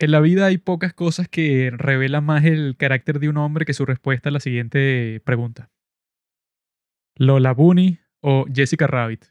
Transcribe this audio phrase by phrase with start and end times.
[0.00, 3.74] En la vida hay pocas cosas que revelan más el carácter de un hombre que
[3.74, 5.72] su respuesta a la siguiente pregunta.
[7.16, 9.24] ¿Lola Bunny o Jessica Rabbit?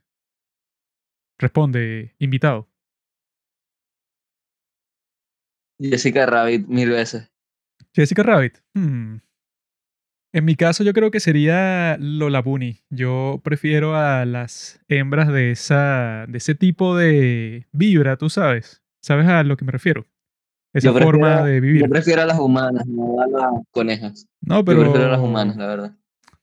[1.39, 2.67] Responde, invitado.
[5.79, 7.31] Jessica Rabbit mil veces.
[7.93, 8.57] Jessica Rabbit.
[8.73, 9.19] Hmm.
[10.33, 12.81] En mi caso yo creo que sería Lola Bunny.
[12.89, 18.83] Yo prefiero a las hembras de, esa, de ese tipo de vibra, tú sabes.
[19.01, 20.05] ¿Sabes a lo que me refiero?
[20.77, 21.81] Esa Yo forma prefiero- de vivir.
[21.81, 24.27] Yo prefiero a las humanas, no a las conejas.
[24.41, 25.95] No, Yo pero prefiero a las humanas, la verdad.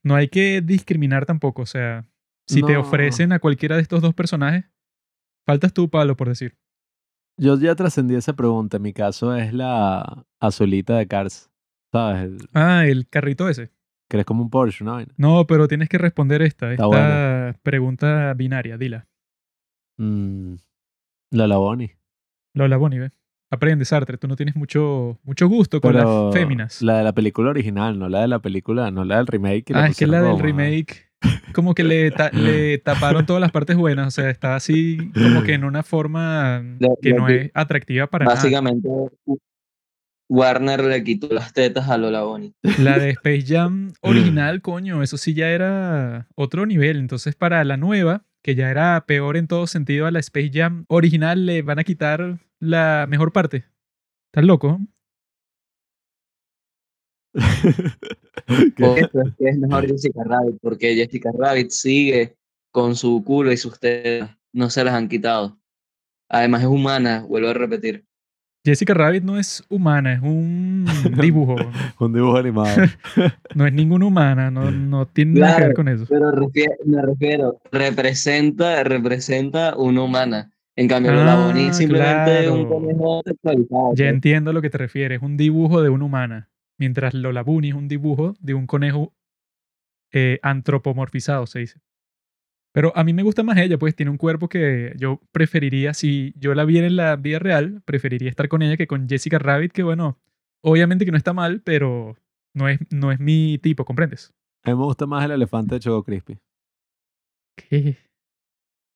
[0.02, 1.62] no hay que discriminar tampoco.
[1.62, 2.04] O sea,
[2.48, 4.64] si te ofrecen a cualquiera de estos dos personajes,
[5.46, 6.56] faltas tú, Pablo, por decir.
[7.36, 8.76] Yo ya trascendí esa pregunta.
[8.78, 11.50] En mi caso es la azulita de Cars.
[11.92, 12.24] ¿Sabes?
[12.24, 13.70] El- Ah, el carrito ese.
[14.10, 14.98] que es como un Porsche, ¿no?
[15.16, 19.06] No, pero tienes que responder esta, esta pregunta binaria, dila.
[19.98, 20.54] Mm,
[21.30, 21.90] la Laboni.
[22.54, 23.10] Lola Bunny, ve.
[23.54, 26.82] Aprende, Sartre, tú no tienes mucho, mucho gusto con Pero las féminas.
[26.82, 29.70] La de la película original, no la de la película, no la del remake.
[29.70, 31.08] le ah, es que la del remake,
[31.54, 35.42] como que le, ta- le taparon todas las partes buenas, o sea, está así como
[35.42, 36.62] que en una forma
[37.00, 38.36] que no es atractiva para nada.
[38.36, 38.88] Básicamente,
[40.28, 42.54] Warner le quitó las tetas a Lola Bonnie.
[42.78, 46.96] La de Space Jam original, coño, eso sí ya era otro nivel.
[46.98, 50.84] Entonces, para la nueva, que ya era peor en todo sentido a la Space Jam
[50.88, 53.64] original, le van a quitar la mejor parte.
[54.26, 54.80] ¿Estás loco?
[58.76, 62.36] Por eso es que es mejor Jessica Rabbit, porque Jessica Rabbit sigue
[62.70, 64.36] con su culo y sus tetas.
[64.52, 65.58] No se las han quitado.
[66.28, 68.04] Además es humana, vuelvo a repetir.
[68.64, 70.86] Jessica Rabbit no es humana, es un
[71.20, 71.56] dibujo.
[72.00, 72.86] Un dibujo animado.
[73.54, 76.06] No es ninguna humana, no, no tiene nada que ver con eso.
[76.08, 76.32] Pero
[76.86, 80.50] me refiero, representa, representa una humana.
[80.76, 83.90] En cambio, Ah, Lola Bonnie simplemente es un conejo sexualizado.
[83.94, 84.14] Ya pues.
[84.14, 86.50] entiendo a lo que te refieres, es un dibujo de una humana.
[86.78, 89.14] Mientras Lola Bunny es un dibujo de un conejo
[90.12, 91.80] eh, antropomorfizado, se dice.
[92.72, 96.34] Pero a mí me gusta más ella, pues tiene un cuerpo que yo preferiría, si
[96.36, 99.70] yo la viera en la vida real, preferiría estar con ella que con Jessica Rabbit,
[99.70, 100.18] que bueno,
[100.60, 102.16] obviamente que no está mal, pero
[102.52, 104.34] no es, no es mi tipo, ¿comprendes?
[104.64, 106.40] A mí me gusta más el elefante de Choco Crispy.
[107.56, 107.96] ¿Qué?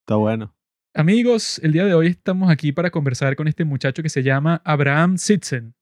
[0.01, 0.58] Está bueno.
[0.99, 4.61] Amigos, el día de hoy estamos aquí para conversar con este muchacho que se llama
[4.65, 5.77] Abraham Sitzen,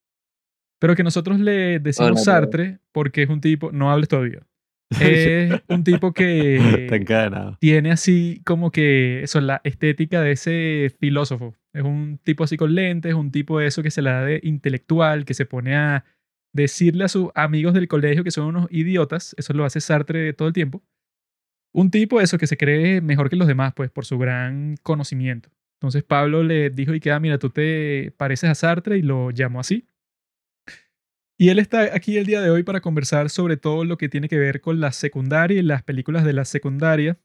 [0.79, 4.47] pero que nosotros le decimos Hola, Sartre porque es un tipo, no hables todavía,
[5.01, 6.87] es un tipo que
[7.61, 11.55] tiene así como que eso, la estética de ese filósofo.
[11.73, 14.41] Es un tipo así con lentes, un tipo de eso que se la da de
[14.43, 16.05] intelectual, que se pone a
[16.53, 19.35] decirle a sus amigos del colegio que son unos idiotas.
[19.39, 20.83] Eso lo hace Sartre todo el tiempo.
[21.77, 25.51] Un tipo eso que se cree mejor que los demás, pues, por su gran conocimiento.
[25.75, 29.31] Entonces Pablo le dijo y que, ah, mira, tú te pareces a Sartre y lo
[29.31, 29.87] llamó así.
[31.39, 34.31] Y él está aquí el día de hoy para conversar sobre todo lo que tiene
[34.31, 37.21] que ver con la secundaria y las películas de la secundaria.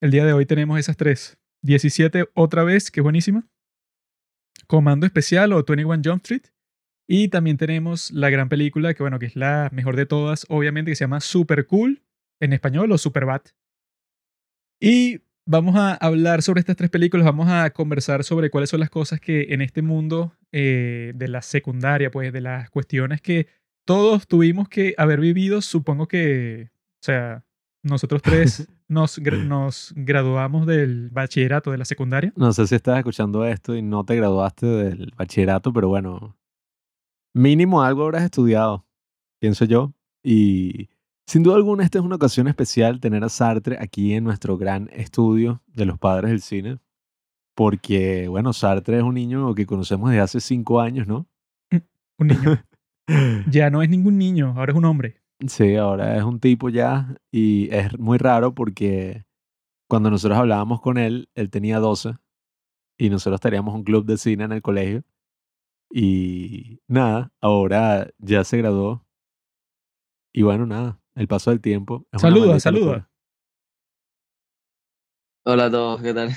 [0.00, 1.36] El día de hoy tenemos esas tres.
[1.62, 3.48] 17 otra vez, que es buenísima.
[4.68, 6.44] Comando Especial o 21 Jump Street.
[7.08, 10.92] Y también tenemos la gran película, que bueno, que es la mejor de todas, obviamente,
[10.92, 12.04] que se llama Super Cool,
[12.40, 13.42] en español, o Super Bad.
[14.80, 18.88] Y vamos a hablar sobre estas tres películas, vamos a conversar sobre cuáles son las
[18.88, 23.46] cosas que en este mundo eh, de la secundaria, pues de las cuestiones que
[23.84, 27.44] todos tuvimos que haber vivido, supongo que, o sea,
[27.82, 32.32] nosotros tres nos, nos graduamos del bachillerato de la secundaria.
[32.36, 36.38] No sé si estás escuchando esto y no te graduaste del bachillerato, pero bueno,
[37.34, 38.86] mínimo algo habrás estudiado,
[39.40, 39.92] pienso yo.
[40.22, 40.90] Y
[41.30, 44.90] sin duda alguna, esta es una ocasión especial tener a Sartre aquí en nuestro gran
[44.92, 46.80] estudio de los padres del cine.
[47.54, 51.28] Porque, bueno, Sartre es un niño que conocemos desde hace cinco años, ¿no?
[52.18, 52.64] Un niño.
[53.50, 55.20] Ya no es ningún niño, ahora es un hombre.
[55.44, 59.24] Sí, ahora es un tipo ya y es muy raro porque
[59.88, 62.14] cuando nosotros hablábamos con él, él tenía 12
[62.98, 65.02] y nosotros teníamos un club de cine en el colegio
[65.90, 69.04] y nada, ahora ya se graduó
[70.32, 72.06] y bueno, nada, el paso del tiempo.
[72.18, 73.10] Saluda, saluda.
[75.44, 76.30] Hola a todos, ¿qué tal?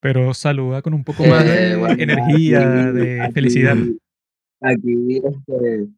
[0.00, 3.76] Pero saluda con un poco más de Eh, bueno, energía, aquí- de aquí- felicidad.
[4.62, 5.88] Aquí, este,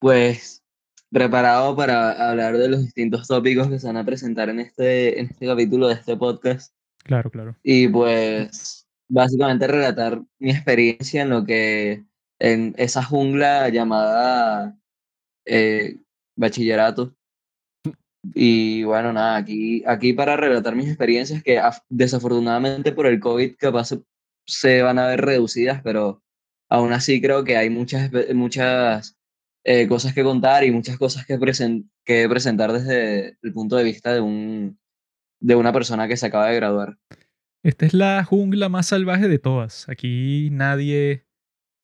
[0.00, 0.64] pues,
[1.12, 5.26] preparado para hablar de los distintos tópicos que se van a presentar en este, en
[5.26, 6.74] este capítulo de este podcast.
[7.04, 7.56] Claro, claro.
[7.62, 12.04] Y pues, básicamente relatar mi experiencia en lo que,
[12.40, 14.76] en esa jungla llamada
[15.46, 16.00] eh,
[16.36, 17.14] bachillerato.
[18.34, 23.54] Y bueno, nada, aquí, aquí para relatar mis experiencias que af- desafortunadamente por el COVID
[23.56, 24.02] capaz se,
[24.46, 26.22] se van a ver reducidas, pero
[26.68, 29.16] aún así creo que hay muchas, muchas
[29.64, 31.38] eh, cosas que contar y muchas cosas que,
[32.04, 34.78] que presentar desde el punto de vista de, un,
[35.40, 36.98] de una persona que se acaba de graduar.
[37.62, 39.88] Esta es la jungla más salvaje de todas.
[39.88, 41.26] Aquí nadie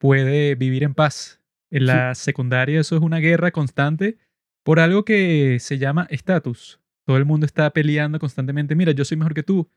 [0.00, 1.40] puede vivir en paz.
[1.70, 4.18] En la secundaria eso es una guerra constante
[4.62, 6.80] por algo que se llama estatus.
[7.04, 8.74] Todo el mundo está peleando constantemente.
[8.74, 9.68] Mira, yo soy mejor que tú.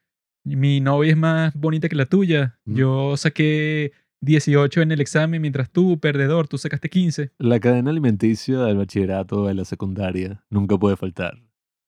[0.43, 2.59] Mi novia es más bonita que la tuya.
[2.65, 7.31] Yo saqué 18 en el examen, mientras tú, perdedor, tú sacaste 15.
[7.39, 11.41] La cadena alimenticia del bachillerato de la secundaria nunca puede faltar.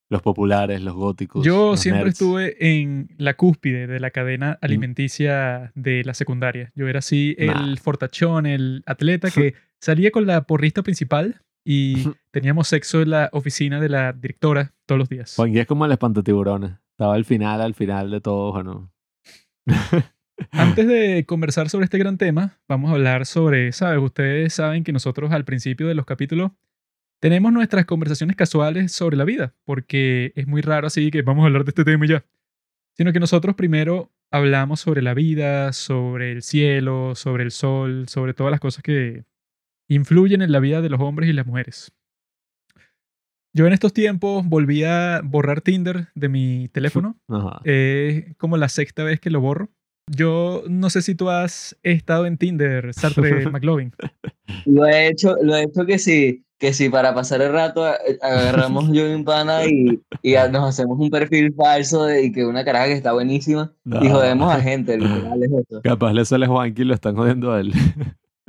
[0.09, 1.45] Los populares, los góticos.
[1.45, 6.71] Yo siempre estuve en la cúspide de la cadena alimenticia de la secundaria.
[6.75, 12.69] Yo era así el fortachón, el atleta que salía con la porrista principal y teníamos
[12.69, 15.35] sexo en la oficina de la directora todos los días.
[15.35, 16.71] Juan, es como el espantatiburones.
[16.91, 18.89] Estaba al final, al final de todo, ¿o no?
[20.51, 24.01] Antes de conversar sobre este gran tema, vamos a hablar sobre, ¿sabes?
[24.01, 26.51] Ustedes saben que nosotros al principio de los capítulos
[27.19, 31.47] tenemos nuestras conversaciones casuales sobre la vida, porque es muy raro así que vamos a
[31.47, 32.23] hablar de este tema ya.
[32.93, 38.33] Sino que nosotros primero hablamos sobre la vida, sobre el cielo, sobre el sol, sobre
[38.33, 39.25] todas las cosas que
[39.87, 41.91] influyen en la vida de los hombres y las mujeres.
[43.53, 47.17] Yo en estos tiempos volví a borrar Tinder de mi teléfono.
[47.63, 49.69] Es como la sexta vez que lo borro.
[50.09, 53.93] Yo no sé si tú has estado en Tinder, Sartre McLovin.
[54.65, 57.83] Lo he hecho, lo he hecho que sí, que sí, para pasar el rato
[58.21, 62.45] agarramos yo y un pana y, y nos hacemos un perfil falso de y que
[62.45, 65.81] una caraja que está buenísima y jodemos a gente, literal es eso.
[65.81, 67.73] Capaz le sale Juanqui y lo están jodiendo a él.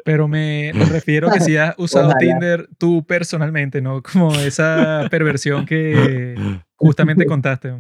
[0.05, 4.03] Pero me refiero que si has usado Tinder tú personalmente, ¿no?
[4.03, 6.35] Como esa perversión que
[6.77, 7.75] justamente contaste.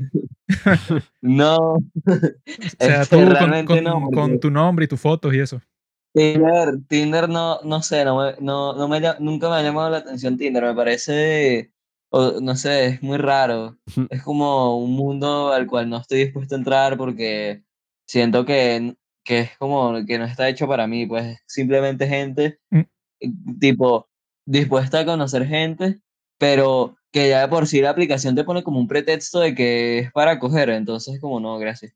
[1.20, 1.56] no.
[1.56, 1.80] o
[2.78, 3.18] sea, tú
[3.66, 5.60] con, con, tu nombre y tus fotos y eso.
[6.14, 9.98] Tinder, Tinder no, no sé, no me, no, no me, nunca me ha llamado la
[9.98, 11.72] atención Tinder, me parece,
[12.10, 13.78] no sé, es muy raro.
[14.10, 17.62] Es como un mundo al cual no estoy dispuesto a entrar porque
[18.06, 18.96] siento que
[19.28, 23.58] que es como que no está hecho para mí, pues simplemente gente mm.
[23.60, 24.08] tipo
[24.46, 26.00] dispuesta a conocer gente,
[26.38, 29.98] pero que ya de por sí la aplicación te pone como un pretexto de que
[29.98, 31.92] es para coger, entonces como no, gracias.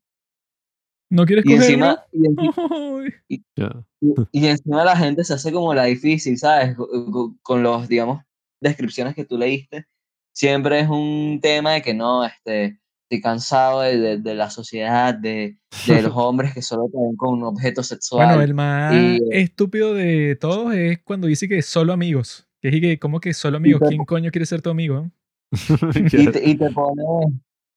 [1.09, 1.63] ¿No quieres y coger?
[1.63, 2.05] Encima,
[3.27, 6.77] y, encima la gente se hace como la difícil, ¿sabes?
[7.41, 8.21] Con los, digamos,
[8.61, 9.87] descripciones que tú leíste.
[10.35, 15.57] Siempre es un tema de que no, este, estoy cansado de, de, la sociedad, de,
[15.87, 18.27] de, los hombres que solo te ven con un objeto sexual.
[18.27, 18.93] Bueno, el más
[19.31, 22.47] estúpido de todos es cuando dice que solo amigos.
[22.61, 23.81] Que es que, ¿cómo que solo amigos?
[23.87, 25.09] ¿Quién coño quiere ser tu amigo?
[25.95, 27.03] y, te, y te pone...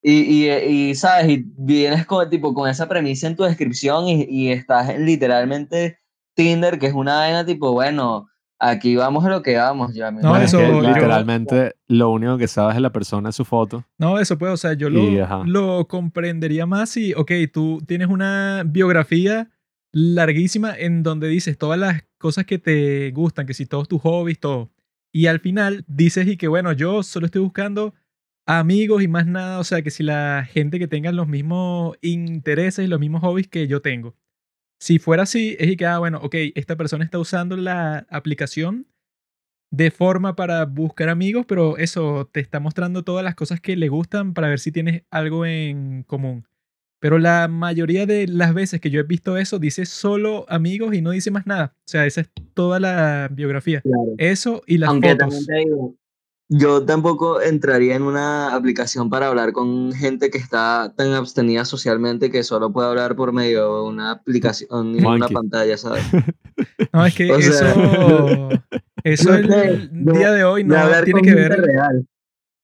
[0.03, 4.25] Y, y, y, sabes, y vienes con, tipo, con esa premisa en tu descripción y,
[4.29, 5.99] y estás literalmente
[6.35, 9.95] Tinder, que es una vaina tipo, bueno, aquí vamos a lo que vamos.
[9.95, 13.85] Ya, no, eso, literalmente lo único que sabes de la persona es su foto.
[13.99, 18.63] No, eso puede, o sea, yo lo, lo comprendería más si, ok, tú tienes una
[18.67, 19.51] biografía
[19.93, 24.41] larguísima en donde dices todas las cosas que te gustan, que si todos tus hobbies,
[24.41, 24.71] todo.
[25.13, 27.95] Y al final dices y que bueno, yo solo estoy buscando
[28.47, 32.85] amigos y más nada, o sea, que si la gente que tenga los mismos intereses
[32.85, 34.15] y los mismos hobbies que yo tengo.
[34.79, 38.87] Si fuera así, es que, ah, bueno, ok, esta persona está usando la aplicación
[39.71, 43.89] de forma para buscar amigos, pero eso te está mostrando todas las cosas que le
[43.89, 46.47] gustan para ver si tienes algo en común.
[46.99, 51.03] Pero la mayoría de las veces que yo he visto eso, dice solo amigos y
[51.03, 51.75] no dice más nada.
[51.79, 53.83] O sea, esa es toda la biografía.
[54.19, 55.47] Eso y las fotos
[56.49, 62.31] yo tampoco entraría en una aplicación para hablar con gente que está tan abstenida socialmente
[62.31, 66.05] que solo puede hablar por medio de una aplicación y una pantalla, ¿sabes?
[66.93, 67.65] No, es que eso,
[69.05, 71.63] eso el día de hoy no tiene que ver.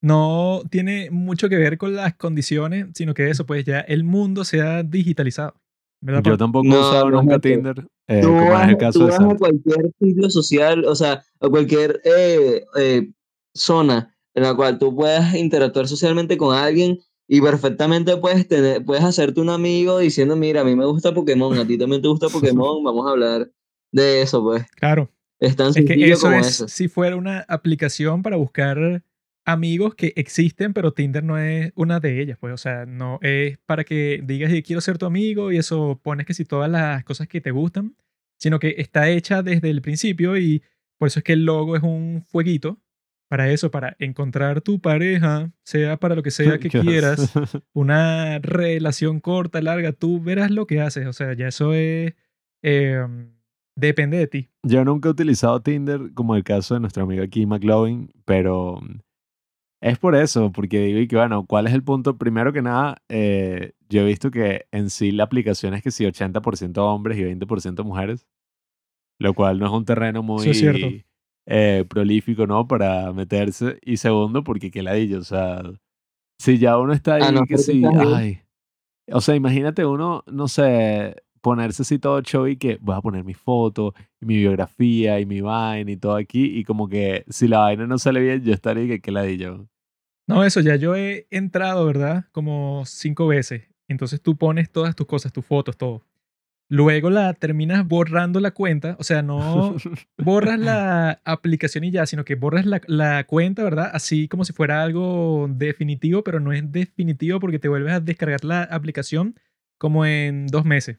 [0.00, 4.44] No tiene mucho que ver con las condiciones, sino que eso, pues ya el mundo
[4.44, 5.54] se ha digitalizado.
[6.00, 7.86] Yo tampoco he usado nunca Tinder.
[8.08, 11.48] Eh, como es el caso tú de vas a cualquier sitio social, o sea, a
[11.48, 13.10] cualquier eh, eh,
[13.54, 19.04] zona en la cual tú puedas interactuar socialmente con alguien y perfectamente puedes, tener, puedes
[19.04, 22.28] hacerte un amigo diciendo, mira, a mí me gusta Pokémon, a ti también te gusta
[22.28, 23.50] Pokémon, vamos a hablar
[23.90, 24.64] de eso, pues.
[24.73, 25.11] Claro.
[25.38, 29.02] Es tan sencillo eso como es, Si fuera una aplicación para buscar
[29.44, 33.59] amigos que existen, pero Tinder no es una de ellas, pues, o sea, no es
[33.66, 37.26] para que digas, quiero ser tu amigo y eso pones que si todas las cosas
[37.26, 37.97] que te gustan,
[38.38, 40.62] sino que está hecha desde el principio y
[40.99, 42.78] por eso es que el logo es un fueguito
[43.32, 47.32] para eso, para encontrar tu pareja, sea para lo que sea que quieras,
[47.72, 51.06] una relación corta, larga, tú verás lo que haces.
[51.06, 52.12] O sea, ya eso es
[52.60, 53.32] em,
[53.74, 54.50] depende de ti.
[54.62, 58.82] Yo nunca he utilizado Tinder como el caso de nuestro amigo aquí, McLovin, pero
[59.80, 62.18] es por eso, porque digo que, bueno, ¿cuál es el punto?
[62.18, 66.04] Primero que nada, eh, yo he visto que en sí la aplicación es que sí
[66.04, 68.28] 80% hombres y 20% mujeres,
[69.18, 70.88] lo cual no es un terreno muy es cierto.
[71.46, 72.66] Eh, prolífico, ¿no?
[72.66, 73.78] Para meterse.
[73.82, 75.62] Y segundo, porque qué ladillo, o sea,
[76.38, 78.40] si ya uno está ahí, Ah, no, que sí, ay.
[79.11, 83.25] O sea, imagínate uno, no sé, ponerse así todo show y que voy a poner
[83.25, 87.49] mi foto, y mi biografía y mi vaina y todo aquí, y como que si
[87.49, 89.66] la vaina no sale bien, yo estaría que qué ladillo.
[90.28, 92.26] No, eso ya yo he entrado, ¿verdad?
[92.32, 93.68] Como cinco veces.
[93.88, 96.04] Entonces tú pones todas tus cosas, tus fotos, todo.
[96.75, 99.76] Luego la terminas borrando la cuenta, o sea, no
[100.19, 103.91] borras la aplicación y ya, sino que borras la, la cuenta, ¿verdad?
[103.93, 108.43] Así como si fuera algo definitivo, pero no es definitivo porque te vuelves a descargar
[108.45, 109.35] la aplicación
[109.79, 110.97] como en dos meses.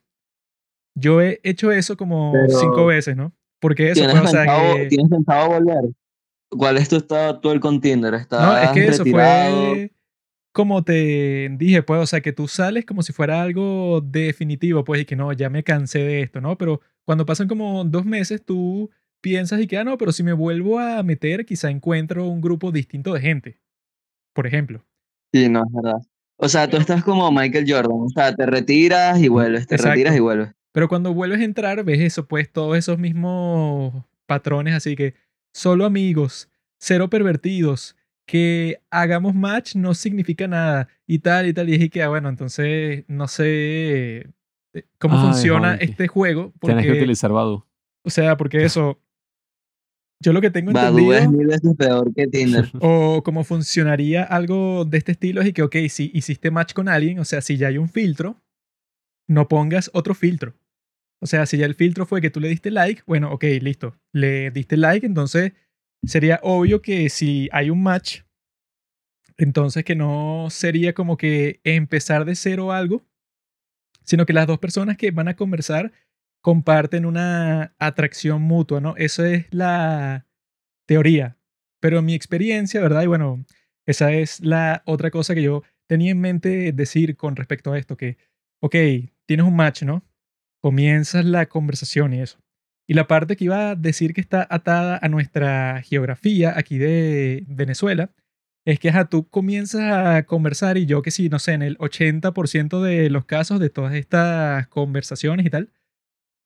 [0.95, 3.33] Yo he hecho eso como Pero- cinco veces, ¿no?
[3.59, 5.83] Porque eso, ¿Tienes, pues, o sea, pensado, que- ¿Tienes pensado volver?
[6.49, 8.13] ¿Cuál es tu estado actual con Tinder?
[8.13, 9.71] ¿Estás No, es que eso retirado?
[9.71, 9.91] fue
[10.53, 15.01] como te dije, pues, o sea, que tú sales como si fuera algo definitivo, pues,
[15.01, 16.57] y que no, ya me cansé de esto, ¿no?
[16.57, 20.33] Pero cuando pasan como dos meses, tú piensas y que, ah, no, pero si me
[20.33, 23.59] vuelvo a meter, quizá encuentro un grupo distinto de gente,
[24.33, 24.85] por ejemplo.
[25.33, 26.01] Sí, no, es verdad.
[26.37, 28.01] O sea, tú estás como Michael Jordan.
[28.01, 29.93] O sea, te retiras y vuelves, te Exacto.
[29.93, 30.49] retiras y vuelves.
[30.71, 35.15] Pero cuando vuelves a entrar, ves eso, pues, todos esos mismos patrones, así que
[35.53, 37.95] solo amigos, cero pervertidos,
[38.25, 41.69] que hagamos match no significa nada y tal y tal.
[41.69, 44.17] Y dije que, ah, bueno, entonces no sé
[44.73, 46.53] eh, cómo Ay, funciona este juego.
[46.61, 47.65] Tienes que Porque, utilizar Badu.
[48.03, 48.99] o sea, porque eso,
[50.19, 52.71] yo lo que tengo Badoo entendido, es mil veces peor que Tinder.
[52.79, 56.87] o cómo funcionaría algo de este estilo, es y que, ok, si hiciste match con
[56.87, 58.41] alguien, o sea, si ya hay un filtro,
[59.27, 60.53] no pongas otro filtro.
[61.19, 63.95] O sea, si ya el filtro fue que tú le diste like, bueno, ok, listo,
[64.11, 65.53] le diste like, entonces
[66.05, 68.21] sería obvio que si hay un match,
[69.37, 73.03] entonces que no sería como que empezar de cero algo,
[74.03, 75.91] sino que las dos personas que van a conversar
[76.41, 78.95] comparten una atracción mutua, ¿no?
[78.97, 80.27] Eso es la
[80.85, 81.37] teoría.
[81.79, 83.03] Pero mi experiencia, ¿verdad?
[83.03, 83.45] Y bueno,
[83.85, 87.97] esa es la otra cosa que yo tenía en mente decir con respecto a esto,
[87.97, 88.17] que,
[88.61, 88.75] ok,
[89.25, 90.03] tienes un match, ¿no?
[90.61, 92.42] Comienzas la conversación y eso.
[92.87, 97.45] Y la parte que iba a decir que está atada a nuestra geografía aquí de
[97.47, 98.11] Venezuela
[98.65, 101.77] es que ajá, tú comienzas a conversar y yo que sí, no sé, en el
[101.77, 105.71] 80% de los casos de todas estas conversaciones y tal,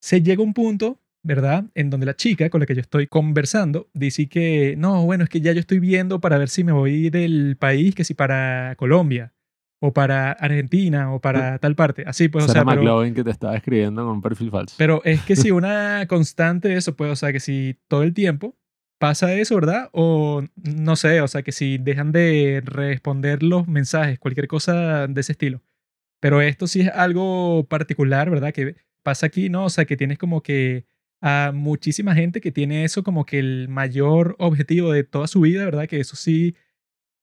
[0.01, 1.65] se llega un punto, ¿verdad?
[1.75, 5.29] En donde la chica con la que yo estoy conversando dice que, no, bueno, es
[5.29, 8.75] que ya yo estoy viendo para ver si me voy del país, que si para
[8.77, 9.33] Colombia,
[9.79, 12.03] o para Argentina, o para tal parte.
[12.07, 14.75] Así, pues, o sea, pero, McLovin que te estaba escribiendo con un perfil falso.
[14.77, 18.13] pero es que si una constante de eso, pues, o sea, que si todo el
[18.13, 18.55] tiempo
[18.97, 19.89] pasa eso, ¿verdad?
[19.91, 25.21] O no sé, o sea, que si dejan de responder los mensajes, cualquier cosa de
[25.21, 25.61] ese estilo.
[26.19, 28.53] Pero esto sí es algo particular, ¿verdad?
[28.53, 29.65] Que pasa aquí, ¿no?
[29.65, 30.85] O sea, que tienes como que
[31.21, 35.65] a muchísima gente que tiene eso como que el mayor objetivo de toda su vida,
[35.65, 35.87] ¿verdad?
[35.87, 36.55] Que eso sí.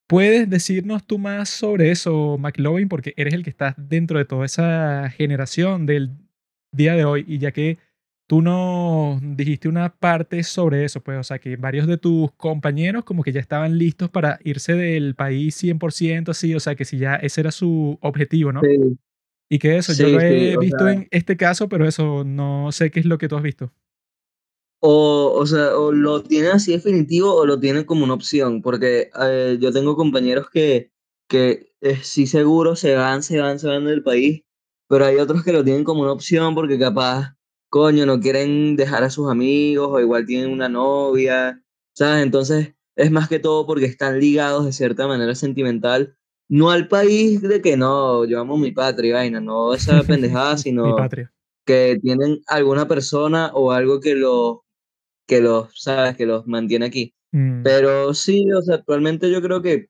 [0.09, 2.89] ¿Puedes decirnos tú más sobre eso, McLovin?
[2.89, 6.11] Porque eres el que estás dentro de toda esa generación del
[6.73, 7.79] día de hoy y ya que
[8.27, 13.05] tú nos dijiste una parte sobre eso, pues, o sea, que varios de tus compañeros
[13.05, 16.99] como que ya estaban listos para irse del país 100% así, o sea, que si
[16.99, 18.61] ya ese era su objetivo, ¿no?
[18.63, 18.99] Sí.
[19.51, 21.87] Y que eso, yo Sí, lo sí, he o visto sea- en este caso, pero
[21.87, 23.73] eso no sé qué es lo que tú has visto.
[24.87, 29.09] O, o sea, o lo tienen así definitivo o lo tienen como una opción, porque
[29.19, 30.91] eh, yo tengo compañeros que,
[31.26, 34.43] que eh, sí seguro se van, se van, se van del país,
[34.87, 37.35] pero hay otros que lo tienen como una opción porque capaz,
[37.71, 41.62] coño, no quieren dejar a sus amigos o igual tienen una novia,
[41.95, 42.23] ¿sabes?
[42.23, 46.14] Entonces es más que todo porque están ligados de cierta manera sentimental,
[46.47, 50.59] no al país de que no, yo amo mi patria y vaina, no esa pendejada,
[50.59, 51.33] sino patria.
[51.64, 54.59] que tienen alguna persona o algo que los,
[55.26, 57.14] que los, sabes, que los mantiene aquí.
[57.33, 59.88] Mm, Pero sí, o sea, actualmente yo creo que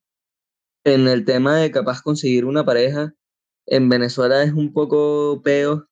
[0.85, 3.15] en el tema de capaz conseguir una pareja,
[3.67, 5.89] en Venezuela es un poco peo,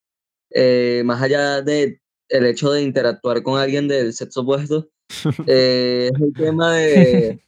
[0.50, 4.90] eh, más allá de el hecho de interactuar con alguien del sexo opuesto,
[5.46, 7.44] eh, es el tema de,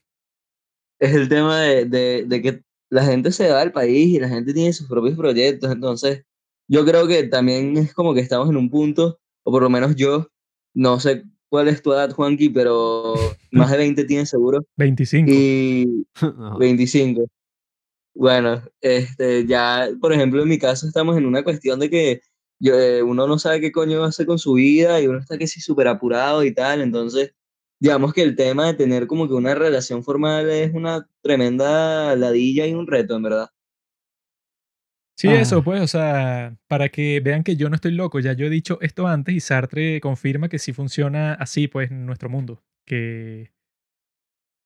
[0.99, 4.29] es el tema de, de, de que la gente se va del país y la
[4.29, 6.25] gente tiene sus propios proyectos, entonces
[6.69, 9.97] yo creo que también es como que estamos en un punto, o por lo menos
[9.97, 10.29] yo,
[10.75, 11.25] no sé
[11.55, 13.15] cuál es tu edad, Juanqui, pero
[13.53, 15.31] más de 20 tienes seguro, 25.
[15.33, 16.05] y
[16.37, 16.59] No.
[16.59, 17.29] 25.
[18.13, 22.23] Bueno, este, ya, por ejemplo, en mi caso estamos en una cuestión de que
[22.59, 25.21] yo, eh, uno no sabe qué coño va a hacer con su vida y uno
[25.21, 27.35] está que sí súper apurado y tal, entonces
[27.79, 32.67] digamos que el tema de tener como que una relación formal es una tremenda ladilla
[32.67, 33.49] y un reto, en verdad.
[35.19, 38.47] Sí, eso, pues, o sea, para que vean que yo no estoy loco, ya yo
[38.47, 42.65] he dicho esto antes y Sartre confirma que sí funciona así, pues, en nuestro mundo,
[42.85, 43.53] que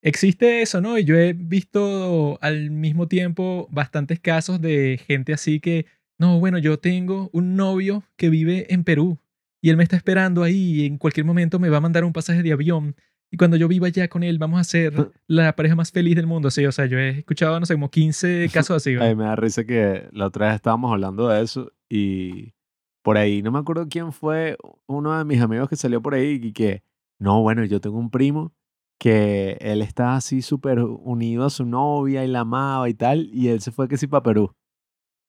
[0.02, 0.98] existe eso, ¿no?
[0.98, 5.86] Y yo he visto al mismo tiempo bastantes casos de gente así que,
[6.18, 9.18] no, bueno, yo tengo un novio que vive en Perú
[9.60, 12.12] y él me está esperando ahí y en cualquier momento me va a mandar un
[12.12, 12.94] pasaje de avión
[13.30, 16.26] y cuando yo viva allá con él vamos a ser la pareja más feliz del
[16.26, 18.96] mundo, sí, o sea, yo he escuchado, no sé, como 15 casos así.
[18.96, 22.54] Ay, me da risa que la otra vez estábamos hablando de eso y
[23.02, 24.56] por ahí, no me acuerdo quién fue
[24.86, 26.82] uno de mis amigos que salió por ahí y que,
[27.18, 28.52] no, bueno, yo tengo un primo
[28.98, 33.48] que él está así súper unido a su novia y la amaba y tal, y
[33.48, 34.52] él se fue que sí para Perú.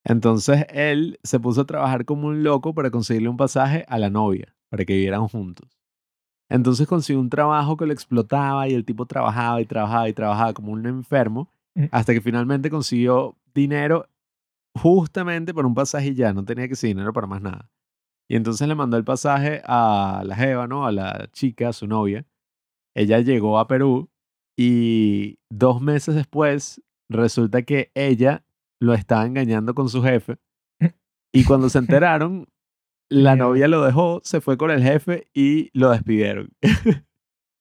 [0.03, 4.10] Entonces él se puso a trabajar como un loco para conseguirle un pasaje a la
[4.10, 5.79] novia, para que vivieran juntos.
[6.50, 10.53] Entonces consiguió un trabajo que lo explotaba y el tipo trabajaba y trabajaba y trabajaba
[10.53, 11.86] como un enfermo, Mm.
[11.91, 14.08] hasta que finalmente consiguió dinero
[14.75, 17.70] justamente por un pasaje y ya, no tenía que ser dinero para más nada.
[18.29, 20.86] Y entonces le mandó el pasaje a la Jeva, ¿no?
[20.86, 22.25] A la chica, a su novia.
[22.96, 24.10] Ella llegó a Perú
[24.58, 28.44] y dos meses después resulta que ella
[28.79, 30.38] lo estaba engañando con su jefe.
[31.32, 32.48] Y cuando se enteraron,
[33.10, 36.50] la novia lo dejó, se fue con el jefe y lo despidieron.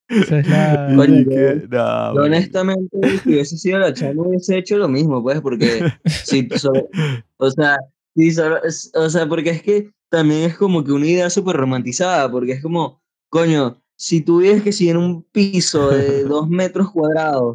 [0.09, 0.93] Esa es la...
[0.97, 1.79] Coño, que, Yo no,
[2.15, 2.23] marico.
[2.23, 6.89] honestamente, si hubiese sido la chama, hubiese hecho lo mismo, pues, porque si solo-
[7.37, 7.79] o sea,
[8.15, 12.31] si es- o sea, porque es que también es como que una idea súper romantizada,
[12.31, 16.91] porque es como, coño, si tú vives que si en un piso de dos metros
[16.91, 17.55] cuadrados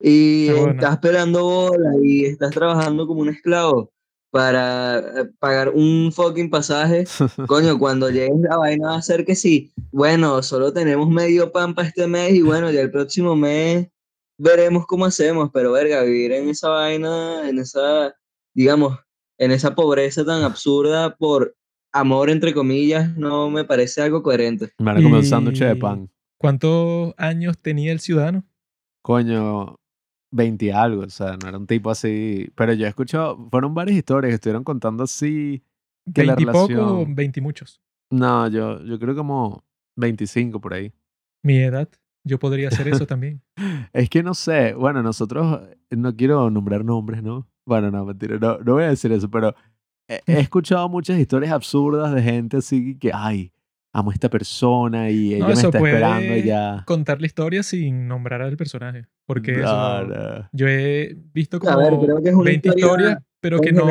[0.00, 0.70] y No, no.
[0.72, 3.91] estás pelando bola y estás trabajando como un esclavo
[4.32, 7.04] para eh, pagar un fucking pasaje,
[7.46, 11.74] coño, cuando llegues la vaina va a ser que sí, bueno, solo tenemos medio pan
[11.74, 13.88] para este mes y bueno, ya el próximo mes
[14.38, 18.14] veremos cómo hacemos, pero verga, vivir en esa vaina, en esa,
[18.54, 18.98] digamos,
[19.36, 21.54] en esa pobreza tan absurda por
[21.92, 24.70] amor, entre comillas, no me parece algo coherente.
[24.78, 26.10] Me van a comer un sándwich de pan.
[26.38, 28.44] ¿Cuántos años tenía el ciudadano?
[29.02, 29.76] Coño,
[30.32, 32.50] 20 y algo, o sea, no era un tipo así.
[32.56, 35.62] Pero yo he escuchado, fueron varias historias que estuvieron contando así.
[36.12, 37.80] Que la ¿Veintipoco o relación- veintimuchos?
[38.10, 39.62] No, yo, yo creo como
[39.96, 40.92] 25 por ahí.
[41.44, 41.88] Mi edad,
[42.24, 43.40] yo podría hacer eso también.
[43.92, 47.46] Es que no sé, bueno, nosotros, no quiero nombrar nombres, ¿no?
[47.64, 49.54] Bueno, no, mentira, no, no voy a decir eso, pero
[50.08, 53.51] he, he escuchado muchas historias absurdas de gente así que, ay,
[53.92, 56.82] amo a esta persona y ella me eso está esperando puede ya.
[56.86, 59.04] Contar la historia sin nombrar al personaje.
[59.26, 60.48] Porque No, no- no.
[60.52, 63.86] yo he visto como ver, creo que es una 20 historia historias, pero que no...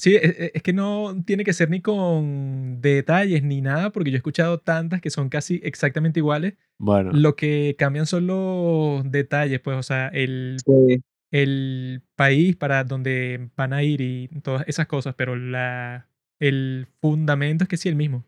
[0.00, 4.10] Sí, es, es- es que no tiene que ser ni con detalles ni nada, porque
[4.12, 6.54] yo he escuchado tantas que son casi exactamente iguales.
[6.78, 11.00] Bueno, Lo que cambian son los detalles, pues, o sea, el, Sí.
[11.32, 16.06] el país para donde van a ir y todas esas cosas, pero la,
[16.38, 18.24] el fundamento es que sí el mismo.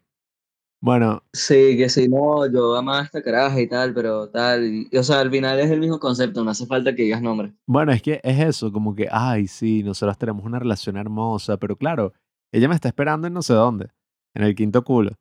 [0.80, 4.64] Bueno, Sí, que si no, yo amaba a esta caraja y tal, pero tal.
[4.64, 7.52] y- o sea, al final es el mismo concepto, no hace falta que digas nombre.
[7.66, 11.76] Bueno, es que es eso, como que, ay, sí, nosotros tenemos una relación hermosa, pero
[11.76, 12.12] claro,
[12.52, 13.90] ella me está esperando en no sé dónde,
[14.34, 15.12] en el quinto culo.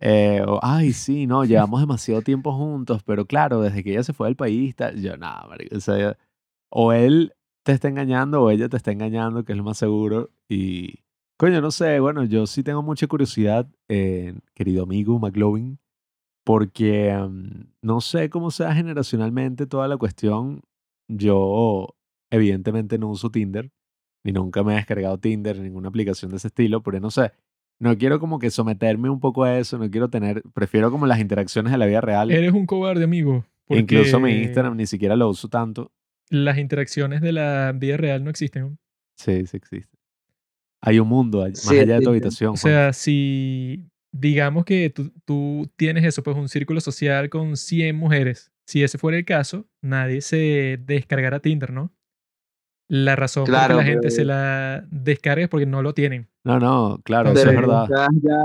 [0.00, 4.14] Eh, o, ay, sí, no, llevamos demasiado tiempo juntos, pero claro, desde que ella se
[4.14, 6.16] fue del país, tal, yo, nada, o sea,
[6.70, 10.30] o él te está engañando o ella te está engañando, que es lo más seguro,
[10.48, 11.00] y,
[11.40, 15.78] coño, no sé, bueno, yo sí tengo mucha curiosidad, eh, querido amigo McLovin,
[16.44, 20.60] porque mm, no sé cómo sea generacionalmente toda la cuestión.
[21.08, 21.96] Yo,
[22.30, 23.70] evidentemente, no uso Tinder,
[24.22, 27.32] ni nunca me he descargado Tinder, ninguna aplicación de ese estilo, pero no sé.
[27.78, 31.20] No quiero como que someterme un poco a eso, no quiero tener, prefiero como las
[31.20, 32.30] interacciones de la vida real.
[32.30, 33.46] Eres un cobarde, amigo.
[33.64, 35.90] Porque Incluso mi Instagram ni siquiera lo uso tanto.
[36.28, 38.78] Las interacciones de la vida real no existen.
[39.16, 39.99] Sí, sí existe.
[40.82, 42.50] Hay un mundo más Sí, allá de tu habitación.
[42.50, 42.72] O Juan.
[42.72, 48.50] sea, si digamos que tú, tú tienes eso, pues un círculo social con 100 mujeres,
[48.66, 51.92] si ese fuera el caso, nadie se descargará Tinder, ¿no?
[52.88, 56.28] La razón por Claro, la gente se la descarga es porque no lo tienen.
[56.44, 57.84] No, no, claro, Pero eso es verdad.
[57.84, 58.36] estás ya,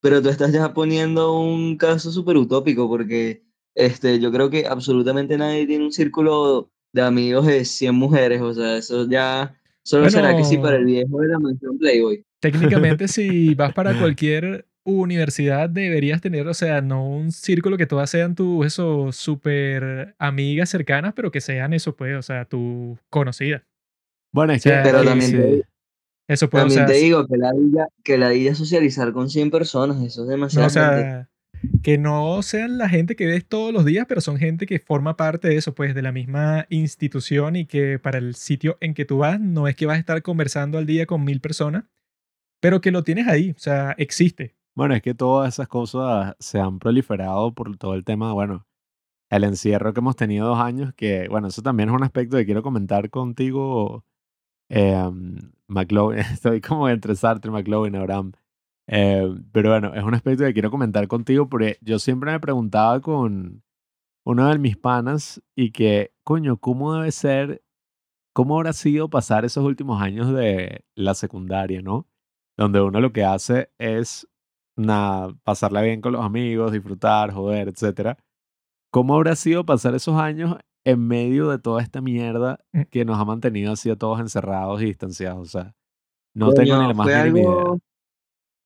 [0.00, 3.42] pero tú estás ya poniendo un caso súper utópico porque
[3.74, 8.52] este, yo creo que absolutamente nadie tiene un círculo de amigos de 100 mujeres, o
[8.54, 12.24] sea, eso ya solo será que sí para el viejo de la mansión Playboy.
[12.40, 18.10] Técnicamente, si vas para cualquier universidad, deberías tener, o sea, no un círculo que todas
[18.10, 23.62] sean tus, eso, súper amigas cercanas, pero que sean eso, pues, o sea, tu conocida.
[24.32, 25.36] Bueno, es O sea, que Pero eh, también sí.
[25.36, 25.62] te,
[26.28, 29.12] Eso puede, o También sea, te sí- digo que la vida, que la vida socializar
[29.12, 30.66] con 100 personas, eso es no, demasiado.
[30.66, 31.28] o sea,
[31.82, 35.16] que no sean la gente que ves todos los días, pero son gente que forma
[35.16, 39.04] parte de eso, pues, de la misma institución y que para el sitio en que
[39.04, 41.84] tú vas no es que vas a estar conversando al día con mil personas,
[42.60, 44.56] pero que lo tienes ahí, o sea, existe.
[44.74, 48.66] Bueno, es que todas esas cosas se han proliferado por todo el tema, bueno,
[49.30, 52.44] el encierro que hemos tenido dos años, que, bueno, eso también es un aspecto que
[52.44, 54.04] quiero comentar contigo,
[54.68, 55.10] eh,
[55.68, 56.18] McLovin.
[56.32, 58.32] Estoy como entre Sartre, McLovin, Abraham.
[58.94, 63.00] Eh, pero bueno, es un aspecto que quiero comentar contigo porque yo siempre me preguntaba
[63.00, 63.62] con
[64.24, 67.62] uno de mis panas y que, coño, ¿cómo debe ser,
[68.34, 72.06] cómo habrá sido pasar esos últimos años de la secundaria, ¿no?
[72.58, 74.28] Donde uno lo que hace es
[74.76, 78.18] nada, pasarla bien con los amigos, disfrutar, joder, etcétera.
[78.92, 82.82] ¿Cómo habrá sido pasar esos años en medio de toda esta mierda Mm.
[82.90, 85.40] que nos ha mantenido así a todos encerrados y distanciados?
[85.40, 85.74] O sea,
[86.34, 87.48] no tengo ni la más mínima idea.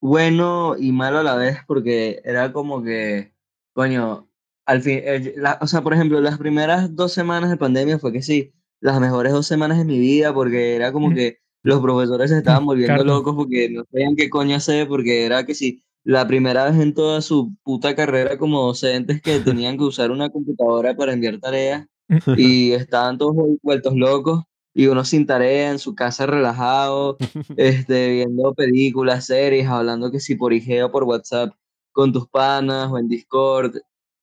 [0.01, 3.33] Bueno y malo a la vez porque era como que,
[3.73, 4.29] coño,
[4.67, 8.13] al fin, eh, la- o sea, por ejemplo, las primeras dos semanas de pandemia fue
[8.13, 12.31] que sí, las mejores dos semanas de mi vida porque era como que los profesores
[12.31, 13.17] se estaban volviendo Carlos.
[13.19, 16.95] locos porque no sabían qué coño hacer porque era que sí, la primera vez en
[16.95, 21.87] toda su puta carrera como docentes que tenían que usar una computadora para enviar tareas
[22.37, 24.45] y estaban todos vuel- vueltos locos
[24.79, 27.17] y uno sin tarea en su casa relajado,
[27.57, 31.55] este, viendo películas, series, hablando que si por IG o por WhatsApp
[31.93, 33.75] con tus panas o en Discord.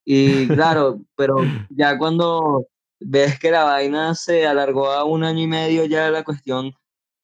[0.06, 1.38] Y claro, pero
[1.70, 2.68] ya cuando
[3.00, 6.72] ves que la vaina se alargó a un año y medio, ya la cuestión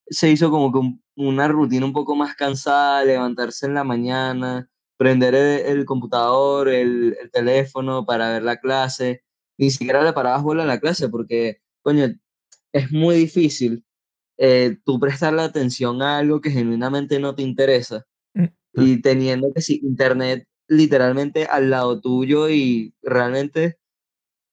[0.08, 4.68] se hizo como que un- una rutina un poco más cansada, levantarse en la mañana,
[4.98, 9.22] prender el, el computador, el, el teléfono para ver la clase.
[9.60, 12.08] Ni siquiera le parabas bola a la clase porque, coño,
[12.74, 13.86] es muy difícil
[14.38, 18.06] eh, tú prestarle atención a algo que genuinamente no te interesa
[18.74, 18.84] Mm.
[18.84, 23.78] y teniendo que sí, internet literalmente al lado tuyo y realmente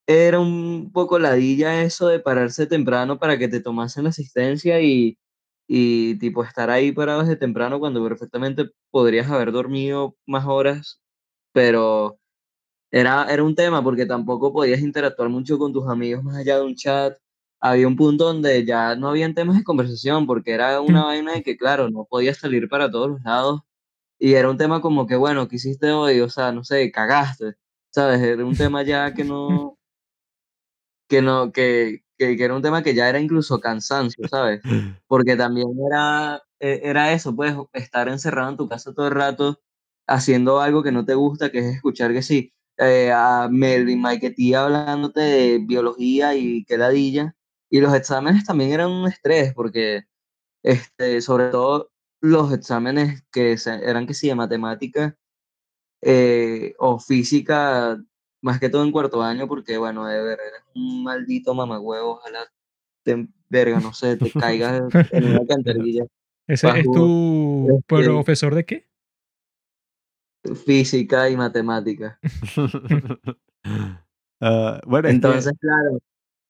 [0.06, 5.18] era un poco ladilla eso de pararse temprano para que te tomasen la asistencia y,
[5.68, 11.00] y tipo estar ahí parado desde temprano cuando perfectamente podrías haber dormido más horas,
[11.52, 12.18] pero
[12.90, 16.64] era, era un tema porque tampoco podías interactuar mucho con tus amigos más allá de
[16.64, 17.18] un chat.
[17.60, 21.42] Había un punto donde ya no habían temas de conversación porque era una vaina de
[21.42, 23.62] que, claro, no podías salir para todos los lados
[24.18, 26.20] y era un tema como que, bueno, ¿qué hiciste hoy?
[26.20, 27.56] O sea, no sé, cagaste,
[27.90, 28.20] ¿sabes?
[28.22, 29.78] Era un tema ya que no,
[31.08, 34.62] que no, que, que, que era un tema que ya era incluso cansancio, ¿sabes?
[35.06, 39.60] Porque también era, e- era eso, pues, estar encerrado en tu casa todo el rato
[40.06, 44.54] haciendo algo que no te gusta, que es escuchar que sí, eh, a Melvin Maiketty
[44.54, 47.34] hablándote de biología y que ladilla.
[47.70, 50.04] Y los exámenes también eran un estrés, porque
[50.62, 55.16] este, sobre todo los exámenes que se- eran que sí de matemática
[56.02, 58.00] eh, o física,
[58.42, 62.40] más que todo en cuarto año, porque bueno, de ver, eres un maldito mamagüevo, ojalá
[63.02, 66.04] te, verga, no sé, te caigas en una alcantarilla.
[66.46, 68.88] ¿Ese es tu este- profesor de qué?
[70.64, 72.18] Física y matemática.
[74.38, 75.98] Ah, bueno, es que, Entonces, claro,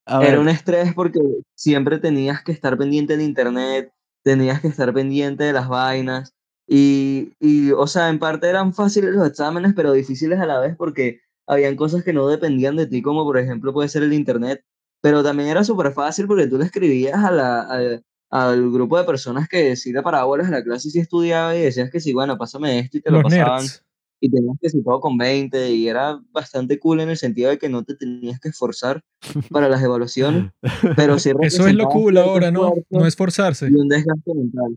[0.06, 1.20] a Era ver, un estrés porque
[1.54, 3.92] siempre tenías que estar pendiente de internet,
[4.22, 6.34] tenías que estar pendiente de las vainas
[6.66, 10.74] y, y, o sea, en parte eran fáciles los exámenes, pero difíciles a la vez
[10.76, 14.64] porque habían cosas que no dependían de ti, como por ejemplo puede ser el internet,
[15.02, 19.04] pero también era súper fácil porque tú le escribías a la, a- al grupo de
[19.04, 22.12] personas que sí le parábolas a la clase y sí estudiaba y decías que sí,
[22.12, 23.84] bueno, pásame esto y te lo Los pasaban nerds.
[24.20, 27.58] Y tenías que ser todo con 20 y era bastante cool en el sentido de
[27.58, 29.02] que no te tenías que esforzar
[29.50, 30.52] para las evaluaciones,
[30.96, 32.74] pero sí Eso es lo cool ahora, ¿no?
[32.90, 33.68] No esforzarse.
[33.68, 34.76] y un desgaste mental.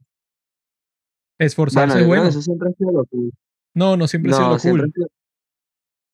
[1.38, 3.32] Esforzarse Bueno, eso siempre ha sido lo cool.
[3.74, 5.08] No, no siempre ha sido lo siempre cool.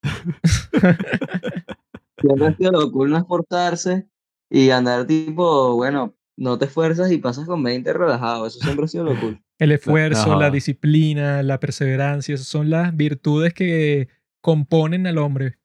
[2.22, 4.08] siempre ha sido lo cool no esforzarse
[4.50, 8.88] y andar tipo, bueno, no te esfuerzas y pasas con 20 relajado, eso siempre ha
[8.88, 9.42] sido lo cool.
[9.60, 14.10] El esfuerzo, la disciplina, la perseverancia, esas son las virtudes que
[14.41, 15.58] componen al hombre.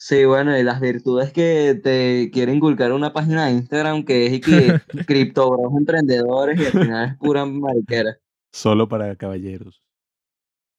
[0.00, 4.32] Sí, bueno, y las virtudes que te quiere inculcar una página de Instagram que es
[4.34, 8.16] y que criptobros emprendedores y al final es pura mariquera.
[8.52, 9.82] solo para caballeros.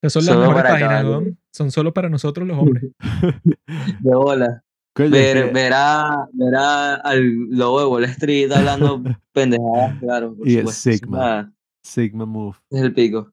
[0.01, 1.39] Esas son las Solo mejores páginas, weón.
[1.51, 2.91] Son solo para nosotros los hombres.
[3.99, 4.63] De bola.
[5.07, 9.01] Ver, ver, a- ver a- al lobo de Wall Street hablando
[9.33, 11.53] pendejadas, claro, por Y el Sigma.
[11.85, 12.57] Sigma Move.
[12.71, 13.31] Es el pico.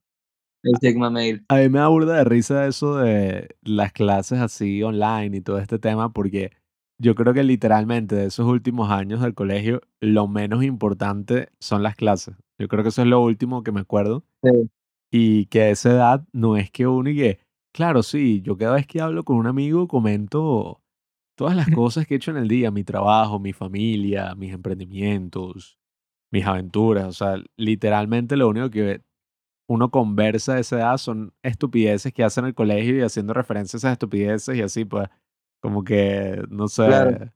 [0.63, 1.45] El Sigma Mail.
[1.49, 5.59] A mí me da burda de risa eso de las clases así online y todo
[5.59, 6.51] este tema, porque
[6.99, 11.95] yo creo que literalmente de esos últimos años del colegio, lo menos importante son las
[11.95, 12.35] clases.
[12.59, 14.23] Yo creo que eso es lo último que me acuerdo.
[14.43, 14.69] Sí.
[15.11, 17.39] Y que a esa edad no es que uno y que,
[17.73, 20.81] claro, sí, yo cada vez que hablo con un amigo comento
[21.37, 25.77] todas las cosas que he hecho en el día, mi trabajo, mi familia, mis emprendimientos,
[26.31, 27.05] mis aventuras.
[27.05, 29.03] O sea, literalmente lo único que
[29.69, 33.75] uno conversa a esa edad son estupideces que hacen en el colegio y haciendo referencias
[33.75, 35.07] a esas estupideces y así, pues,
[35.61, 37.31] como que, no sé, Claro.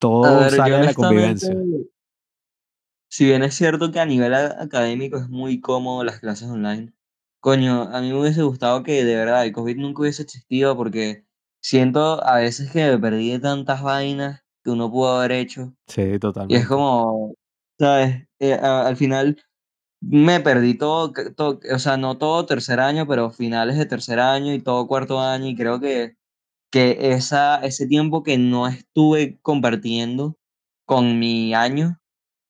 [0.00, 1.54] Todo ver, sale de la convivencia.
[3.08, 6.92] si bien es cierto que a nivel académico es muy cómodo las clases online,
[7.38, 11.26] coño, a mí me hubiese gustado que de verdad el COVID nunca hubiese existido porque
[11.62, 16.02] siento a veces que me perdí de tantas vainas que uno pudo haber hecho Sí,
[16.02, 16.66] y es totalmente.
[16.68, 17.34] como,
[17.78, 18.26] ¿sabes?
[18.38, 19.36] Eh, a- al final
[20.00, 24.54] me perdí todo, todo, o sea, no todo tercer año, pero finales de tercer año
[24.54, 26.16] y todo cuarto año y creo que,
[26.72, 30.36] que esa, ese tiempo que no estuve compartiendo
[30.86, 32.00] con mi año,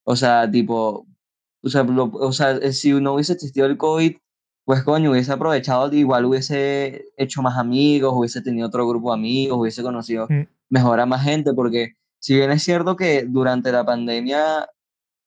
[0.04, 1.06] o sea, tipo,
[1.62, 4.16] o sea, lo- o sea, eh, si no hubiese existido el COVID,
[4.70, 9.58] pues coño, hubiese aprovechado, igual hubiese hecho más amigos, hubiese tenido otro grupo de amigos,
[9.58, 10.46] hubiese conocido Mm.
[10.68, 14.68] mejor a más gente, porque si bien es cierto que durante la pandemia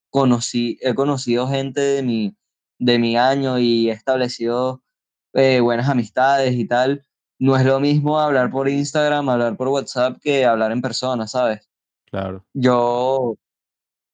[0.09, 2.37] conocí, he conocido gente de mi,
[2.79, 4.81] de mi año y he establecido
[5.33, 7.05] eh, buenas amistades y tal,
[7.37, 11.69] no es lo mismo hablar por Instagram, hablar por WhatsApp que hablar en persona, ¿sabes?
[12.05, 12.45] Claro.
[12.53, 13.35] Yo,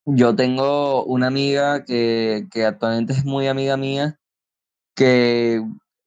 [0.05, 4.19] yo tengo una amiga que, que actualmente es muy amiga mía,
[4.99, 5.61] que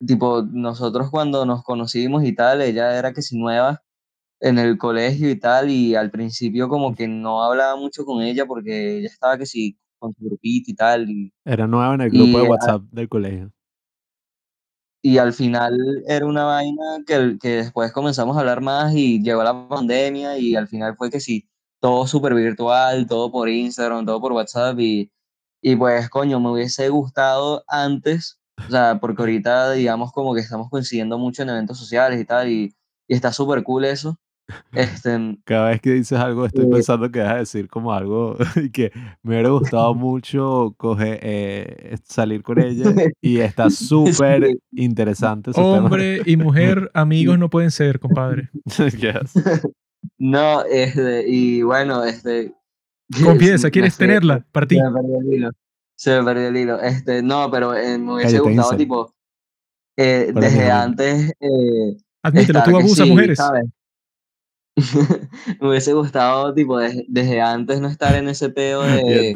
[0.07, 3.83] tipo, nosotros cuando nos conocimos y tal, ella era que si nueva
[4.41, 8.47] en el colegio y tal, y al principio como que no hablaba mucho con ella
[8.47, 12.11] porque ella estaba que si con su grupito y tal, y, Era nueva en el
[12.11, 13.53] grupo de a- WhatsApp del colegio.
[15.03, 15.77] y al final
[16.07, 20.55] era una vaina que, que después comenzamos a hablar más y llegó la pandemia y
[20.55, 21.49] al final fue que sí,
[21.81, 25.11] todo súper virtual, todo por Instagram, todo por WhatsApp y,
[25.61, 30.69] y pues coño, me hubiese gustado antes, o sea, porque ahorita digamos como que estamos
[30.71, 32.75] coincidiendo mucho en eventos sociales y tal, y,
[33.09, 34.19] y está súper cool eso.
[34.73, 38.37] Este, Cada vez que dices algo estoy eh, pensando que vas a decir como algo
[38.57, 45.53] y que me hubiera gustado mucho coger, eh, salir con ella y está súper interesante
[45.53, 45.67] tema.
[45.67, 48.51] Hombre y mujer, amigos no pueden ser, compadre.
[48.77, 49.35] Yes.
[50.19, 52.53] no, este, y bueno, este,
[53.23, 54.45] Confiesa, ¿quieres tenerla?
[54.53, 54.79] Para ti.
[55.97, 56.81] Se me perdió el hilo.
[56.81, 59.15] Este, no, pero eh, me hubiese Cállate, gustado, tipo,
[59.97, 60.73] eh, Para mí, desde amigo.
[60.83, 63.39] antes eh, Admítelo, tú abusas sí, mujeres.
[63.39, 63.65] ¿sabes?
[65.61, 69.35] me hubiese gustado, tipo, des- desde antes no estar en ese peo Y de,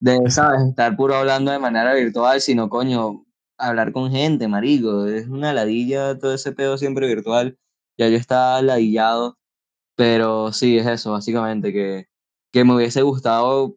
[0.00, 0.62] de, ¿sabes?
[0.70, 3.24] Estar puro hablando de manera virtual, sino, coño,
[3.58, 5.06] hablar con gente, marico.
[5.06, 7.58] Es una ladilla todo ese peo siempre virtual.
[7.98, 9.38] Ya yo estaba ladillado,
[9.96, 12.08] pero sí, es eso, básicamente, que,
[12.52, 13.76] que me hubiese gustado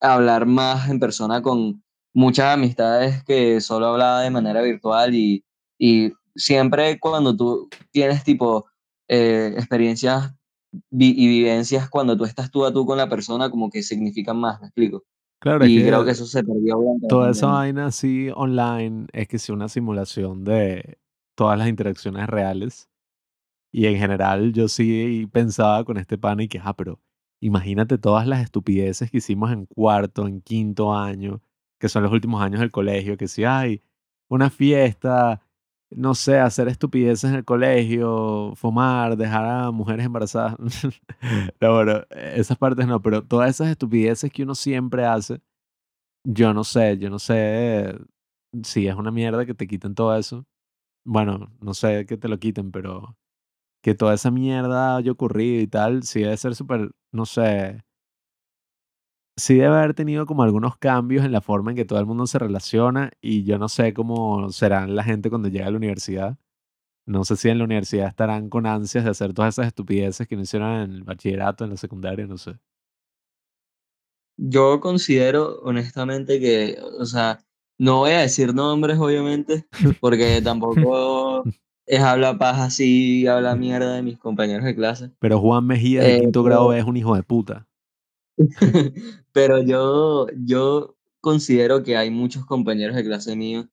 [0.00, 1.82] hablar más en persona con
[2.14, 5.44] muchas amistades que solo hablaba de manera virtual y,
[5.78, 8.66] y siempre cuando tú tienes tipo
[9.08, 10.34] eh, experiencias
[10.90, 14.36] vi- y vivencias cuando tú estás tú a tú con la persona como que significan
[14.38, 15.04] más, me explico.
[15.38, 19.28] claro, es Y creo que que eso se perdió toda esa vaina así online es
[19.28, 20.98] que sí una simulación de
[21.34, 22.88] todas las interacciones reales.
[23.72, 27.00] Y en general yo sí pensaba con este pana y que, ah, pero
[27.40, 31.42] imagínate todas las estupideces que hicimos en cuarto, en quinto año,
[31.78, 33.82] que son los últimos años del colegio, que si hay
[34.28, 35.42] una fiesta,
[35.90, 40.56] no sé, hacer estupideces en el colegio, fumar, dejar a mujeres embarazadas.
[41.60, 45.40] no, bueno, esas partes no, pero todas esas estupideces que uno siempre hace,
[46.24, 47.98] yo no sé, yo no sé
[48.64, 50.46] si es una mierda que te quiten todo eso.
[51.04, 53.16] Bueno, no sé que te lo quiten, pero
[53.82, 57.82] que toda esa mierda haya ocurrido y tal, sí debe ser súper, no sé,
[59.38, 62.26] sí debe haber tenido como algunos cambios en la forma en que todo el mundo
[62.26, 66.36] se relaciona y yo no sé cómo serán la gente cuando llega a la universidad.
[67.06, 70.36] No sé si en la universidad estarán con ansias de hacer todas esas estupideces que
[70.36, 72.58] no hicieron en el bachillerato, en la secundaria, no sé.
[74.36, 77.38] Yo considero honestamente que, o sea,
[77.78, 79.66] no voy a decir nombres obviamente,
[80.00, 81.44] porque tampoco
[81.88, 85.10] es habla paja así, habla mierda de mis compañeros de clase.
[85.18, 87.66] Pero Juan Mejía de Eh, quinto grado es un hijo de puta.
[89.32, 93.66] Pero yo, yo considero que hay muchos compañeros de clase míos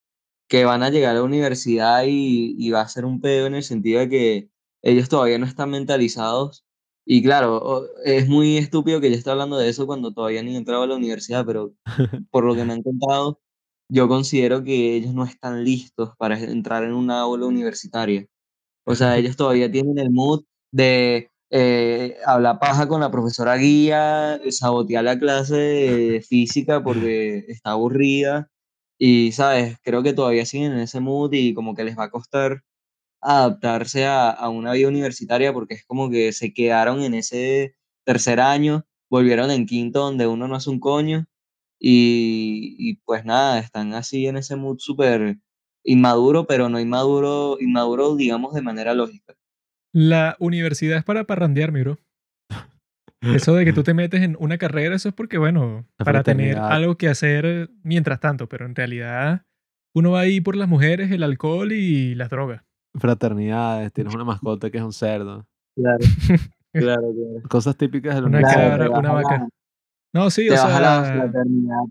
[0.48, 3.56] que van a llegar a la universidad y, y va a ser un pedo en
[3.56, 4.50] el sentido de que
[4.82, 6.66] ellos todavía no están mentalizados.
[7.06, 10.58] Y claro, es muy estúpido que yo esté hablando de eso cuando todavía ni he
[10.58, 11.74] entrado a la universidad, pero
[12.32, 13.42] por lo que me han contado,
[13.90, 18.26] yo considero que ellos no están listos para entrar en una aula universitaria.
[18.86, 24.40] O sea, ellos todavía tienen el mood de eh, hablar paja con la profesora guía,
[24.52, 28.50] sabotear la clase de física porque está aburrida.
[29.00, 29.78] Y, ¿sabes?
[29.84, 32.64] Creo que todavía siguen en ese mood y como que les va a costar
[33.22, 38.40] adaptarse a, a una vida universitaria porque es como que se quedaron en ese tercer
[38.40, 41.28] año, volvieron en quinto donde uno no hace un coño
[41.80, 45.38] y, y pues nada, están así en ese mood súper
[45.84, 49.36] inmaduro, pero no inmaduro, inmaduro digamos de manera lógica.
[49.94, 51.98] La universidad es para parrandear, mi bro.
[53.22, 56.24] Eso de que tú te metes en una carrera, eso es porque, bueno, La para
[56.24, 59.46] tener algo que hacer mientras tanto, pero en realidad
[59.94, 62.64] uno va ahí por las mujeres, el alcohol y las drogas.
[62.96, 65.48] Fraternidades, tienes una mascota que es un cerdo.
[65.76, 66.00] Claro,
[66.74, 67.50] claro, claro.
[67.50, 69.48] Cosas típicas de la Una cabra, una vaca.
[70.16, 71.82] No, sí, te o vas a la fraternidad,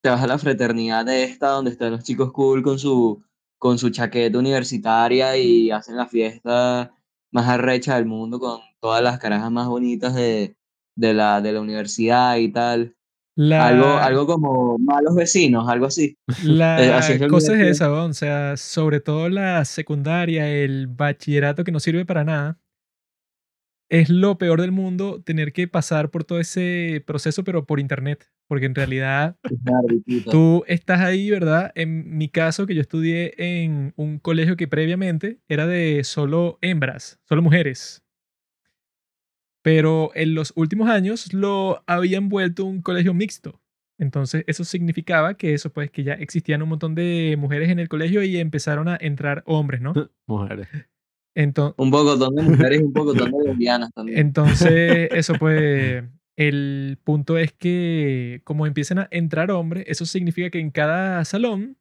[0.00, 3.24] te vas a la fraternidad de esta donde están los chicos cool con su,
[3.58, 6.94] con su chaqueta universitaria y hacen la fiesta
[7.32, 10.56] más arrecha del mundo con todas las carajas más bonitas de,
[10.94, 12.94] de la, de la universidad y tal.
[13.36, 16.16] Algo, la, algo como malos vecinos, algo así.
[16.44, 21.64] la Eh, así es cosa esa, weón, o sea, sobre todo la secundaria, el bachillerato
[21.64, 22.60] que no sirve para nada.
[23.88, 28.28] Es lo peor del mundo tener que pasar por todo ese proceso, pero por internet.
[28.48, 29.36] Porque en realidad.
[30.30, 31.72] Tú estás ahí, ¿verdad?
[31.74, 37.20] En mi caso, que yo estudié en un colegio que previamente era de solo hembras,
[37.24, 38.02] solo mujeres.
[39.62, 43.60] Pero en los últimos años lo habían vuelto un colegio mixto.
[43.98, 47.88] Entonces eso significaba que eso, pues, que ya existían un montón de mujeres en el
[47.88, 49.92] colegio y empezaron a entrar hombres, ¿no?
[50.26, 50.68] Mujeres.
[51.36, 54.18] Entonces, Un poco de mujeres un poco de lesbianas también.
[54.18, 56.02] Entonces, eso pues,
[56.34, 61.76] el punto es que como empiezan a entrar hombres, eso significa que en cada salón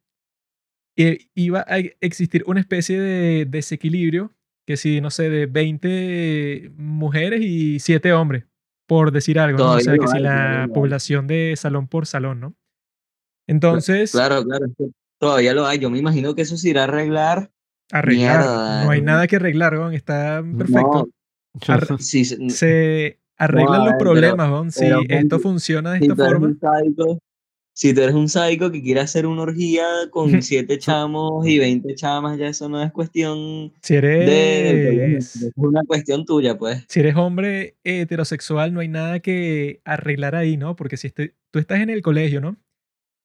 [0.98, 4.34] eh, iba a existir una especie de desequilibrio,
[4.68, 8.44] que si, no sé, de 20 mujeres y 7 hombres,
[8.88, 9.72] por decir algo, ¿no?
[9.72, 12.56] O sea, que si la población de salón por salón, ¿no?
[13.48, 14.66] Entonces, Claro, claro.
[15.18, 15.80] Todavía lo hay.
[15.80, 17.52] Yo me imagino que eso se irá a arreglar.
[17.92, 19.06] Arreglar, mierda, no hay no.
[19.08, 21.08] nada que arreglar, weón, está perfecto.
[21.68, 26.06] Arre- Sí, sí, Se arreglan a los problemas, weón, si pero esto funciona de si
[26.08, 26.48] esta forma.
[26.48, 27.20] un sádico,
[27.78, 31.94] si tú eres un sádico que quiere hacer una orgía con siete chamos y 20
[31.96, 36.86] chamas, ya eso no es cuestión Si de, eres, es una cuestión tuya, pues.
[36.90, 40.76] si eres hombre heterosexual, no hay nada que arreglar ahí, ¿no?
[40.76, 42.58] Porque si este- tú estás en el colegio, ¿no?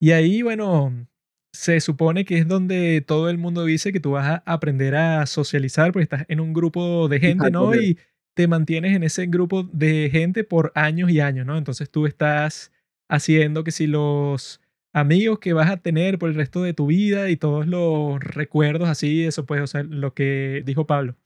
[0.01, 1.07] Y ahí, bueno,
[1.53, 5.27] se supone que es donde todo el mundo dice que tú vas a aprender a
[5.27, 7.75] socializar, porque estás en un grupo de gente, ¿no?
[7.75, 7.99] Y
[8.35, 11.59] te mantienes en ese grupo de gente por años y años, ¿no?
[11.59, 12.73] Entonces tú estás
[13.09, 14.61] haciendo que si los
[14.93, 18.89] amigos que vas a tener por el resto de tu vida y todos los recuerdos
[18.89, 21.17] así, eso pues, o sea, lo que dijo Pablo.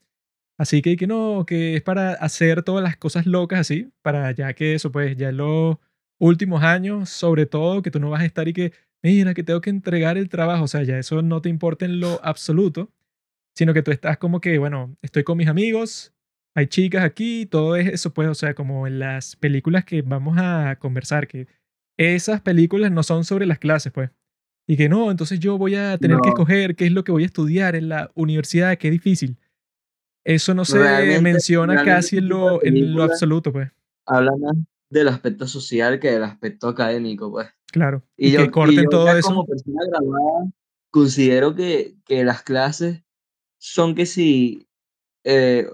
[0.57, 4.53] Así que, que no, que es para hacer todas las cosas locas así, para ya
[4.53, 5.77] que eso, pues ya en los
[6.17, 8.71] últimos años, sobre todo, que tú no vas a estar y que,
[9.05, 11.99] mira, que tengo que entregar el trabajo, o sea, ya eso no te importa en
[11.99, 12.91] lo absoluto,
[13.55, 16.11] sino que tú estás como que, bueno, estoy con mis amigos,
[16.55, 20.37] hay chicas aquí, todo es eso, pues, o sea, como en las películas que vamos
[20.39, 21.47] a conversar, que
[21.97, 24.09] esas películas no son sobre las clases, pues.
[24.67, 27.21] Y que no, entonces yo voy a tener que escoger qué es lo que voy
[27.23, 29.37] a estudiar en la universidad, qué difícil.
[30.25, 33.69] Eso no se Realmente- menciona realmente casi en lo, en lo absoluto, pues.
[34.07, 34.55] Habla más
[34.89, 37.47] del aspecto social que del aspecto académico, pues.
[37.75, 38.01] Claro.
[38.15, 39.27] Y, Y, yo, que y corten yo todo ya eso.
[39.27, 40.45] como persona graduada
[40.91, 43.03] considero que, que las clases
[43.57, 44.65] son que si
[45.25, 45.67] eh,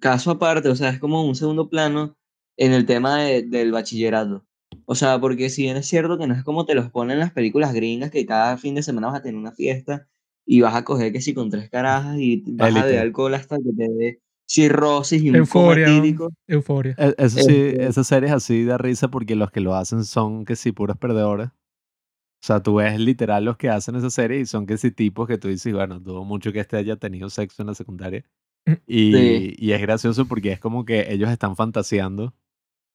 [0.00, 2.14] caso aparte, o sea, es como un segundo plano
[2.58, 4.44] en el tema de- del bachillerato.
[4.84, 7.20] O sea, porque si bien es cierto que no es como te los ponen en
[7.20, 10.06] las películas gringas, que cada fin de semana vas a tener una fiesta
[10.44, 13.56] y vas a coger que si con tres carajas y vas a beber alcohol hasta
[13.56, 15.86] que te dé cirrosis y un Euforia.
[15.88, 16.30] etílico.
[16.46, 16.94] Euforia.
[16.98, 20.44] E- Eso sí, Este- esas series así da risa porque los que lo hacen son
[20.44, 21.48] que sí, puros perdedores.
[21.48, 25.26] O sea, tú ves literal los que hacen esa serie y son que sí tipos
[25.26, 28.24] que tú dices, bueno, dudo mucho que este haya tenido sexo en la secundaria.
[28.66, 28.72] Mm.
[28.86, 29.54] Y, Sí.
[29.58, 32.34] y es gracioso porque es como que ellos están fantaseando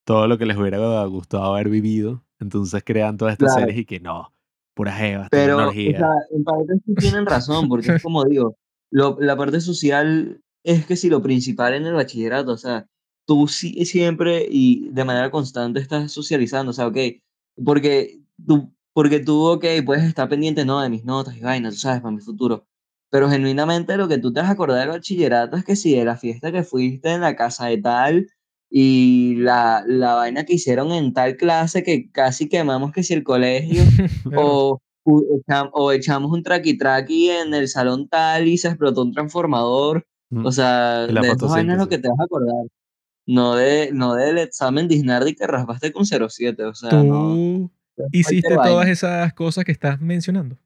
[0.06, 2.24] todo lo que les hubiera gustado haber vivido.
[2.40, 3.62] Entonces crean todas estas Claro.
[3.68, 4.32] series y que no,
[4.76, 8.56] pura jeva, Pero, o sea, en parte sí tienen razón, porque es como digo,
[8.92, 12.88] lo- la parte social es que si lo principal en el bachillerato, o sea,
[13.26, 16.98] tú sí, siempre y de manera constante estás socializando, o sea, ok,
[17.64, 21.80] porque tú, porque tú, ok, puedes estar pendiente, no, de mis notas y vainas, tú
[21.82, 22.68] sabes, para mi futuro,
[23.10, 26.06] pero genuinamente lo que tú te vas a acordar del bachillerato es que si de
[26.06, 28.28] la fiesta que fuiste en la casa de tal
[28.70, 33.24] y la, la vaina que hicieron en tal clase que casi quemamos que si el
[33.24, 33.84] colegio
[34.38, 34.80] o,
[35.74, 40.06] o echamos un traqui traqui en el salón tal y se explotó un transformador.
[40.32, 42.66] O sea, de esas vainas es lo que te vas a acordar.
[43.26, 46.64] no, de, no del examen de Isnardi que raspaste con 0,7.
[46.70, 47.72] O sea, no.
[47.96, 48.72] Tú hiciste vaina.
[48.72, 50.58] todas esas cosas que estás mencionando.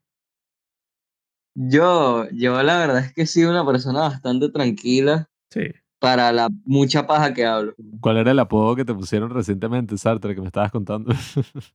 [1.56, 5.68] Yo, yo la verdad es que he sido una persona bastante tranquila Sí.
[6.00, 7.76] para la mucha paja que hablo.
[8.02, 11.12] ¿Cuál era el apodo que te pusieron recientemente, Sartre, que me estabas contando?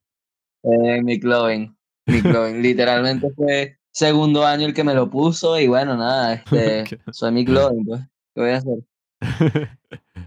[0.64, 1.76] Eh, Mick Lovin.
[2.06, 2.60] Mick Lovin.
[2.60, 7.48] Literalmente fue segundo año el que me lo puso y bueno, nada, este, soy Mick
[7.48, 8.00] Lovin, pues.
[8.34, 8.78] ¿Qué voy a hacer?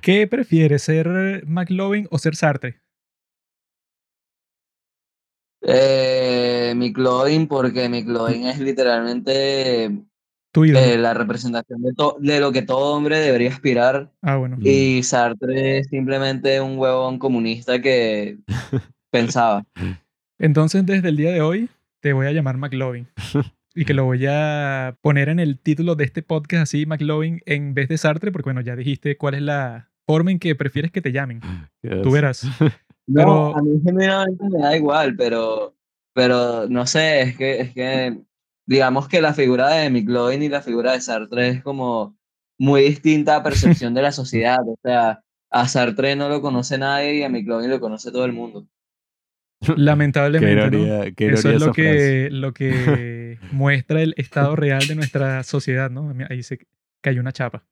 [0.01, 2.82] ¿Qué prefieres, ser McLovin o ser Sartre?
[5.61, 9.91] Eh, Mick Lovin porque Mick Lovin es literalmente
[10.51, 11.82] Tu eh, la representación
[12.19, 14.57] de, lo que todo hombre debería aspirar ah, bueno.
[14.57, 14.63] Mm.
[14.65, 18.39] y Sartre es simplemente un huevón comunista que
[19.11, 19.63] pensaba.
[20.39, 21.69] Entonces, desde el día de hoy,
[22.01, 23.07] te voy a llamar McLovin.
[23.74, 27.74] Y que lo voy a poner en el título de este podcast así, McLovin, en
[27.74, 31.01] vez de Sartre, porque bueno, ya dijiste cuál es la forma en que prefieres que
[31.01, 31.39] te llamen.
[31.82, 32.11] Tú Yes.
[32.11, 32.47] verás.
[33.07, 35.76] No, Pero- a mí genuinamente me da igual, pero,
[36.13, 38.22] pero no sé, es que, es que
[38.65, 42.15] digamos que la figura de McLovin y la figura de Sartre es como
[42.59, 44.59] muy distinta a percepción de la sociedad.
[44.65, 48.34] O sea, a Sartre no lo conoce nadie y a McLovin lo conoce todo el
[48.34, 48.67] mundo.
[49.65, 50.67] Qué Lamentablemente, ¿no?
[50.67, 51.82] ironía, qué Eso es lo frase.
[51.82, 53.20] que, lo que
[53.51, 56.13] muestra el estado real de nuestra sociedad, ¿no?
[56.29, 56.59] Ahí se
[57.01, 57.65] cayó una chapa.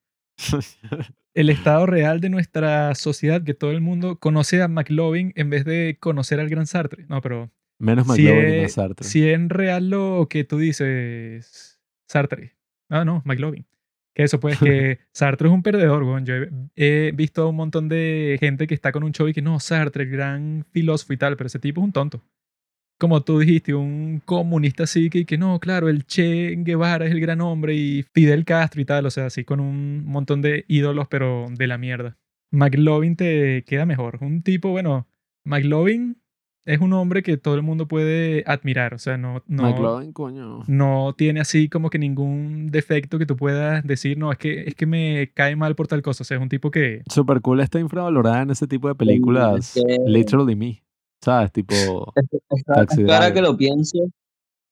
[1.34, 5.66] El estado real de nuestra sociedad, que todo el mundo conoce a McLovin en vez
[5.66, 7.06] de conocer al gran Sartre.
[7.08, 9.08] No, pero Menos si McLovin y más es, Sartre.
[9.08, 12.56] si es real lo que tú dices, Sartre.
[12.90, 13.66] Ah, no, McLovin.
[14.16, 16.26] Que eso, pues, que Sartre es un perdedor, weón.
[16.26, 19.34] Yo he, he visto a un montón de gente que está con un show y
[19.34, 22.24] que no, Sartre, el gran filósofo y tal, pero ese tipo es un tonto.
[23.00, 27.22] Como tú dijiste, un comunista así que, que no, claro, el Che Guevara es el
[27.22, 31.08] gran hombre y Fidel Castro y tal, o sea, así con un montón de ídolos,
[31.08, 32.18] pero de la mierda.
[32.52, 34.18] McLovin te queda mejor.
[34.22, 35.08] Un tipo, bueno,
[35.46, 36.18] McLovin
[36.66, 40.60] es un hombre que todo el mundo puede admirar, o sea, no, no, McLovin, coño.
[40.68, 44.76] no tiene así como que ningún defecto que tú puedas decir, no, es que, es
[44.76, 47.02] que me cae mal por tal cosa, o sea, es un tipo que...
[47.10, 49.74] Super cool está infravalorada en ese tipo de películas.
[49.74, 50.84] que- Literally Me.
[51.22, 51.52] ¿Sabes?
[51.52, 52.14] Tipo.
[52.68, 53.98] Ahora que lo pienso,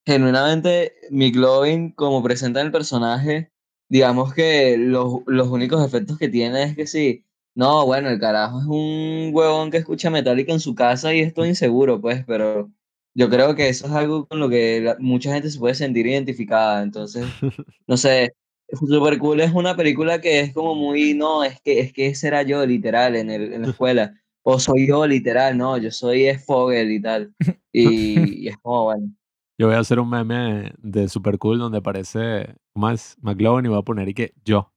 [0.05, 3.51] genuinamente McLovin, como presenta el personaje,
[3.89, 7.25] digamos que los, los únicos efectos que tiene es que sí,
[7.55, 11.33] no, bueno, el carajo es un huevón que escucha Metallica en su casa y es
[11.33, 12.71] todo inseguro, pues, pero
[13.15, 16.05] yo creo que eso es algo con lo que la- mucha gente se puede sentir
[16.07, 17.25] identificada, entonces,
[17.87, 18.33] no sé,
[18.69, 22.27] Super Cool es una película que es como muy, no, es que, es que ese
[22.27, 24.21] era yo, literal, en, el, en la escuela.
[24.49, 27.35] O soy yo, literal, no, yo soy Fogel y tal.
[27.73, 27.83] Y,
[28.45, 29.11] y es como, bueno.
[29.59, 33.77] Yo voy a hacer un meme de Super Cool donde aparece más McLovin y voy
[33.79, 34.71] a poner y que yo.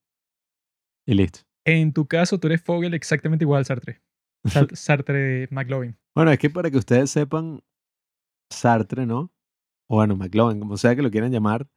[1.07, 1.41] Y listo.
[1.65, 4.03] En tu caso, tú eres Fogel exactamente igual, Sartre.
[4.45, 5.97] Sar- Sartre McLovin.
[6.17, 7.63] Bueno, es que para que ustedes sepan,
[8.51, 9.31] Sartre, ¿no?
[9.89, 11.69] O bueno, McLovin, como sea que lo quieran llamar,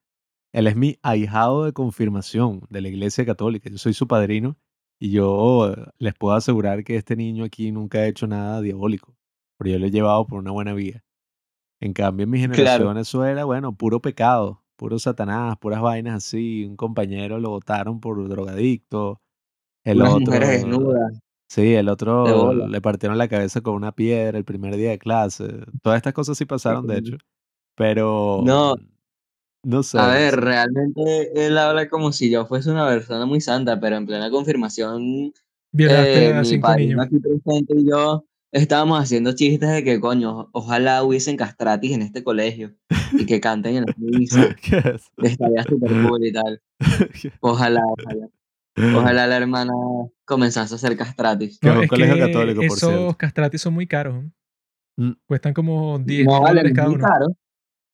[0.52, 3.70] él es mi ahijado de confirmación de la Iglesia Católica.
[3.70, 4.58] Yo soy su padrino
[5.04, 9.14] y yo les puedo asegurar que este niño aquí nunca ha hecho nada diabólico,
[9.58, 11.04] pero yo lo he llevado por una buena vía.
[11.82, 16.64] En cambio, en mi generación eso era, bueno, puro pecado, puro satanás, puras vainas así.
[16.64, 19.20] Un compañero lo votaron por drogadicto.
[19.84, 21.20] El Unas otro, mujeres desnudas.
[21.50, 25.66] Sí, el otro le partieron la cabeza con una piedra el primer día de clase.
[25.82, 27.18] Todas estas cosas sí pasaron, de hecho.
[27.76, 28.42] Pero.
[28.46, 28.76] No.
[29.64, 29.98] No sé.
[29.98, 34.06] A ver, realmente él habla como si yo fuese una persona muy santa, pero en
[34.06, 35.32] plena confirmación,
[35.72, 37.06] Violaste eh, a mi cinco niños.
[37.06, 42.24] aquí presente y yo estábamos haciendo chistes de que, coño, ojalá hubiesen castratis en este
[42.24, 42.76] colegio
[43.14, 44.48] y que canten en las misas.
[44.62, 45.12] ¿Qué es?
[45.18, 46.62] Estaría súper cool y tal.
[47.40, 48.28] Ojalá, ojalá.
[48.98, 49.74] Ojalá la hermana
[50.26, 51.58] comenzase a hacer castratis.
[51.60, 53.18] Que es No, un es colegio que católico, por esos cierto.
[53.18, 54.16] castratis son muy caros.
[54.98, 55.08] ¿no?
[55.10, 55.14] Mm.
[55.26, 57.08] Cuestan como 10 No vale, dólares es cada muy uno.
[57.08, 57.28] caro.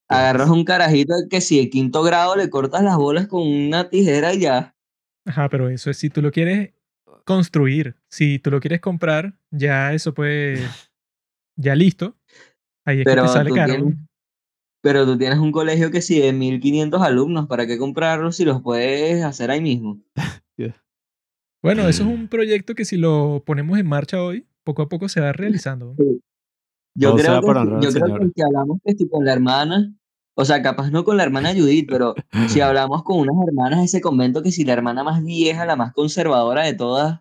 [0.09, 4.33] Agarras un carajito que si de quinto grado le cortas las bolas con una tijera
[4.33, 4.75] y ya.
[5.25, 6.73] Ajá, pero eso es si tú lo quieres
[7.25, 7.95] construir.
[8.09, 10.59] Si tú lo quieres comprar, ya eso pues.
[11.61, 12.15] Ya listo.
[12.85, 13.73] Ahí es que Pero te sale caro.
[13.73, 13.97] tienes-
[14.81, 18.61] Pero tú tienes un colegio que si de 1500 alumnos, ¿para qué comprarlos si los
[18.61, 19.99] puedes hacer ahí mismo?
[21.61, 25.09] Bueno, eso es un proyecto que si lo ponemos en marcha hoy, poco a poco
[25.09, 25.95] se va realizando.
[26.95, 27.47] Yo creo, que,
[27.81, 29.93] yo creo que si hablamos que si con la hermana,
[30.39, 32.15] o sea, capaz no con la hermana Judith, pero
[32.47, 35.75] si hablamos con unas hermanas de ese convento, que si la hermana más vieja, la
[35.75, 37.19] más conservadora de todas,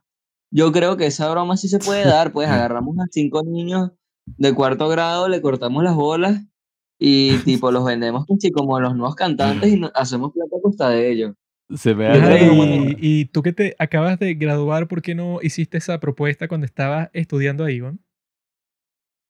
[0.53, 3.91] yo creo que esa broma sí se puede dar, pues agarramos a cinco niños
[4.25, 6.45] de cuarto grado, le cortamos las bolas
[6.97, 11.11] y tipo los vendemos así como los nuevos cantantes y hacemos plata a costa de
[11.11, 11.35] ellos.
[11.75, 15.99] Se me y, y tú que te acabas de graduar, ¿por qué no hiciste esa
[15.99, 17.99] propuesta cuando estabas estudiando ahí, Iván?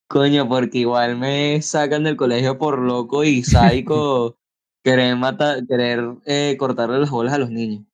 [0.09, 4.39] Coño, porque igual me sacan del colegio por loco y sádico
[4.85, 7.85] querer matar, querer eh, cortarle las bolas a los niños.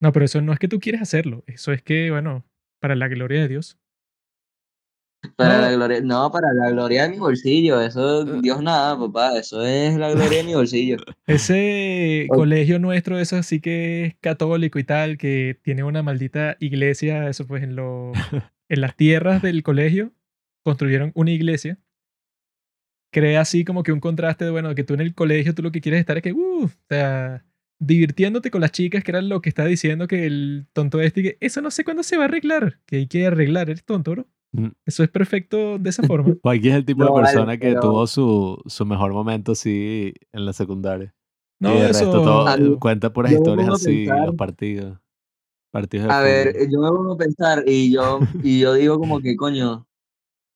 [0.00, 1.44] No, pero eso no es que tú quieres hacerlo.
[1.46, 2.44] Eso es que, bueno,
[2.80, 3.78] para la gloria de Dios.
[5.36, 5.60] Para No.
[5.60, 7.80] la gloria, no, para la gloria de mi bolsillo.
[7.80, 9.38] Eso, Dios nada, papá.
[9.38, 10.96] Eso es la gloria de mi bolsillo.
[11.26, 17.28] Ese colegio nuestro, eso sí que es católico y tal, que tiene una maldita iglesia,
[17.28, 18.12] eso pues en, lo,
[18.70, 20.12] en las tierras del colegio
[20.64, 21.78] construyeron una iglesia.
[23.12, 25.72] Crea así como que un contraste de, bueno, que tú en el colegio tú lo
[25.72, 27.44] que quieres estar es que, uh, o sea,
[27.80, 31.36] divirtiéndote con las chicas, que era lo que está diciendo que el tonto este, que
[31.40, 34.26] eso no sé cuándo se va a arreglar, que hay que arreglar, eres tonto, bro.
[34.52, 34.68] Mm.
[34.86, 36.34] Eso es perfecto de esa forma.
[36.42, 39.52] Joaquín es el tipo No, de vale, persona que pero- tuvo su, su mejor momento
[39.52, 41.12] así en la secundaria.
[41.60, 42.04] No, y de eso...
[42.04, 44.98] resto todo, mí- cuenta puras yo historias así, pensar- los partidos.
[45.72, 46.68] Partidos de A ver, fútbol.
[46.70, 49.86] yo me pongo a pensar y yo, y yo digo como que, coño,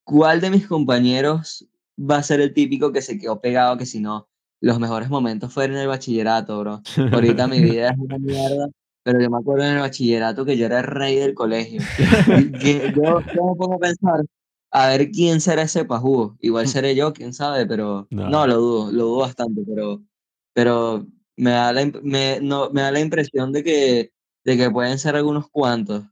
[0.05, 1.67] ¿cuál de mis compañeros
[1.99, 4.29] va a ser el típico que se quedó pegado que si no,
[4.61, 6.83] los mejores momentos fueron en el bachillerato, bro?
[7.13, 8.69] Ahorita mi vida es una mierda,
[9.03, 11.81] pero yo me acuerdo en el bachillerato que yo era el rey del colegio.
[12.61, 14.25] Que yo, yo me pongo a pensar,
[14.71, 16.37] a ver quién será ese pajugo.
[16.41, 18.29] Igual seré yo, quién sabe, pero No.
[18.29, 20.03] no, lo dudo, lo dudo bastante, pero,
[20.53, 24.13] pero me, da la, me, no, me da la impresión de que,
[24.45, 26.05] de que pueden ser algunos cuantos.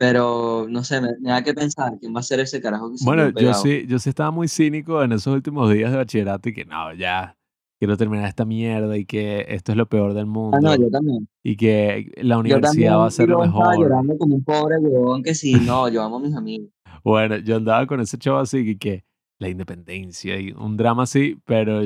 [0.00, 2.96] Pero no sé, me, me da que pensar quién va a ser ese carajo que
[2.96, 6.48] se Bueno, yo sí, yo sí estaba muy cínico en esos últimos días de bachillerato
[6.48, 7.36] y que no, ya,
[7.78, 10.88] quiero terminar esta mierda y que esto es lo peor del mundo Ah, no, yo
[10.90, 11.28] también.
[11.44, 13.88] y que la Yo universidad va a ser lo yo estaba mejor.
[13.88, 16.70] llorando como un pobre huevón que si no, yo amo a mis amigos.
[17.04, 19.04] Bueno, yo andaba con ese chavo así que, que
[19.38, 21.80] la independencia y un drama así, pero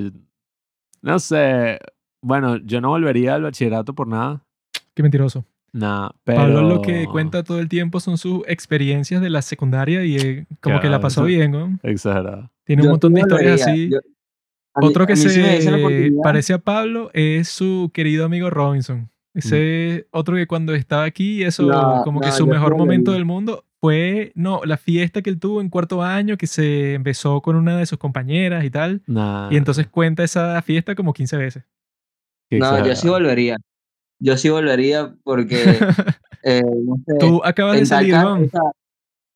[1.02, 1.78] no sé,
[2.22, 4.44] bueno, yo no volvería al bachillerato por nada,
[4.94, 5.44] Qué mentiroso.
[5.75, 6.39] Nada, pero...
[6.39, 10.47] Pablo lo que cuenta todo el tiempo son sus experiencias de la secundaria y eh,
[10.62, 11.79] como que la pasó eso- bien, ¿no?
[11.83, 12.51] Exagerado.
[12.64, 13.91] Tiene un Yo montón de historias así.
[13.91, 13.99] yo-
[14.77, 19.11] a mí- Otro que a se parece a Pablo es su querido amigo Robinson.
[19.35, 20.16] Ese Mm.
[20.16, 24.33] otro que cuando estaba aquí, eso No, como que su mejor momento del mundo fue,
[24.35, 27.85] no, la fiesta que él tuvo en cuarto año, que se empezó con una de
[27.87, 29.03] sus compañeras y tal.
[29.07, 31.64] Nah, Y entonces cuenta esa fiesta como 15 veces.
[32.51, 33.57] No, yo sí volvería.
[34.18, 35.56] Yo sí volvería porque,
[36.42, 38.72] eh, no sé, Tú acabas de en salir, caso,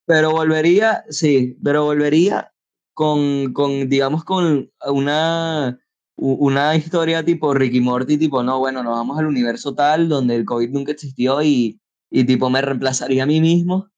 [0.07, 2.53] pero volvería, sí, pero volvería
[2.95, 5.79] con, con digamos, con una,
[6.17, 10.45] una historia tipo Ricky Morty, tipo, no, bueno, nos vamos al universo tal donde el
[10.45, 13.89] COVID nunca existió y, y tipo me reemplazaría a mí mismo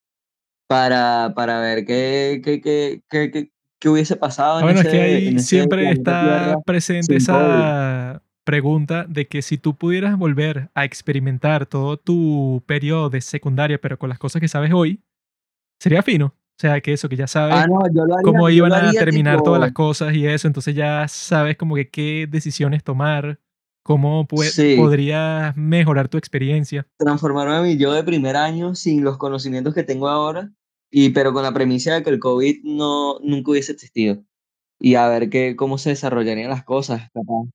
[0.67, 3.31] para, para ver qué, qué, qué, qué,
[3.79, 8.21] qué- hubiese pasado Ah, en Bueno, es ese, que ahí en siempre está presente esa
[8.43, 13.97] pregunta de que si tú pudieras volver a experimentar todo tu periodo de secundaria, pero
[13.99, 15.01] con las cosas que sabes hoy,
[15.79, 16.27] sería fino.
[16.27, 19.45] O sea, que eso, que ya sabes Ah, no, haría, cómo iban a terminar tipo-
[19.45, 23.39] todas las cosas y eso, entonces ya sabes como que qué decisiones tomar,
[23.83, 24.75] cómo Sí.
[24.77, 26.85] podrías mejorar tu experiencia.
[26.97, 30.51] transformarme a mi yo de primer año sin los conocimientos que tengo ahora,
[30.91, 34.23] y, pero con la premisa de que el COVID no, nunca hubiese existido.
[34.79, 37.09] Y a ver qué, cómo se desarrollarían las cosas.
[37.13, 37.45] Capaz,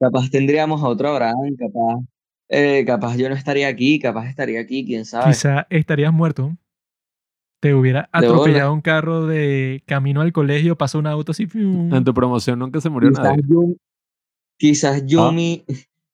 [0.00, 2.00] capaz tendríamos a otro Abraham, capaz,
[2.48, 5.26] eh, capaz yo no estaría aquí, capaz estaría aquí, quién sabe.
[5.32, 6.56] Quizá estarías muerto.
[7.60, 11.46] Te hubiera atropellado un carro de camino al colegio, pasó un auto así.
[11.46, 11.92] fium.
[11.94, 13.42] En tu promoción nunca se murió Quizás, nadie.
[13.48, 13.76] Yumi,
[14.58, 15.04] quizás Ah.
[15.06, 15.64] Yumi,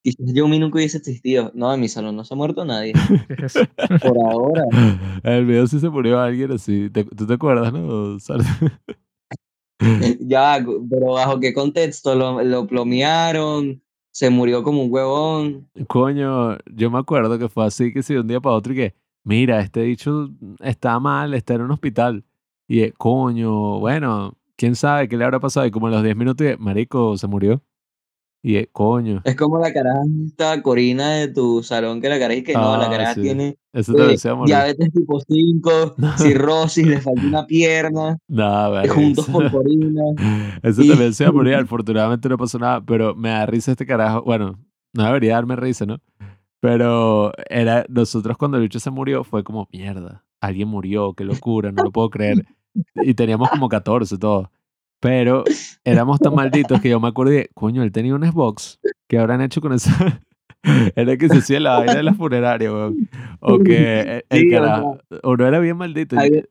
[0.03, 1.51] quizás Yumi nunca hubiese existido.
[1.55, 2.93] No, en mi salón no se ha muerto nadie,
[4.03, 4.65] por ahora.
[5.25, 6.89] En el video sí se murió alguien así.
[6.91, 8.17] ¿Te- ¿Tú te acuerdas, no?
[9.83, 12.15] Sar- Ya, pero ¿bajo qué contexto?
[12.15, 15.69] Lo, lo plomearon, se murió como un huevón.
[15.89, 18.77] Coño, yo me acuerdo que fue así que si de un día para otro y
[18.77, 20.31] que, mira, este dicho
[20.61, 22.25] está mal, está en un hospital.
[22.69, 25.67] Y eh, coño, bueno, quién sabe qué le habrá pasado.
[25.67, 27.63] Y como a los 10 minutos, marico, se murió.
[28.45, 32.41] Y eh, coño, Es como la caraja esta Corina de tu salón, que la caraja
[32.41, 33.21] y que no, la Ah, caraja sí.
[33.23, 34.17] tiene eso eh,
[34.47, 40.03] diabetes tipo 5, cirrosis, le falta una pierna, Nada, eh, juntos por Corina.
[40.63, 41.55] Eso Y- también se va a morir.
[41.57, 44.23] Afortunadamente no pasó nada, pero me da risa este carajo.
[44.23, 44.59] Bueno,
[44.93, 45.99] no debería darme risa, ¿no?
[46.61, 51.73] Pero era, nosotros cuando el bicho se murió fue como, mierda, alguien murió, qué locura,
[51.73, 52.45] no lo puedo creer.
[52.95, 54.49] Y teníamos como 14 todos.
[55.03, 55.43] Pero
[55.85, 58.79] éramos tan malditos que yo me acordé, coño, él tenía un Xbox.
[59.09, 60.23] ¿Qué habrán hecho con esa?
[60.95, 63.09] Era que se hacía la vaina de la funeraria, weón.
[63.41, 66.17] O que el, el Sí, o carajo, o no era bien maldito.
[66.17, 66.45] Hay,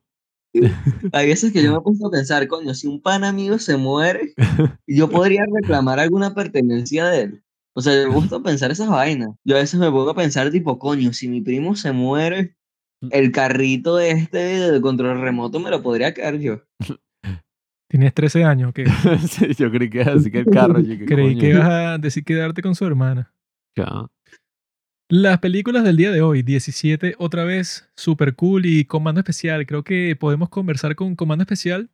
[1.13, 3.77] hay veces que yo me he puesto a pensar, coño, si un pan amigo se
[3.77, 4.33] muere,
[4.85, 7.43] yo podría reclamar alguna pertenencia de él.
[7.73, 9.29] O sea, me gusta pensar esas vainas.
[9.45, 12.57] Yo a veces me pongo a pensar, tipo, coño, si mi primo se muere,
[13.01, 13.09] Mm.
[13.11, 16.61] el carrito este de control remoto me lo podría quedar yo.
[17.91, 18.85] Tienes 13 años, ¿o ¿qué?
[19.29, 20.79] Sí, yo creí que era así que el carro.
[20.79, 21.39] yo, ¿qué Creí coño?
[21.41, 23.33] que ibas a decir quedarte con su hermana.
[23.75, 24.07] Ya.
[25.09, 29.65] Las películas del día de hoy, 17 otra vez, super cool y Comando Especial.
[29.65, 31.89] Creo que podemos conversar con Comando Especial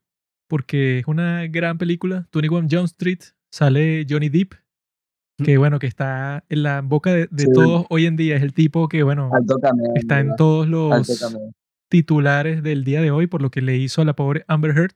[0.47, 2.27] porque es una gran película.
[2.31, 3.19] 21 Jump Street,
[3.51, 4.53] sale Johnny Depp,
[5.43, 7.49] que bueno, que está en la boca de, de Sí.
[7.53, 8.35] todos hoy en día.
[8.35, 9.31] Es el tipo que, bueno,
[9.63, 9.93] cameo.
[9.95, 11.07] está en todos los
[11.89, 14.93] titulares del día de hoy por lo que le hizo a la pobre Amber Heard.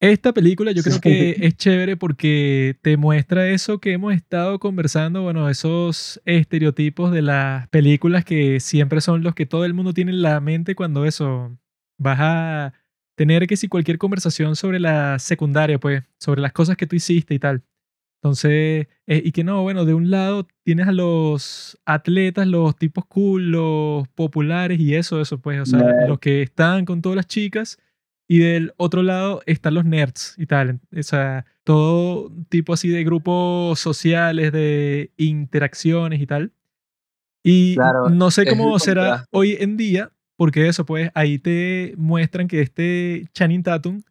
[0.00, 1.00] Esta película yo creo Sí.
[1.00, 7.22] que es chévere porque te muestra eso que hemos estado conversando, bueno, esos estereotipos de
[7.22, 11.04] las películas que siempre son los que todo el mundo tiene en la mente cuando
[11.06, 11.56] eso
[11.96, 12.72] vas a
[13.16, 17.32] tener que si cualquier conversación sobre la secundaria, pues, sobre las cosas que tú hiciste
[17.34, 17.62] y tal.
[18.22, 23.04] Entonces, eh, y que no, bueno, de un lado tienes a los atletas, los tipos
[23.06, 27.26] cool, los populares y eso, eso, pues, o sea, los que están con todas las
[27.28, 27.78] chicas.
[28.26, 30.80] Y del otro lado están los nerds y tal.
[30.96, 36.52] O sea, todo tipo así de grupos sociales, de interacciones y tal.
[37.42, 39.28] Y Claro, no sé cómo será contraste.
[39.32, 44.02] hoy en día, porque eso, pues ahí te muestran que este Channing Tatum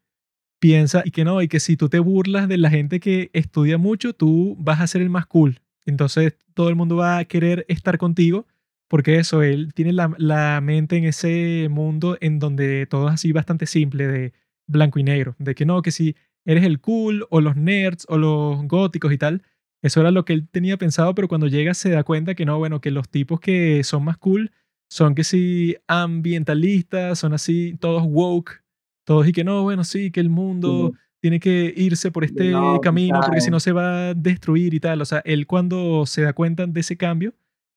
[0.59, 3.77] piensa y que no, y que si tú te burlas de la gente que estudia
[3.77, 5.59] mucho, tú vas a ser el más cool.
[5.85, 8.45] Entonces todo el mundo va a querer estar contigo
[8.93, 13.31] porque eso, él tiene la, la mente en ese mundo en donde todo es así
[13.31, 14.33] bastante simple, de
[14.67, 16.15] blanco y negro, de que no, que si
[16.45, 19.41] eres el cool o los nerds o los góticos y tal,
[19.81, 22.59] eso era lo que él tenía pensado, pero cuando llega se da cuenta que no,
[22.59, 24.51] bueno, que los tipos que son más cool
[24.91, 28.61] son que si ambientalistas, son así, todos woke,
[29.07, 32.79] todos y que no, bueno, sí, que el mundo tiene que irse por este No,
[32.79, 35.01] camino porque si no se va a destruir y tal.
[35.01, 37.33] O sea, él cuando se da cuenta de ese cambio,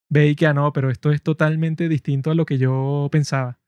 [0.09, 3.59] ve y que, ah, no, pero esto es totalmente distinto a lo que yo pensaba.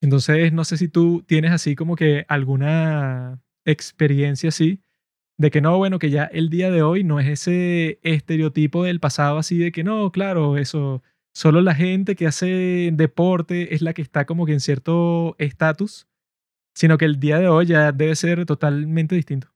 [0.00, 4.82] Entonces, no sé si tú tienes así como que alguna experiencia así,
[5.38, 9.00] de que no, bueno, que ya el día de hoy no es ese estereotipo del
[9.00, 13.94] pasado así de que no, claro, eso, solo la gente que hace deporte es la
[13.94, 16.06] que está como que en cierto estatus,
[16.74, 19.48] sino que el día de hoy ya debe ser totalmente distinto.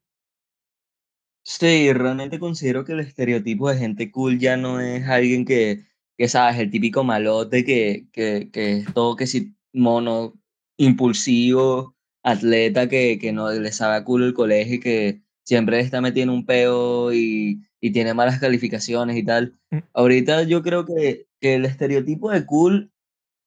[1.45, 5.88] Sí, realmente considero que el estereotipo de gente cool ya no es alguien que,
[6.19, 10.35] que sabes, el típico malote que, que, que es todo que si mono,
[10.77, 11.95] impulsivo,
[12.25, 16.25] atleta que, que no le sabe a culo el colegio y que siempre está metido
[16.25, 19.59] en un peo y, y tiene malas calificaciones y tal.
[19.71, 19.79] Mm.
[19.95, 22.93] Ahorita yo creo que, que el estereotipo de cool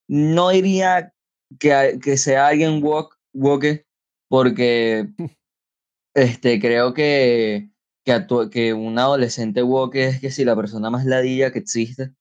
[0.07, 1.13] no diría
[1.59, 3.85] que, que sea alguien woke, woke
[4.29, 5.09] porque
[6.13, 7.69] este, creo que,
[8.05, 12.13] que, que un adolescente woke es que si la persona más ladilla que existe.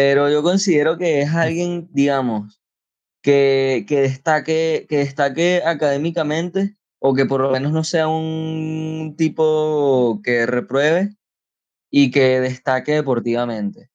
[0.00, 2.60] Pero yo considero que es alguien, digamos,
[3.20, 10.20] que, que, destaque, que destaque académicamente o que por lo menos no sea un tipo
[10.22, 11.16] que repruebe
[11.90, 13.90] y que destaque deportivamente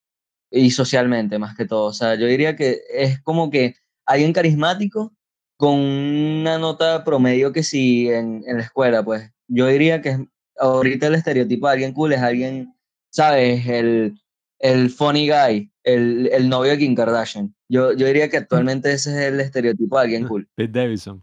[0.50, 1.86] y socialmente más que todo.
[1.86, 5.16] O sea, yo diría que es como que alguien carismático
[5.56, 10.28] con una nota promedio que sí en, en la escuela, pues yo diría que
[10.58, 12.74] ahorita el estereotipo de alguien cool es alguien,
[13.08, 13.66] ¿sabes?
[13.66, 14.20] El,
[14.58, 17.54] el funny guy, el, el novio de Kim Kardashian.
[17.68, 20.48] Yo, yo diría que actualmente ese es el estereotipo de alguien cool.
[20.54, 21.22] Pete Davidson.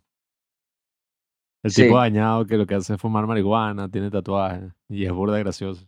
[1.64, 1.84] El Sí.
[1.84, 5.88] tipo dañado que lo que hace es fumar marihuana, tiene tatuajes y es burda gracioso.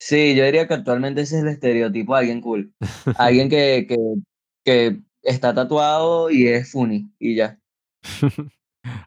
[0.00, 2.74] Sí, yo diría que actualmente ese es el estereotipo de alguien cool.
[3.18, 3.96] Alguien que, que,
[4.64, 7.58] que está tatuado y es funny y ya.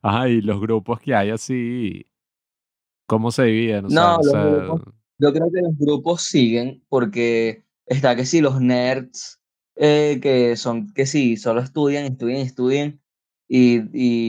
[0.02, 2.06] Ajá, y los grupos que hay así,
[3.08, 3.86] ¿cómo se dividen?
[3.86, 8.16] O sea, No, o los sea, grupos- Yo creo que los grupos siguen porque está
[8.16, 9.40] que sí, los nerds
[9.76, 13.02] eh, que son que sí, solo estudian, estudian, estudian
[13.48, 13.82] y,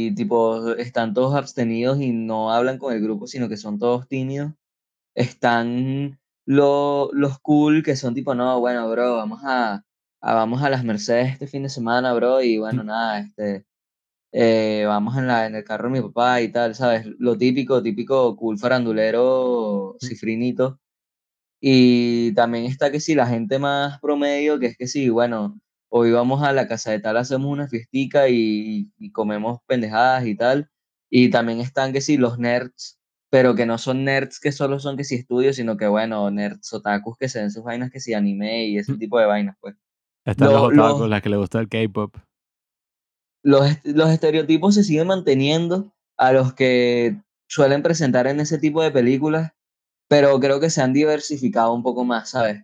[0.09, 4.09] y tipo están todos abstenidos y no hablan con el grupo, sino que son todos
[4.09, 4.52] tímidos.
[5.14, 9.84] Están lo- los cool que son tipo, no, bueno, bro, vamos a,
[10.20, 13.66] a- vamos a las Mercedes este fin de semana, bro, y bueno, nada, este,
[14.32, 17.07] eh, vamos en la, en el carro de mi papá y tal, ¿sabes?
[17.18, 20.80] Lo típico, típico cool farandulero, cifrinito.
[21.61, 26.11] Y también está que si la gente más promedio, que es que sí, bueno, hoy
[26.12, 30.70] vamos a la casa de tal, hacemos una fiestica y, y comemos pendejadas y tal.
[31.11, 32.98] Y también están que sí, los nerds,
[33.30, 36.72] pero que no son nerds que solo son que sí estudios, sino que bueno, nerds
[36.72, 39.76] otakus que se ven sus vainas que sí anime y ese tipo de vainas, pues.
[40.24, 42.16] están lo- los otakus, los- las que le gusta el K-pop.
[43.42, 47.16] los, los estereotipos se siguen manteniendo a los que
[47.48, 49.52] suelen presentar en ese tipo de películas
[50.09, 52.62] pero creo que se han diversificado un poco más, ¿sabes?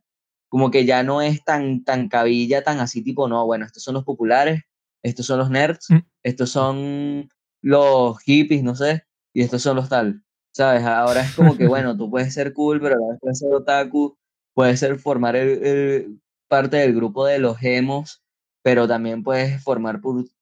[0.49, 3.95] Como que ya no es tan, tan cabilla, tan así tipo, no, bueno, estos son
[3.95, 4.63] los populares,
[5.03, 5.99] estos son los nerds, Mm.
[6.23, 7.29] estos son
[7.63, 10.23] los hippies, no sé, y estos son los tal,
[10.55, 10.83] ¿sabes?
[10.85, 13.53] Ahora es como que, bueno, tú puedes ser cool, pero a la vez puedes ser
[13.55, 14.17] otaku,
[14.55, 16.19] puedes ser formar el, el-
[16.49, 18.23] parte del grupo de los emos,
[18.63, 20.01] pero también puedes formar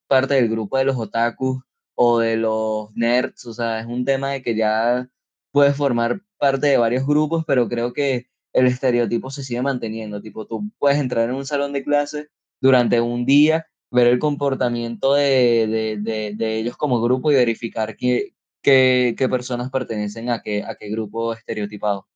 [0.09, 1.63] parte del grupo de los otakus
[1.95, 5.09] o de los nerds, o sea, es un tema de que ya
[5.53, 10.47] puedes formar parte de varios grupos, pero creo que el estereotipo se sigue manteniendo, tipo,
[10.47, 12.29] tú puedes entrar en un salón de clase
[12.61, 17.97] durante un día, ver el comportamiento de, de, de, de ellos como grupo y verificar
[17.97, 22.09] qué, qué, qué personas pertenecen a qué, a qué grupo estereotipado.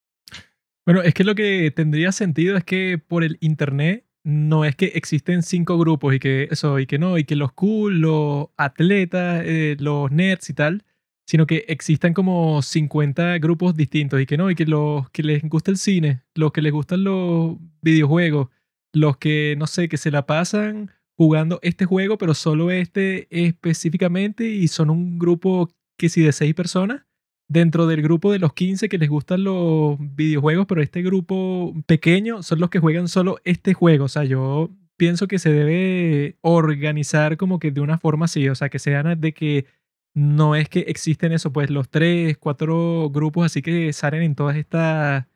[0.86, 4.86] Bueno, es que lo que tendría sentido es que por el internet no es que
[4.94, 9.42] existen cinco grupos y que eso, y que no, y que los cool, los atletas,
[9.44, 10.84] eh, los nerds y tal,
[11.26, 15.42] sino que existan como 50 grupos distintos y que no, y que los que les
[15.42, 18.48] gusta el cine, los que les gustan los videojuegos,
[18.92, 24.48] los que, no sé, que se la pasan jugando este juego, pero solo este específicamente
[24.48, 27.02] y son un grupo que si de seis personas
[27.48, 32.42] dentro del grupo de los 15 que les gustan los videojuegos, pero este grupo pequeño
[32.42, 34.06] son los que juegan solo este juego.
[34.06, 38.54] O sea, yo pienso que se debe organizar como que de una forma así, o
[38.54, 39.66] sea, que sean de que
[40.14, 44.56] no es que existen eso, pues los tres, cuatro grupos así que salen en todas
[44.56, 45.26] estas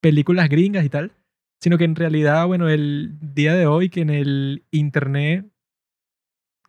[0.00, 1.12] películas gringas y tal,
[1.60, 5.50] sino que en realidad, bueno, el día de hoy que en el internet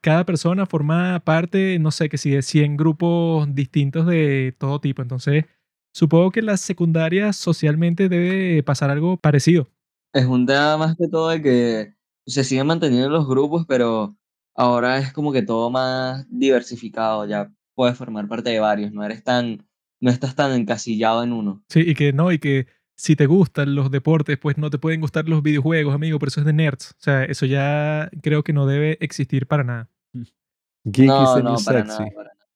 [0.01, 5.01] cada persona forma parte, no sé, que si de 100 grupos distintos de todo tipo.
[5.01, 5.45] Entonces,
[5.93, 9.69] supongo que la secundaria socialmente debe pasar algo parecido.
[10.13, 11.93] Es un tema más que todo de que
[12.25, 14.17] se siguen manteniendo los grupos, pero
[14.55, 19.23] ahora es como que todo más diversificado, ya puedes formar parte de varios, no eres
[19.23, 19.65] tan,
[19.99, 21.63] no estás tan encasillado en uno.
[21.69, 25.01] Sí, y que no, y que si te gustan los deportes, pues no te pueden
[25.01, 26.91] gustar los videojuegos, amigo, pero eso es de nerds.
[26.91, 29.89] O sea, eso ya creo que no debe existir para nada.
[30.83, 31.87] Geek is No, no, para sexy.
[31.87, 32.47] nada, para nada.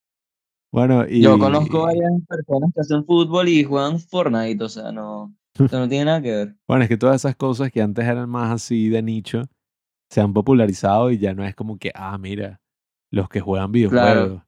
[0.71, 1.21] Bueno, y...
[1.21, 5.87] Yo conozco varias personas que hacen fútbol y juegan Fortnite, o sea, no, eso no
[5.87, 6.55] tiene nada que ver.
[6.67, 9.43] Bueno, es que todas esas cosas que antes eran más así de nicho
[10.10, 12.62] se han popularizado y ya no es como que, ah, mira,
[13.12, 14.41] los que juegan videojuegos,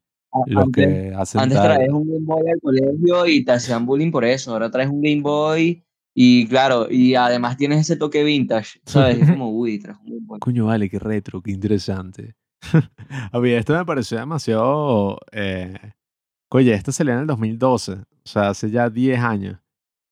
[0.45, 4.11] los Antes, que hacen antes traes un Game Boy al colegio y te hacían bullying
[4.11, 4.51] por eso.
[4.51, 5.83] Ahora traes un Game Boy
[6.13, 9.19] y claro, y además tienes ese toque vintage, ¿sabes?
[9.19, 10.39] Es como, uy, traes un Game Boy.
[10.39, 12.35] Coño, vale, qué retro, qué interesante.
[13.31, 15.19] A mí esto me pareció demasiado...
[15.31, 15.75] Eh...
[16.49, 19.59] Oye, esta salió en el 2012, o sea, hace ya 10 años.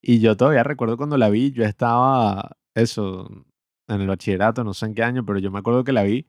[0.02, 3.30] Y yo todavía recuerdo cuando la vi, yo estaba, eso,
[3.88, 6.28] en el bachillerato, no sé en qué año, pero yo me acuerdo que la vi.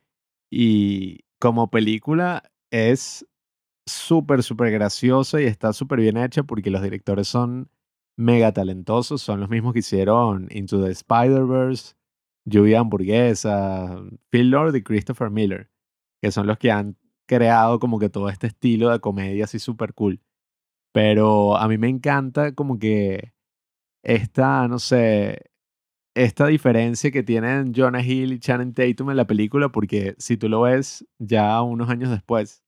[0.50, 3.26] Y como película es
[3.86, 7.70] súper, súper graciosa y está súper bien hecha porque los directores son
[8.16, 11.94] mega talentosos, son los mismos que hicieron Into the Spider-Verse,
[12.44, 14.00] Lluvia Hamburguesa,
[14.30, 15.70] Phil Lord y Christopher Miller,
[16.22, 16.96] que son los que han
[17.26, 20.20] creado como que todo este estilo de comedia así súper cool.
[20.92, 23.34] Pero a mí me encanta como que
[24.02, 25.50] esta, no sé,
[26.16, 30.48] esta diferencia que tienen Jonah Hill y Channing Tatum en la película, porque si tú
[30.48, 32.64] lo ves ya unos años después,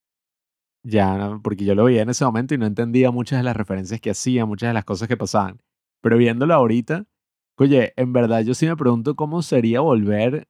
[0.85, 4.01] ya, porque yo lo veía en ese momento y no entendía muchas de las referencias
[4.01, 5.63] que hacía, muchas de las cosas que pasaban.
[6.03, 7.07] Pero viéndolo ahorita,
[7.57, 10.49] oye, en verdad yo sí me pregunto cómo sería volver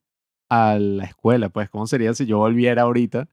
[0.50, 3.28] a la escuela, pues cómo sería si yo volviera ahorita,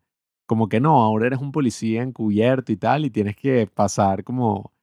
[0.48, 4.74] como que no, ahora eres un policía encubierto y tal, y tienes que pasar como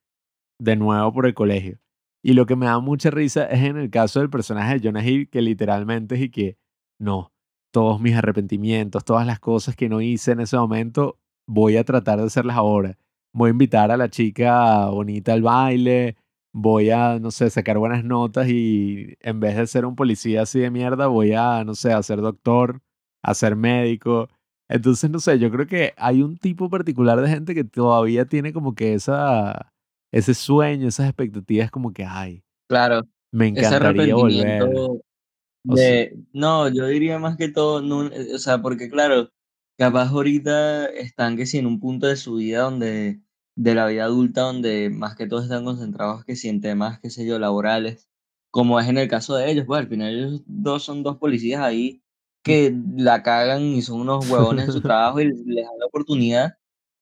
[0.59, 1.82] de nuevo por el colegio.
[2.23, 5.05] Y lo que me da mucha risa es en el caso del personaje de Jonah
[5.05, 6.57] Hill, que literalmente es que,
[7.01, 7.33] no,
[7.73, 12.21] todos mis arrepentimientos, todas las cosas que no hice en ese momento, voy a tratar
[12.21, 12.97] de hacerlas ahora.
[13.35, 16.17] Voy a invitar a la chica bonita al baile,
[16.53, 20.61] voy a, no sé, sacar buenas notas y en vez de ser un policía así
[20.61, 22.83] de mierda, voy a, no sé, a ser doctor,
[23.23, 24.29] a ser médico.
[24.69, 28.53] Entonces, no sé, yo creo que hay un tipo particular de gente que todavía tiene
[28.53, 29.72] como que esa,
[30.13, 33.03] ese sueño, esas expectativas como que, ay, Claro,
[33.33, 34.63] me encantaría volver.
[34.63, 39.31] O sea, de, no, yo diría más que todo, no, o sea, porque claro,
[39.79, 43.21] capaz ahorita están que si en un punto de su vida donde,
[43.57, 47.11] de la vida adulta, donde más que todo están concentrados que si en temas, qué
[47.11, 48.09] sé yo, laborales,
[48.51, 51.61] como es en el caso de ellos, pues al final ellos dos son dos policías
[51.61, 52.03] ahí
[52.43, 56.55] que la cagan y son unos huevones en su trabajo y les dan la oportunidad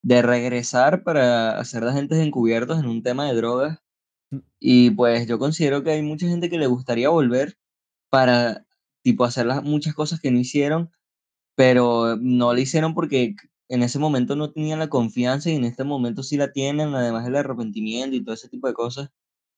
[0.02, 3.78] de regresar para hacer de agentes encubiertos en un tema de drogas.
[4.60, 7.58] Y pues yo considero que hay mucha gente que le gustaría volver
[8.10, 8.66] para,
[9.02, 10.90] tipo, hacer las, muchas cosas que no hicieron,
[11.56, 13.36] pero no lo hicieron porque
[13.68, 17.24] en ese momento no tenían la confianza y en este momento sí la tienen, además
[17.24, 19.10] del arrepentimiento y todo ese tipo de cosas.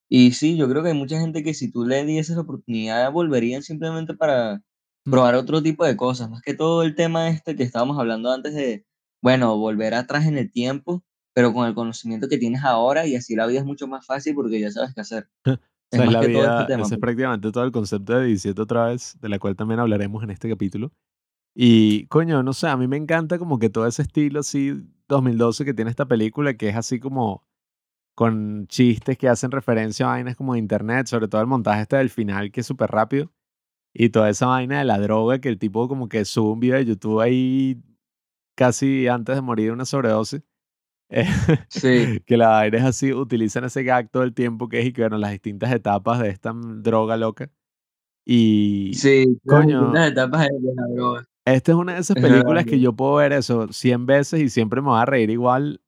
[0.09, 3.13] Y sí, yo creo que hay mucha gente que si tú le dieses la oportunidad
[3.13, 4.63] volverían simplemente para
[5.05, 8.55] probar otro tipo de cosas, más que todo el tema este que estábamos hablando antes
[8.55, 8.87] de,
[9.23, 11.05] bueno, volver atrás en el tiempo,
[11.35, 14.35] pero con el conocimiento que tienes ahora y así la vida es mucho más fácil
[14.35, 15.29] porque ya sabes qué hacer.
[15.93, 16.87] O sea, Es es más la todo vida, este tema.
[16.87, 17.01] ese es pues.
[17.01, 20.49] prácticamente todo el concepto de 17 otra vez, de la cual también hablaremos en este
[20.49, 20.93] capítulo.
[21.55, 24.73] Y coño, no sé, a mí me encanta como que todo ese estilo así
[25.09, 27.45] 2012 que tiene esta película, que es así como
[28.15, 31.97] con chistes que hacen referencia a vainas como de internet, sobre todo el montaje este
[31.97, 33.33] del final que es súper rápido.
[33.95, 36.79] Y toda esa vaina de la droga que el tipo como que sube un video
[36.79, 37.83] de YouTube ahí
[38.63, 40.43] casi antes de morir de una sobredosis.
[41.11, 41.27] Eh,
[41.69, 42.21] Sí.
[42.27, 45.03] que la vaina es así, utilizan ese gag todo el tiempo que es y que
[45.03, 47.51] bueno, las distintas etapas de esta droga loca.
[48.27, 49.79] Y Sí, las Coño.
[49.81, 51.25] distintas etapas de la droga.
[51.45, 54.49] esta es una de esas Es películas que yo puedo ver eso 100 veces y
[54.51, 55.81] siempre me va a reír igual.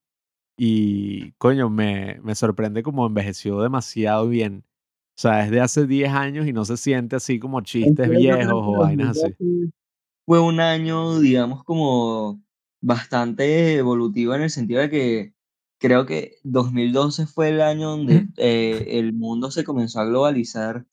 [0.59, 4.65] Y coño, me, me sorprende como envejeció demasiado bien.
[5.17, 8.19] O sea, es de hace 10 años y no se siente así como chistes Entonces,
[8.19, 9.23] viejos o vainas así.
[9.39, 9.73] 2012
[10.27, 12.43] Fue un año, digamos, como
[12.85, 15.35] bastante evolutivo en el sentido de que
[15.79, 20.85] creo que 2012 fue el año donde eh, el mundo se comenzó a globalizar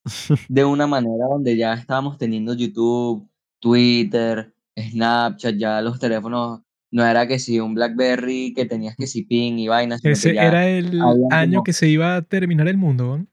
[0.48, 3.30] de una manera donde ya estábamos teniendo YouTube,
[3.60, 6.62] Twitter, Snapchat, ya los teléfonos
[6.92, 10.68] no era que si un BlackBerry que tenías que si ping y vainas, Ese era
[10.68, 11.00] el
[11.32, 13.18] año como- que se iba a terminar el mundo.
[13.18, 13.28] ¿no?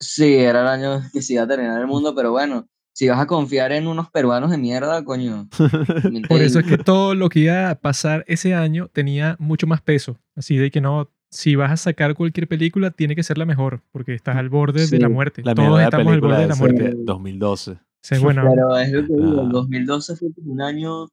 [0.00, 2.68] Sí, era el año que se iba a terminar el mundo, pero bueno,
[2.98, 5.48] si vas a confiar en unos peruanos de mierda, coño.
[6.28, 9.80] Por eso es que todo lo que iba a pasar ese año tenía mucho más
[9.82, 10.18] peso.
[10.34, 13.82] Así de que no, si vas a sacar cualquier película, tiene que ser la mejor,
[13.92, 15.42] porque estás al borde de la Sí, muerte.
[15.44, 16.84] La Todos estamos al borde de la muerte.
[16.90, 17.70] que 2012.
[17.70, 19.50] O sea, bueno, Pero es lo que digo, el Ah.
[19.52, 21.06] 2012 fue un año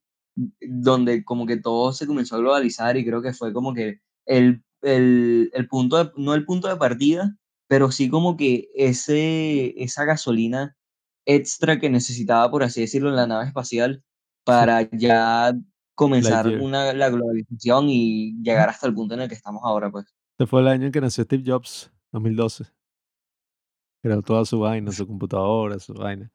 [0.62, 4.64] donde como que todo se comenzó a globalizar y creo que fue como que el,
[4.82, 7.36] el, el punto, de- no el punto de partida,
[7.68, 10.75] pero sí como que ese, esa gasolina
[11.26, 14.04] extra que necesitaba, por así decirlo, en la nave espacial
[14.44, 15.54] para ya
[15.96, 16.66] comenzar Lightyear.
[16.66, 20.06] una, la globalización y llegar hasta el punto en el que estamos ahora, pues.
[20.38, 22.66] Este fue el año en que nació Steve Jobs, 2012.
[24.02, 26.32] Creó toda su vaina, su computadora, su vaina.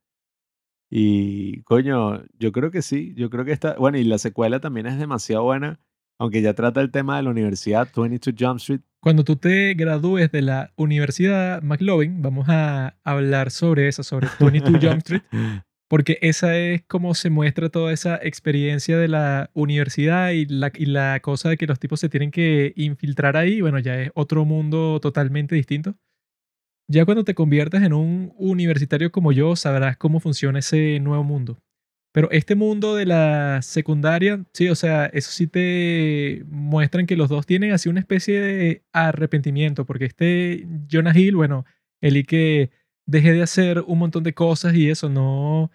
[0.91, 4.86] Y coño, yo creo que sí, yo creo que está, bueno, y la secuela también
[4.86, 5.78] es demasiado buena,
[6.18, 8.80] aunque ya trata el tema de la universidad, 22 Jump Street.
[9.01, 14.72] Cuando tú te gradúes de la Universidad McLovin, vamos a hablar sobre eso, sobre 22
[14.82, 15.22] Jump Street,
[15.88, 20.86] porque esa es como se muestra toda esa experiencia de la universidad y la, y
[20.86, 24.44] la cosa de que los tipos se tienen que infiltrar ahí, bueno, ya es otro
[24.44, 25.94] mundo totalmente distinto.
[26.86, 31.59] Ya cuando te conviertas en un universitario como yo, sabrás cómo funciona ese nuevo mundo.
[32.12, 37.28] Pero este mundo de la secundaria, sí, o sea, eso sí te muestran que los
[37.28, 41.64] dos tienen así una especie de arrepentimiento, porque este Jonah Hill, bueno,
[42.00, 42.70] él y que
[43.06, 45.70] dejé de hacer un montón de cosas y eso, no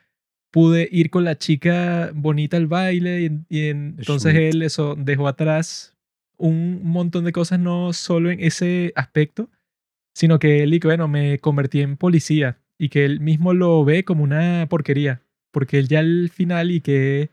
[0.52, 4.56] pude ir con la chica bonita al baile y, y entonces Sweet.
[4.56, 5.96] él eso dejó atrás
[6.38, 9.50] un montón de cosas, no solo en ese aspecto,
[10.14, 13.84] sino que él y que, bueno, me convertí en policía y que él mismo lo
[13.86, 15.22] ve como una porquería,
[15.56, 17.30] porque él ya al final y que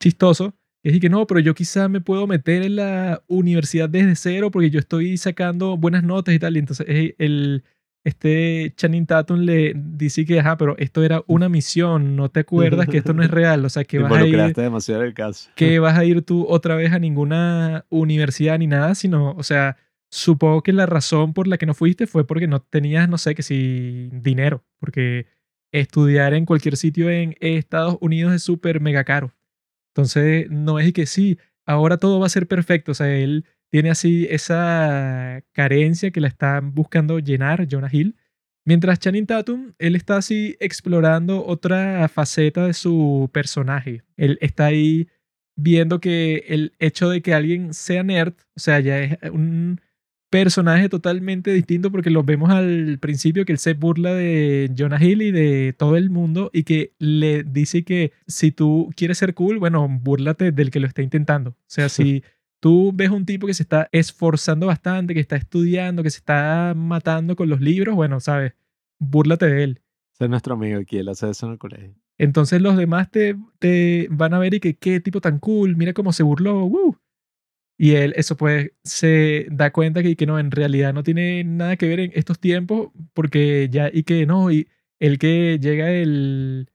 [0.00, 0.54] chistoso,
[0.84, 4.52] es y que no, pero yo quizá me puedo meter en la universidad desde cero
[4.52, 7.64] porque yo estoy sacando buenas notas y tal, y entonces eh, el,
[8.04, 12.86] este Channing Tatum le dice que, ajá, pero esto era una misión, no te acuerdas
[12.86, 15.50] que esto no es real, o sea, que vas a ir demasiado el caso.
[15.56, 19.76] que vas a ir tú otra vez a ninguna universidad ni nada, sino, o sea,
[20.08, 23.34] supongo que la razón por la que no fuiste fue porque no tenías, no sé,
[23.34, 25.26] que si dinero, porque
[25.72, 29.34] estudiar en cualquier sitio en Estados Unidos es súper mega caro.
[29.94, 33.90] Entonces, no es que sí, ahora todo va a ser perfecto, o sea, él tiene
[33.90, 38.16] así esa carencia que la está buscando llenar Jonah Hill.
[38.64, 44.02] Mientras Channing Tatum, él está así explorando otra faceta de su personaje.
[44.16, 45.08] Él está ahí
[45.56, 49.80] viendo que el hecho de que alguien sea nerd, o sea, ya es un
[50.30, 55.22] personaje totalmente distinto porque lo vemos al principio que él se burla de Jonah Hill
[55.22, 59.58] y de todo el mundo y que le dice que si tú quieres ser cool,
[59.58, 61.50] bueno, búrlate del que lo está intentando.
[61.50, 62.22] O sea, si
[62.60, 66.74] tú ves un tipo que se está esforzando bastante, que está estudiando, que se está
[66.76, 68.52] matando con los libros, bueno, sabes,
[68.98, 69.80] búrlate de él.
[70.12, 71.94] Ese es nuestro amigo aquí, él hace eso en el colegio.
[72.18, 75.92] Entonces los demás te, te van a ver y que qué tipo tan cool, mira
[75.92, 76.98] cómo se burló, ¡woo!
[77.80, 81.76] Y él, eso pues, se da cuenta que, que no, en realidad no tiene nada
[81.76, 84.66] que ver en estos tiempos, porque ya, y que no, y
[84.98, 86.68] el que llega el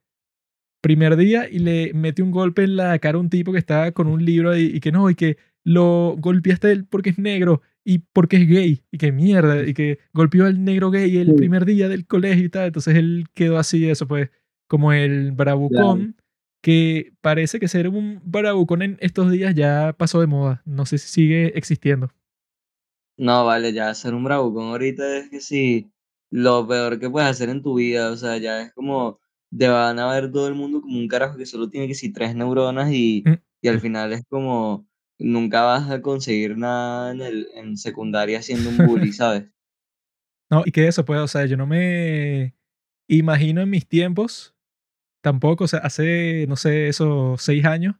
[0.81, 3.91] primer día y le mete un golpe en la cara a un tipo que está
[3.91, 7.61] con un libro ahí, y que no, y que lo golpeaste él porque es negro,
[7.85, 11.33] y porque es gay, y que mierda, y que golpeó al negro gay el Sí.
[11.33, 12.67] primer día del colegio y tal.
[12.67, 14.29] Entonces él quedó así, eso pues,
[14.67, 16.15] como el bravucón,
[16.63, 20.63] que parece que ser un bravucón en estos días ya pasó de moda.
[20.65, 22.09] No sé si sigue existiendo.
[23.17, 25.91] No, vale, ya ser un bravucón ahorita es que sí,
[26.31, 29.19] lo peor que puedes hacer en tu vida, o sea, ya es como,
[29.55, 32.11] te van a ver todo el mundo como un carajo que solo tiene que sí
[32.11, 33.33] tres neuronas y, Mm.
[33.61, 34.87] y al final es como,
[35.19, 39.45] nunca vas a conseguir nada en, el, en secundaria siendo un bully, ¿sabes?
[40.49, 42.55] No, y que eso, pues, o sea, yo no me
[43.07, 44.52] imagino en mis tiempos,
[45.23, 47.95] tampoco, o sea, hace, no sé, esos seis años,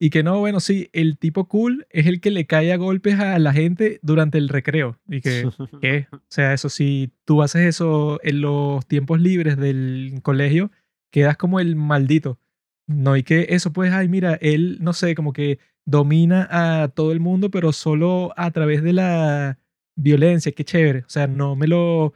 [0.00, 3.20] y que no, bueno, sí, el tipo cool es el que le cae a golpes
[3.20, 5.48] a la gente durante el recreo, y que,
[5.82, 6.08] ¿qué?
[6.10, 10.72] O sea, eso, si tú haces eso en los tiempos libres del colegio,
[11.12, 12.40] quedas como el maldito.
[12.88, 17.12] No, y que eso, pues, ay, mira, él, no sé, como que domina a todo
[17.12, 19.58] el mundo, pero solo a través de la
[19.94, 21.00] violencia, qué chévere.
[21.00, 22.14] O sea, no me lo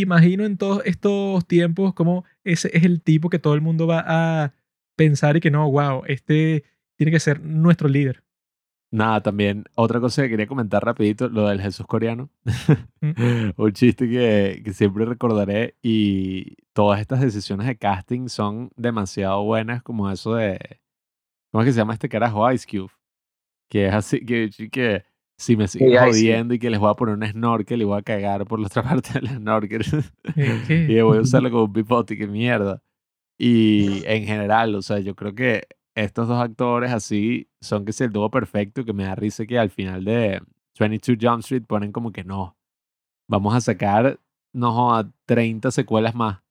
[0.00, 4.04] imagino en todos estos tiempos como ese es el tipo que todo el mundo va
[4.06, 4.54] a
[4.96, 6.64] pensar y que no, wow, este
[6.96, 8.22] tiene que ser nuestro líder.
[8.94, 12.30] Nada, también otra cosa que quería comentar rapidito, lo del Jesús coreano.
[13.00, 13.50] Mm.
[13.56, 19.82] Un chiste que, que siempre recordaré y todas estas decisiones de casting son demasiado buenas
[19.82, 20.60] como eso de...
[21.50, 22.50] ¿Cómo es que se llama este carajo?
[22.52, 22.92] Ice Cube.
[23.68, 25.04] Que es así, que, que
[25.44, 25.98] si me siguen Cube.
[25.98, 28.66] jodiendo y que les voy a poner un snorkel y voy a cagar por la
[28.66, 29.84] otra parte del snorkel.
[30.68, 32.82] Y voy a usarlo como un pipote, qué mierda.
[33.38, 38.00] Y en general, o sea, yo creo que estos dos actores así son que es
[38.00, 40.40] el dúo perfecto, que me da risa que al final de
[40.78, 42.56] 22 Jump Street ponen como que no,
[43.28, 44.20] vamos a sacar,
[44.52, 46.42] no joda, 30 secuelas más.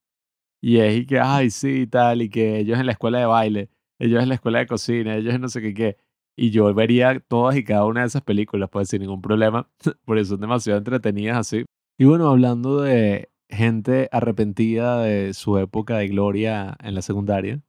[0.62, 3.70] Y es y que, ay, sí, tal, y que ellos en la escuela de baile,
[4.00, 5.98] ellos en la escuela de cocina, ellos en no sé qué qué.
[6.36, 9.70] Y yo vería todas y cada una de esas películas, pues sin ningún problema,
[10.06, 11.66] porque son demasiado entretenidas así.
[11.98, 17.62] Y bueno, hablando de gente arrepentida de su época de gloria en la secundaria,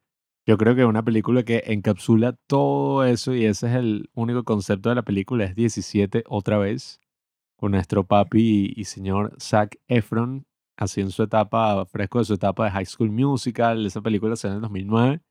[0.47, 4.91] yo creo que una película que encapsula todo eso y ese es el único concepto
[4.91, 7.01] de la película es 17 otra vez,
[7.57, 10.47] con nuestro papi y, señor Zac Efron,
[10.77, 14.49] así en su etapa, fresco de su etapa de High School Musical, esa película se
[14.49, 15.23] en el 2009.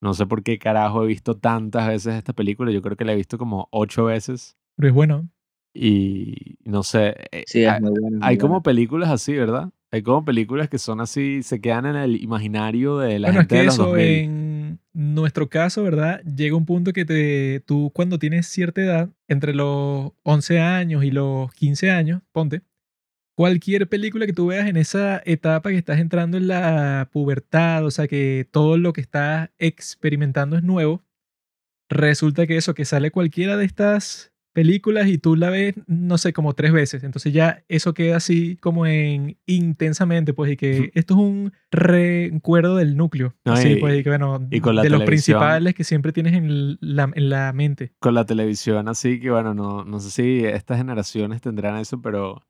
[0.00, 3.12] No sé por qué carajo he visto tantas veces esta película, yo creo que la
[3.12, 5.28] he visto como ocho veces Pero es bueno.
[5.74, 8.18] y no sé, eh, Sí, hay- es muy bueno.
[8.22, 9.70] hay como películas así, ¿verdad?
[9.92, 13.42] Hay como películas que son así, se quedan en el imaginario de la bueno, es
[13.44, 14.06] gente que de los eso 2000.
[14.06, 16.20] en nuestro caso, ¿verdad?
[16.22, 21.10] Llega un punto que te, tú cuando tienes cierta edad, entre los 11 años y
[21.10, 22.62] los 15 años, ponte,
[23.40, 27.90] cualquier película que tú veas en esa etapa que estás entrando en la pubertad, o
[27.90, 31.02] sea que todo lo que estás experimentando es nuevo,
[31.88, 36.34] resulta que eso, que sale cualquiera de estas películas y tú la ves, no sé,
[36.34, 37.02] como tres veces.
[37.02, 42.76] Entonces ya eso queda así como en intensamente, pues, y que esto es un recuerdo
[42.76, 43.34] del núcleo.
[43.46, 46.12] No, así, y- pues, y que bueno, y con la de los principales que siempre
[46.12, 47.94] tienes en la, en la mente.
[48.00, 52.44] Con la televisión así que, bueno, no, no sé si estas generaciones tendrán eso, pero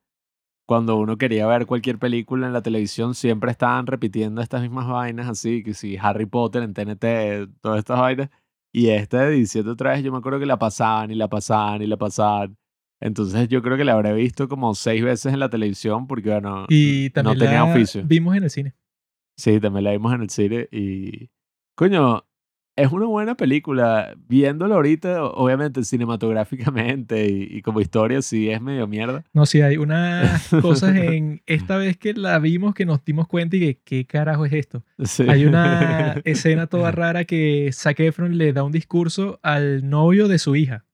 [0.70, 5.28] cuando uno quería ver cualquier película en la televisión siempre estaban repitiendo estas mismas vainas
[5.28, 8.30] así, que si Harry Potter en TNT, todas estas vainas.
[8.72, 11.88] Y esta 17 otra vez, yo me acuerdo que la pasaban y la pasaban y
[11.88, 12.56] la pasaban.
[13.00, 16.66] Entonces yo creo que la habré visto como seis veces en la televisión porque, bueno,
[16.68, 18.04] Y también no tenía la oficio.
[18.04, 18.76] vimos en el cine.
[19.36, 21.30] Sí, también la vimos en el cine y...
[21.74, 22.24] Coño,
[22.80, 24.14] es una buena película.
[24.28, 29.24] Viéndolo ahorita, obviamente cinematográficamente y, y como historia, sí es medio mierda.
[29.32, 33.56] No, sí, hay unas cosas en esta vez que la vimos que nos dimos cuenta
[33.56, 34.84] y que, ¿qué carajo es esto?
[35.04, 35.24] Sí.
[35.28, 40.38] Hay una escena toda rara que Zac Efron le da un discurso al novio de
[40.38, 40.86] su hija.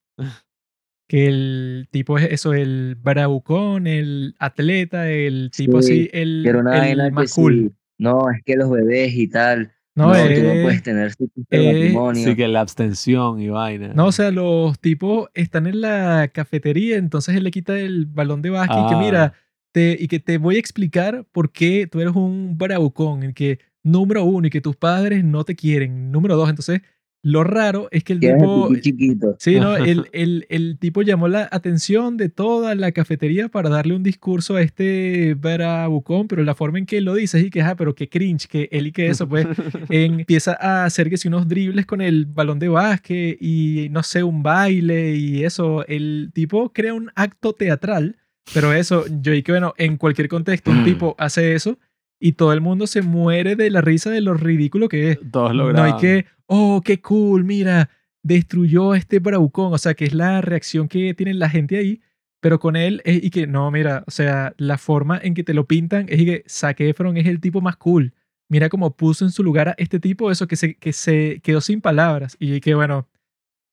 [1.09, 6.97] Que el tipo es eso, el bravucón, el atleta, el tipo Sí, así, el, el
[6.97, 7.68] que más cool.
[7.70, 11.07] sí, no, es que los bebés y tal, No, no, tú es- no puedes tener
[11.09, 11.17] es-
[11.49, 12.25] matrimonio.
[12.25, 13.93] Sí, que la abstención y vaina.
[13.95, 18.43] No, o sea, los tipos están en la cafetería, entonces él le quita el balón
[18.43, 19.01] de básquet y que Ah.
[19.01, 19.33] mira,
[19.73, 23.59] te, y que te voy a explicar por qué tú eres un bravucón, en que
[23.83, 26.81] número uno y que tus padres no te quieren, número dos, entonces
[27.27, 28.72] lo raro es que el tipo...
[28.81, 29.35] chiquito.
[29.41, 29.77] Sí, ¿no?
[29.77, 34.55] El, el, el tipo llamó la atención de toda la cafetería para darle un discurso
[34.55, 37.74] a este bravucón, pero la forma en que él lo dice es y que, ah,
[37.74, 39.45] pero qué cringe, que él y que eso, pues,
[39.91, 44.22] empieza a hacer que si unos dribles con el balón de básquet y no sé,
[44.22, 45.85] un baile y eso.
[45.89, 48.14] El tipo crea un acto teatral,
[48.55, 51.77] pero eso, yo y que bueno, en cualquier contexto un tipo hace eso
[52.18, 55.18] y todo el mundo se muere de la risa de lo ridículo que es.
[55.31, 55.95] Todos No lograban.
[55.95, 57.91] hay que, oh, qué cool, mira,
[58.23, 59.73] destruyó a este bravucón.
[59.73, 62.01] O sea, que es la reacción que tiene la gente ahí.
[62.41, 65.55] pero con él es y que, no, mira, o sea, la forma en que te
[65.55, 68.15] lo pintan es que Zac es el tipo más cool.
[68.49, 71.61] Mira cómo puso en su lugar a este tipo, eso que se, que se quedó
[71.61, 72.37] sin palabras.
[72.39, 73.09] Y que, bueno,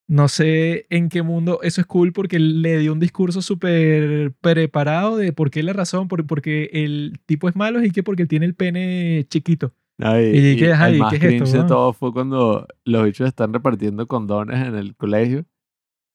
[0.08, 5.18] no sé en qué mundo eso es cool porque le dio un discurso súper preparado
[5.18, 8.46] de por qué la razón, por, porque el tipo es malo y que porque tiene
[8.46, 9.74] el pene chiquito.
[10.04, 13.04] Ay, Y que, ajá, el ¿y más qué es esto, de todo fue cuando los
[13.06, 15.46] bichos están repartiendo condones en el colegio.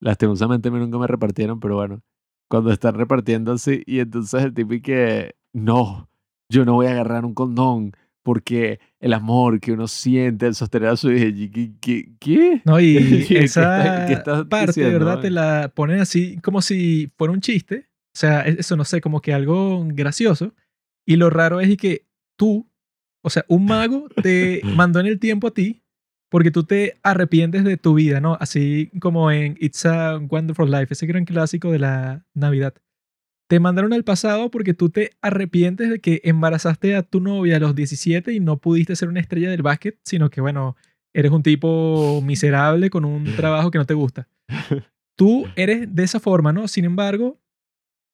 [0.01, 2.03] Lastimosamente a mí nunca me repartieron, pero bueno.
[2.49, 6.09] Cuando están repartiendo así, y entonces el tipo y que, no,
[6.51, 10.91] yo no voy a agarrar un condón porque el amor que uno siente al sostener
[10.91, 11.27] a su hija.
[11.27, 11.73] y ¿Qué?
[11.81, 12.63] qué, qué?
[12.65, 15.23] No, y ¿Qué esa qué estás parte, diciendo, verdad, man?
[15.23, 17.87] te la ponen así como si fuera un chiste.
[18.15, 20.53] O sea, e- eso no sé, como que algo gracioso.
[21.07, 22.68] Y lo raro es y que tú,
[23.29, 25.83] o sea, un mago te mandó en el tiempo a ti
[26.31, 28.37] porque tú te arrepientes de tu vida, ¿no?
[28.41, 32.75] Así como en It's a Wonderful Life, ese gran clásico de la Navidad.
[33.49, 37.61] Te mandaron al pasado porque tú te arrepientes de que embarazaste a tu novia a
[37.61, 40.77] los 17 y no pudiste ser una estrella del básquet, sino que, bueno,
[41.15, 44.29] eres un tipo miserable con un trabajo que no te gusta.
[45.17, 46.69] Tú eres de esa forma, ¿no?
[46.69, 47.39] Sin embargo,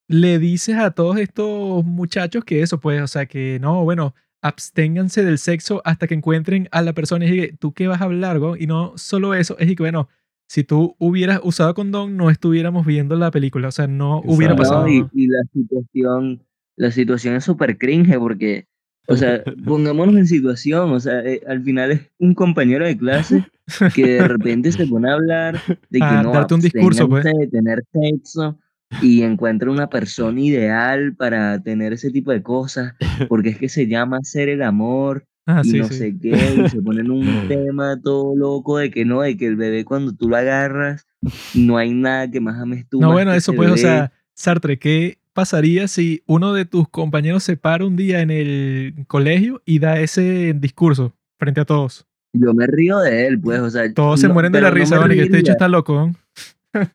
[0.08, 4.14] le dices a todos estos muchachos que eso, pues, o sea, que no, bueno,
[4.44, 8.04] absténganse del sexo hasta que encuentren a la persona y dije, ¿tú qué vas a
[8.04, 8.56] hablar, go?
[8.58, 10.10] Y no solo eso, es que, bueno,
[10.46, 14.86] si tú hubieras usado condón, no estuviéramos viendo la película, o sea, no hubiera pasado.
[14.86, 16.42] Y, y la situación,
[16.76, 18.66] la situación es súper cringe porque,
[19.08, 23.46] o sea, pongámonos en situación, o sea, eh, al final es un compañero de clase
[23.94, 27.24] que de repente se pone a hablar de que A no, darte un discurso, pues.
[27.24, 28.58] absténganse de tener sexo
[29.02, 32.94] y encuentra una persona ideal para tener ese tipo de cosas,
[33.28, 35.94] porque es que se llama hacer el amor Ah, y sí, no sí.
[35.94, 39.56] sé qué, y se ponen un tema todo loco de que no, de que el
[39.56, 41.06] bebé cuando tú lo agarras,
[41.54, 42.98] no hay nada que más ames tú.
[43.00, 46.88] No, más bueno, que eso pues, o sea, Sartre, ¿qué pasaría si uno de tus
[46.88, 52.06] compañeros se para un día en el colegio y da ese discurso frente a todos?
[52.32, 53.92] Yo me río de él, pues, o sea.
[53.92, 55.94] Todos se mueren de la risa, y que este hecho está loco.
[55.94, 56.14] ¿no?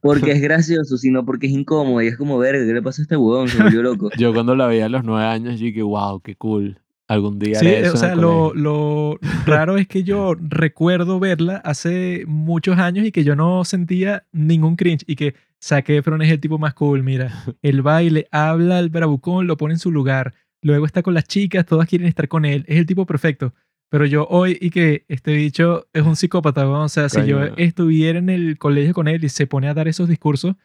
[0.01, 3.03] Porque es gracioso, sino porque es incómodo y es como, verga, ¿qué le pasa a
[3.03, 3.47] este huevón?
[3.47, 4.09] Se volvió loco.
[4.17, 6.79] Yo cuando la veía a los nueve años, yo dije, wow, qué cool.
[7.07, 8.61] Algún día Sí, haré eh, eso o sea, el lo, colegio".
[8.61, 14.25] lo raro es que yo recuerdo verla hace muchos años y que yo no sentía
[14.31, 17.31] ningún cringe y que Zac Efron es el tipo más cool, mira.
[17.63, 20.35] El baile, habla al bravucón, lo pone en su lugar.
[20.61, 22.63] Luego está con las chicas, todas quieren estar con él.
[22.67, 23.53] Es el tipo perfecto.
[23.89, 26.83] Pero yo hoy y que este bicho es un psicópata, weón.
[26.83, 29.87] o sea, si yo estuviera en el colegio con él y se pone a dar
[29.87, 30.55] esos discursos,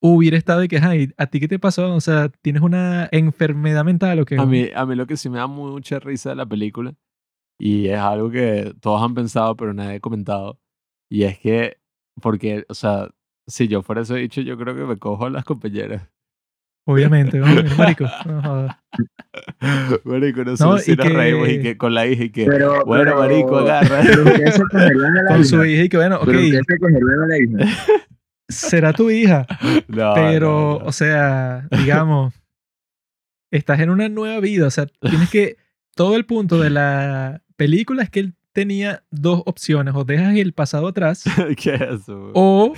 [0.00, 1.94] hubiera estado de que, ay, ¿a ti qué te pasó?
[1.94, 4.36] O sea, ¿tienes una enfermedad mental o qué?
[4.36, 6.94] A mí, a mí lo que sí me da mucha risa de la película,
[7.58, 10.60] y es algo que todos han pensado, pero nadie ha comentado,
[11.08, 11.78] y es que,
[12.20, 13.08] porque, o sea,
[13.46, 16.10] si yo fuera ese dicho, yo creo que me cojo a las compañeras.
[16.86, 17.46] Obviamente, ¿no?
[17.78, 18.04] marico.
[18.26, 18.76] no jodas.
[20.04, 22.46] Marico, no sé No, si y nos reímos y que- con la hija y que,
[22.46, 24.00] Pero, bueno, pero- marico, agarra.
[24.02, 26.64] Pero ustedes se cogerían a la Con su hija y que, bueno, ok, Pero ustedes
[26.68, 27.76] se cogerían a la hija.
[28.48, 29.46] será tu hija,
[29.88, 30.86] No, pero, no, no.
[30.86, 32.34] o sea, digamos,
[33.50, 35.56] estás en una nueva vida, o sea, tienes que,
[35.96, 40.52] todo el punto de la película es que él tenía dos opciones, o dejas el
[40.52, 41.24] pasado atrás,
[41.56, 42.30] ¿Qué es eso?
[42.34, 42.74] o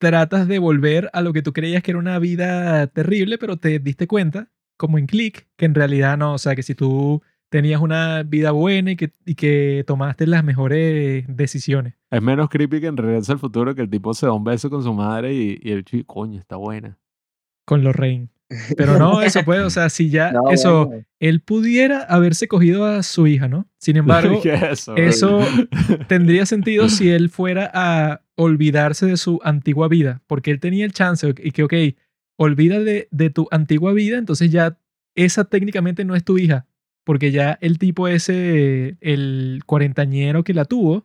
[0.00, 3.78] tratas de volver a lo que tú creías que era una vida terrible, pero te
[3.78, 7.80] diste cuenta, como en Click, que en realidad no, o sea, que si tú tenías
[7.80, 11.94] una vida buena y que, y que tomaste las mejores decisiones.
[12.10, 14.70] Es menos creepy que en Regreso al Futuro que el tipo se da un beso
[14.70, 16.98] con su madre y, y el chico, coño, está buena.
[17.66, 18.28] con Lorraine.
[18.76, 21.04] Pero no, eso puede, o sea, si ya No, eso, bueno.
[21.20, 23.68] él pudiera haberse cogido a su hija, ¿no?
[23.78, 24.96] Sin embargo, ¿Qué es eso?
[24.96, 25.40] eso
[26.08, 30.92] tendría sentido si él fuera a olvidarse de su antigua vida, porque él tenía el
[30.92, 31.74] chance y que, ok,
[32.38, 34.78] olvídate de tu antigua vida, entonces ya
[35.14, 36.66] esa técnicamente no es tu hija,
[37.04, 41.04] porque ya el tipo ese, el cuarentañero que la tuvo,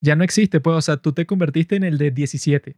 [0.00, 2.76] ya no existe, pues, o sea, tú te convertiste en el de 17.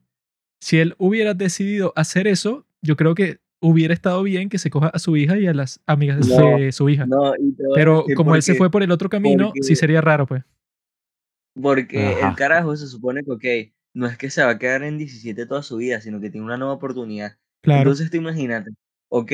[0.63, 4.87] Si él hubiera decidido hacer eso, yo creo que hubiera estado bien que se coja
[4.89, 6.35] a su hija y a las amigas de,
[6.67, 7.05] No, su hija.
[7.07, 7.35] No,
[7.75, 10.45] Pero como él se fue por el otro camino, porque- sí sería raro, pues.
[11.61, 12.31] Porque Ajá.
[12.31, 13.45] el carajo se supone que, ok,
[13.95, 16.45] no es que se va a quedar en 17 toda su vida, sino que tiene
[16.47, 17.37] una nueva oportunidad.
[17.63, 17.81] Claro.
[17.83, 18.71] Entonces tú imagínate,
[19.09, 19.33] ok,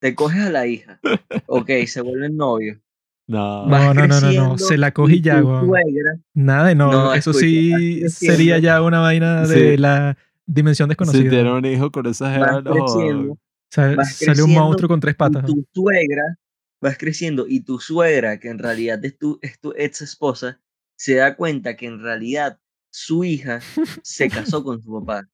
[0.00, 1.00] te coges a la hija,
[1.46, 2.78] ok, se vuelven novios.
[3.26, 3.66] No.
[3.66, 5.42] No, no, no, no, se la coge y ya,
[6.34, 6.92] Nada de no.
[6.92, 9.76] No, eso escucha, sí sería ya una vaina de Sí.
[9.78, 11.30] la dimensión Si desconocida.
[11.30, 15.46] tiene un hijo con esas vas no sale un monstruo con tres patas.
[15.46, 16.36] tu suegra,
[16.80, 20.60] vas creciendo y tu suegra, que en realidad es tu, es tu ex esposa,
[20.96, 22.58] se da cuenta que en realidad
[22.96, 23.60] su hija
[24.02, 25.26] se casó con su papá.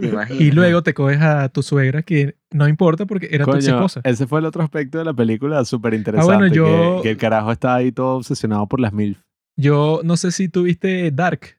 [0.00, 0.40] ¿Te imaginas?
[0.40, 3.76] Y luego te coges a tu suegra, que no importa porque era tu ex Coño,
[3.76, 4.00] esposa.
[4.02, 6.46] ese fue el otro aspecto de la película súper interesante.
[6.46, 9.16] Ah, yo- que, que el carajo está ahí todo obsesionado por las mil.
[9.56, 11.58] Yo no sé si tuviste Dark,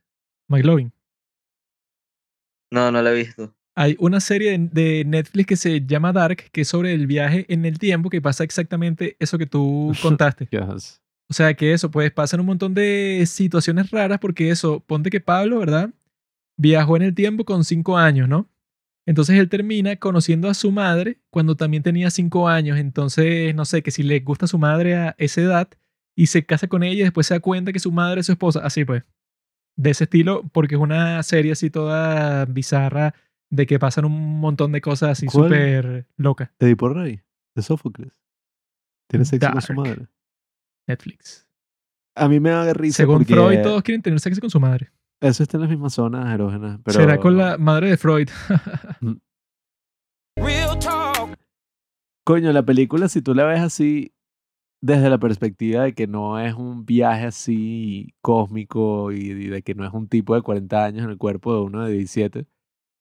[0.49, 0.91] McLovin.
[2.72, 3.53] No, no lo he visto.
[3.76, 7.45] Hay una serie de, de Netflix que se llama Dark, que es sobre el viaje
[7.48, 10.48] en el tiempo, que pasa exactamente eso que tú contaste.
[10.52, 11.02] Yes.
[11.30, 15.22] O sea, que eso, pues pasan un montón de situaciones raras porque eso, ponte que
[15.22, 15.91] Pablo, ¿verdad?
[16.57, 18.49] Viajó en el tiempo con cinco años, ¿no?
[19.06, 22.77] Entonces él termina conociendo a su madre cuando también tenía cinco años.
[22.77, 25.69] Entonces, no sé, que si le gusta a su madre a esa edad
[26.15, 28.31] y se casa con ella y después se da cuenta que su madre es su
[28.31, 28.60] esposa.
[28.64, 29.03] Así pues.
[29.77, 33.14] De ese estilo, porque es una serie así toda bizarra
[33.49, 36.51] de que pasan un montón de cosas así súper locas.
[36.60, 37.22] Edipo Rey,
[37.56, 38.14] de Sófocles.
[39.07, 40.07] Tiene sexo con su madre.
[40.90, 41.48] Netflix.
[42.16, 44.91] A mí me da risa Según porque Freud, todos quieren tener sexo con su madre.
[45.22, 46.80] eso está en las mismas zonas erógenas.
[46.84, 46.99] Pero...
[46.99, 48.28] Será con la madre de Freud.
[52.26, 54.14] Coño, la película, si tú la ves así,
[54.82, 59.74] desde la perspectiva de que no es un viaje así cósmico y, y de que
[59.76, 62.45] no es un tipo de 40 años en el cuerpo de uno de 17,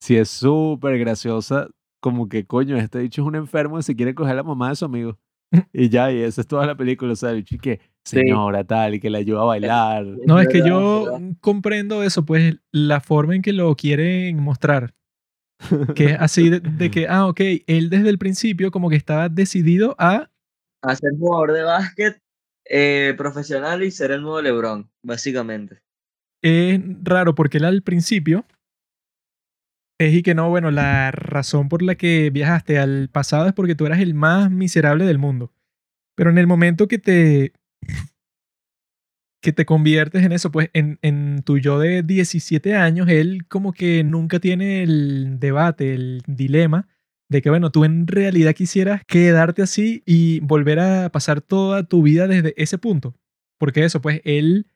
[0.01, 1.69] si es súper graciosa,
[2.01, 4.71] como que, coño, este dicho es un enfermo y se quiere coger a la mamá
[4.71, 5.19] de su amigo.
[5.73, 8.17] Y ya, y esa es toda la película, o sea, el bicho y que Sí.
[8.17, 10.07] señora tal, y que le ayuda a bailar.
[10.25, 14.95] No, es que yo comprendo eso, pues la forma en que lo quieren mostrar.
[15.95, 19.29] Que es así de, de que, ah, ok, él desde el principio como que estaba
[19.29, 20.31] decidido a...
[20.83, 22.19] A ser jugador de básquet
[22.71, 25.83] eh, profesional y ser el nuevo LeBron, básicamente.
[26.43, 28.47] Es raro porque él al principio
[29.99, 33.75] es y que no, bueno, la razón por la que viajaste al pasado es porque
[33.75, 35.53] tú eras el más miserable del mundo.
[36.15, 37.53] Pero en el momento que te
[39.41, 43.73] que te conviertes en eso, pues en, en tu yo de 17 años, él como
[43.73, 46.89] que nunca tiene el debate, el dilema
[47.29, 52.03] de que, bueno, tú en realidad quisieras quedarte así y volver a pasar toda tu
[52.03, 53.15] vida desde ese punto.
[53.59, 54.67] Porque eso, pues él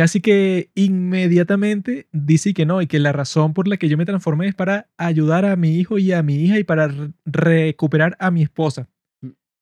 [0.00, 4.06] casi que inmediatamente dice que no, y que la razón por la que yo me
[4.06, 8.16] transformé es para ayudar a mi hijo y a mi hija y para re- recuperar
[8.18, 8.88] a mi esposa.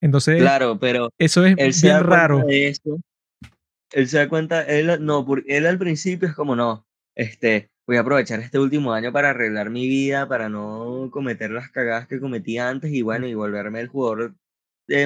[0.00, 2.44] Entonces, Claro, pero eso es él se bien raro.
[2.46, 3.00] de eso.
[3.90, 6.86] Él se da cuenta, él no, porque él al principio es como no,
[7.16, 11.68] este, voy a aprovechar este último año para arreglar mi vida, para no cometer las
[11.72, 14.36] cagadas que cometí antes y bueno, y volverme el jugador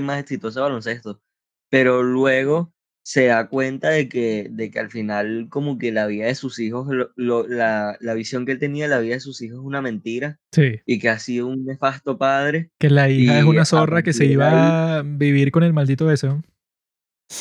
[0.03, 1.23] más exitoso de baloncesto.
[1.71, 2.71] Pero luego
[3.03, 6.59] se da cuenta de que, de que al final como que la vida de sus
[6.59, 9.59] hijos, lo- lo- la, la visión que él tenía de la vida de sus hijos
[9.61, 12.71] es una mentira Sí, y que ha sido un nefasto padre.
[12.79, 16.43] que la hija es una zorra que se iba a vivir con el maldito deseo.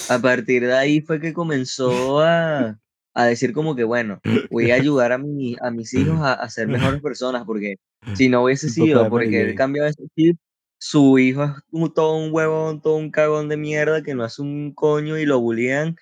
[0.08, 2.78] A partir de ahí fue que comenzó a,
[3.14, 6.50] a decir como que, bueno, voy a ayudar a, mi, a mis hijos a, a
[6.50, 7.76] ser mejores personas, porque
[8.12, 10.38] si no hubiese sido porque él cambió ese chip,
[10.84, 14.41] su hijo es un- todo un huevón, todo un cagón de mierda que no hace
[14.41, 15.95] un coño y lo bullean.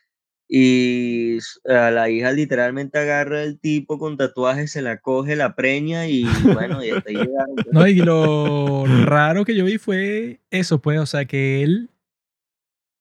[0.47, 1.37] Y
[1.67, 6.23] a la hija literalmente agarra el tipo con tatuajes, se la coge, la preña y
[6.53, 7.55] bueno, y hasta ahí llegaron.
[7.55, 7.67] pues.
[7.73, 11.89] No, y lo raro que yo vi fue eso, pues, o sea, que él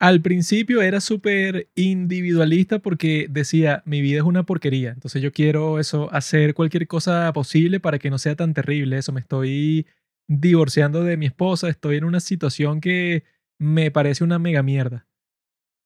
[0.00, 5.78] al principio era súper individualista porque decía, mi vida es una porquería, entonces yo quiero
[5.78, 9.86] eso, hacer cualquier cosa posible para que no sea tan terrible, eso, me estoy
[10.28, 13.24] divorciando de mi esposa, estoy en una situación que
[13.58, 15.06] me parece una mega mierda.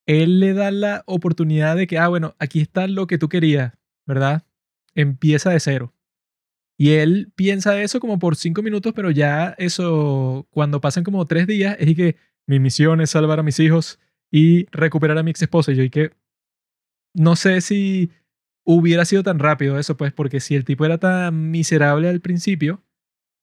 [0.07, 3.73] Él le da la oportunidad de que, ah, bueno, aquí está lo que tú querías,
[4.05, 4.45] ¿verdad?
[4.95, 5.95] Empieza de cero.
[6.77, 11.47] Y él piensa eso como por cinco minutos, pero ya eso, cuando pasan como tres
[11.47, 12.17] días, es que
[12.47, 14.01] mi misión es salvar a mis hijos
[14.33, 15.71] y recuperar a mi ex esposa.
[15.71, 16.11] Y yo, y que
[17.15, 18.11] no sé si
[18.65, 22.83] hubiera sido tan rápido eso, pues, porque si el tipo era tan miserable al principio,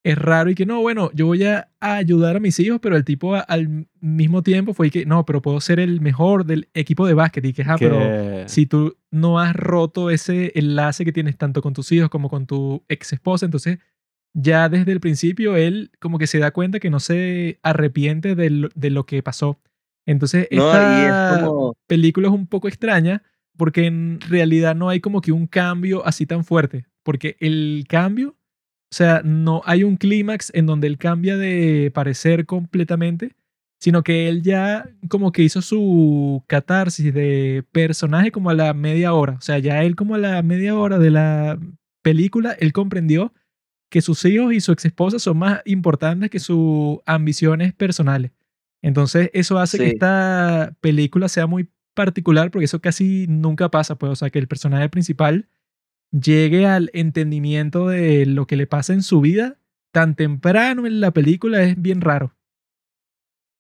[0.04, 3.04] es raro y que no, bueno, yo voy a ayudar a mis hijos, pero el
[3.04, 6.70] tipo a- al mismo tiempo fue y que no, pero puedo ser el mejor del
[6.74, 7.44] equipo de básquet.
[7.46, 8.00] Y que, ah, pero
[8.48, 12.46] si tú no has roto ese enlace que tienes tanto con tus hijos como con
[12.48, 13.80] tu ex esposa, entonces
[14.34, 18.50] ya desde el principio él como que se da cuenta que no se arrepiente de
[18.52, 19.60] lo, de lo que pasó.
[20.06, 23.24] Entonces No, esta es como, película es un poco extraña
[23.58, 28.38] porque en realidad no hay como que un cambio así tan fuerte, porque el cambio,
[28.92, 33.36] o sea, no hay un clímax en donde él cambia de parecer completamente,
[33.80, 39.14] sino que él ya como que hizo su catarsis de personaje como a la media
[39.14, 41.60] hora, o sea, ya él como a la media hora de la
[42.02, 43.34] película, él comprendió
[43.90, 48.32] que sus hijos y su ex esposa son más importantes que sus ambiciones personales.
[48.82, 54.12] Entonces, eso hace que esta película sea muy particular porque eso casi nunca pasa, pues,
[54.12, 55.48] o sea, que el personaje principal
[56.12, 59.60] llegue al entendimiento de lo que le pasa en su vida
[59.92, 62.36] tan temprano en la película es bien raro.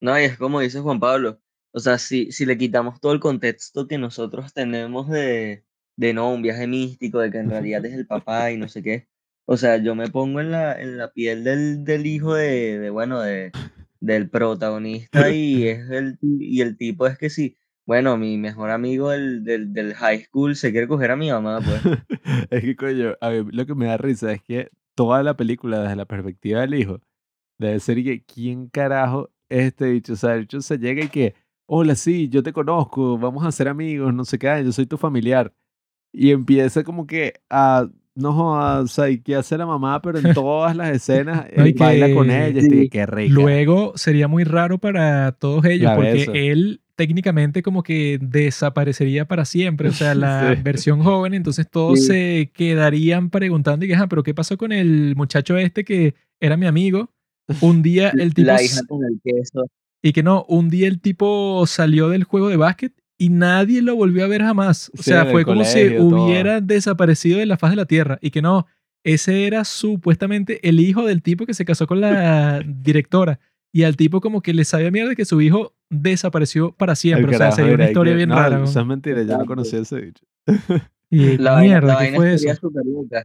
[0.01, 1.41] No, y es como dice Juan Pablo.
[1.71, 5.65] O sea, si, si le quitamos todo el contexto que nosotros tenemos de,
[5.97, 8.81] de no, un viaje místico, de que en realidad es el papá y no sé
[8.81, 9.07] qué.
[9.45, 12.89] O sea, yo me pongo en la, en la piel del, del hijo de, de,
[12.89, 13.51] bueno, de,
[13.99, 17.57] del protagonista y es el, y el tipo es que sí.
[17.89, 21.59] Bueno, mi mejor amigo del, del, del high school se quiere coger a mi mamá,
[21.59, 21.81] pues.
[22.51, 25.79] es que, coño, a mí lo que me da risa es que toda la película,
[25.81, 27.01] desde la perspectiva del hijo,
[27.57, 30.13] debe ser que, ¿quién carajo es este bicho?
[30.13, 31.33] O sea, el bicho se llega y que,
[31.65, 34.99] hola, sí, yo te conozco, vamos a ser amigos, no sé qué, yo soy tu
[34.99, 35.51] familiar.
[36.13, 40.31] Y empieza como que a, no, o sea, y que hace la mamá, pero en
[40.35, 43.33] todas las escenas No, él baila con que- ella, y qué rica.
[43.33, 49.45] Luego sería muy raro para todos ellos Ya porque él técnicamente como que desaparecería para
[49.45, 50.61] siempre, o sea, la Sí.
[50.61, 52.07] versión joven, entonces todos Sí.
[52.07, 56.57] se quedarían preguntando y que, "Ajá, pero ¿qué pasó con el muchacho este que era
[56.57, 57.09] mi amigo?
[57.61, 59.65] Un día el tipo La hija con el queso.
[60.03, 63.95] y que no, un día el tipo salió del juego de básquet y nadie lo
[63.95, 64.91] volvió a ver jamás.
[64.93, 66.25] O Sí, sea, fue como si todo.
[66.25, 68.65] hubiera desaparecido de la faz de la tierra y que no,
[69.05, 73.39] ese era supuestamente el hijo del tipo que se casó con la directora.
[73.73, 77.35] Y al tipo como que le sabía mierda que su hijo desapareció para El siempre.
[77.35, 78.63] O sea, sería una historia que, bien no, rara.
[78.63, 78.81] Eso ¿no?
[78.81, 80.25] es mentira, yo no conocía ese bicho.
[81.11, 82.55] Y La vaina, mierda, la ¿qué vaina fue eso?
[82.55, 83.23] súper loca.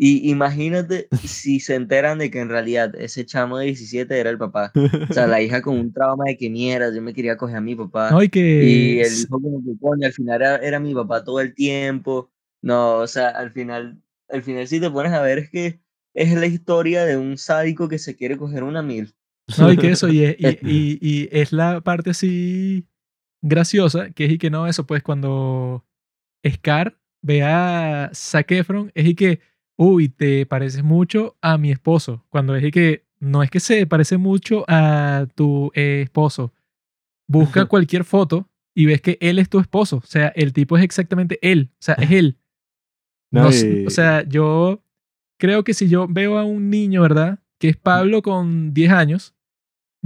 [0.00, 4.38] Y imagínate si se enteran de que en realidad ese chamo de 17 era el
[4.38, 4.72] papá.
[5.10, 7.60] O sea, la hija con un trauma de que mierda, yo me quería coger a
[7.60, 8.10] mi papá.
[8.12, 11.24] No, y que Y el hijo como que coño, al final era, era mi papá
[11.24, 12.30] todo el tiempo.
[12.62, 15.80] No, o sea, al final, al final si te pones a ver es que
[16.14, 19.14] es la historia de un sádico que se quiere coger una mil.
[19.58, 22.86] No, y que eso, y es, y, y- y es la parte así
[23.42, 25.84] graciosa, que es y que no, eso, pues cuando
[26.46, 29.40] Scar ve a Zac Efron, es y que,
[29.76, 32.24] uy, te pareces mucho a mi esposo.
[32.28, 36.52] Cuando es y que, no es que se parece mucho a tu eh, esposo.
[37.26, 39.96] Busca cualquier foto y ves que él es tu esposo.
[39.98, 41.70] O sea, el tipo es exactamente él.
[41.74, 42.38] O sea, es él.
[43.30, 43.48] No,
[43.82, 44.82] y- o sea, yo
[45.38, 47.40] creo que si yo veo a un niño, ¿verdad?
[47.58, 49.34] Que es Pablo con 10 años,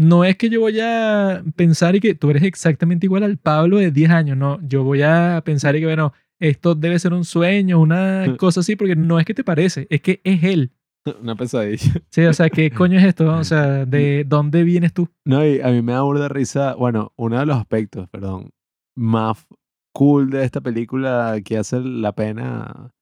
[0.03, 3.79] no es que yo voy a pensar y que tú eres exactamente igual al Pablo
[3.79, 4.59] de 10 años, no.
[4.63, 8.77] Yo voy a pensar y que, bueno, esto debe ser un sueño, una cosa así,
[8.77, 10.73] porque no es que te parece, es que es él.
[11.21, 11.95] Una pesadilla.
[12.11, 13.33] Sí, o sea, ¿qué coño es esto?
[13.37, 15.09] O sea, ¿de dónde vienes tú?
[15.25, 18.51] No, y a mí me da burda risa, bueno, uno de los aspectos, perdón,
[18.97, 19.47] más
[19.93, 22.93] cool de esta película que hace la pena,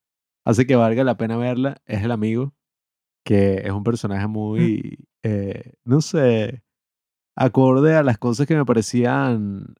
[0.46, 2.54] hace que valga la pena verla, es el amigo,
[3.24, 6.62] que es un personaje muy, eh, no sé,
[7.40, 9.74] acorde a las cosas que me parecían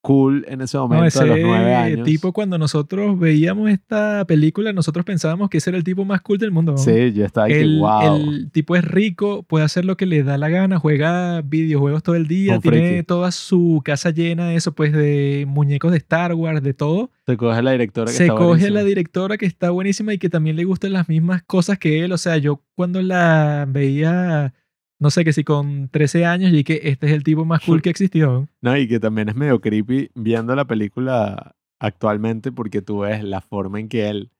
[0.00, 2.04] cool en ese No, momento, a los nueve años.
[2.04, 6.38] tipo, cuando nosotros veíamos esta película, nosotros pensábamos que ese era el tipo más cool
[6.38, 6.72] del mundo.
[6.72, 6.78] ¿no?
[6.78, 8.16] Sí, yo estaba wow.
[8.16, 12.14] el tipo es rico, puede hacer lo que le da la gana, juega videojuegos todo
[12.14, 13.02] el día, Un tiene friki.
[13.02, 17.10] toda su casa llena de eso, pues de muñecos de Star Wars, de todo.
[17.26, 20.18] Se coge la directora que Se está coge a la directora que está buenísima y
[20.18, 22.12] que también le gustan las mismas cosas que él.
[22.12, 24.54] O sea, yo cuando la veía,
[24.98, 27.82] no sé, que si con 13 años, y que este es el tipo más cool
[27.82, 28.48] que existió.
[28.60, 33.40] No, y que también es medio creepy viendo la película actualmente porque tú ves la
[33.40, 34.30] forma en que él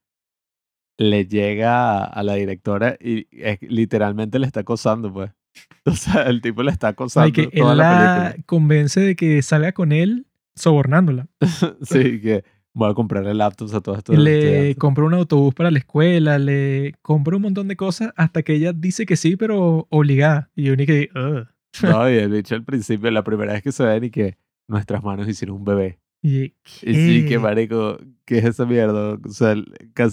[0.99, 5.31] le llega a, la directora y es, literalmente le está acosando, pues.
[5.87, 8.45] O sea, el tipo le está acosando Y que toda él la la película.
[8.47, 11.29] convence de que salga con él sobornándola.
[11.83, 12.45] sí, que
[12.77, 16.39] voy a comprarle laptops a todos estos Y le compró un autobús para la escuela,
[16.39, 20.51] le compró un montón de cosas hasta que ella dice que sí, pero obligada.
[20.55, 21.47] Y yo ni que, "Ugh".
[21.83, 24.37] No, y el bicho al principio, la primera vez que se ven y que
[24.69, 25.99] nuestras manos hicieron un bebé.
[26.29, 27.39] Y, Y sí, que ¿qué?
[27.39, 29.15] marico, ¿qué es esa mierda?
[29.25, 29.55] O sea,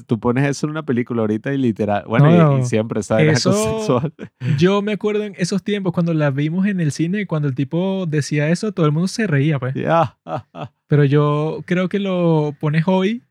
[0.06, 3.28] tú pones eso en una película ahorita y literal, bueno, y- y, No, siempre, ¿sabes?
[3.32, 4.14] Es eso- sexual.
[4.60, 8.06] Yo me acuerdo en esos tiempos cuando la vimos en el cine, cuando el tipo
[8.08, 9.74] decía eso, todo el mundo se reía, pues.
[9.74, 10.72] Ya, ah, ah.
[10.88, 13.24] Pero yo creo que lo pones hoy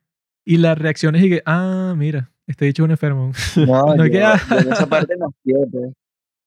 [0.44, 3.30] y la reacción es y que, ah, mira, este dicho es un enfermo.
[3.56, 3.64] No,
[3.96, 5.92] No yo, queda- yo en esa parte no fui, pues.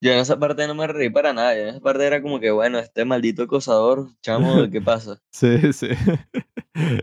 [0.01, 1.55] Yo en esa parte no me reí para nada.
[1.55, 5.19] Yo en esa parte era como que, bueno, este maldito acosador, chamo, ¿qué pasa?
[5.31, 5.87] Sí, sí.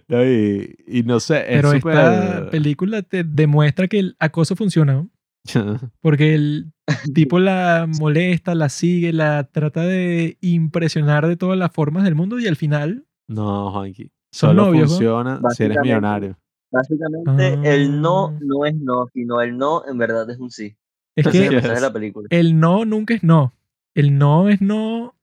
[0.06, 2.50] No, y, y no sé, es Pero esta súper...
[2.50, 5.10] película te demuestra que el acoso funciona, ¿no?
[6.02, 6.72] Porque el
[7.14, 12.38] tipo la molesta, la sigue, la trata de impresionar de todas las formas del mundo
[12.38, 14.12] y al final No, Juanqui.
[14.30, 14.82] son Solo novios.
[14.82, 14.88] ¿no?
[14.96, 15.80] funciona si eres Básicamente.
[15.82, 16.38] millonario.
[16.70, 18.38] Básicamente, el no Ah.
[18.42, 20.76] no es no, sino el no en verdad es un sí.
[21.14, 22.26] Es que la película.
[22.30, 23.54] el no nunca es no.
[23.94, 25.14] El no es no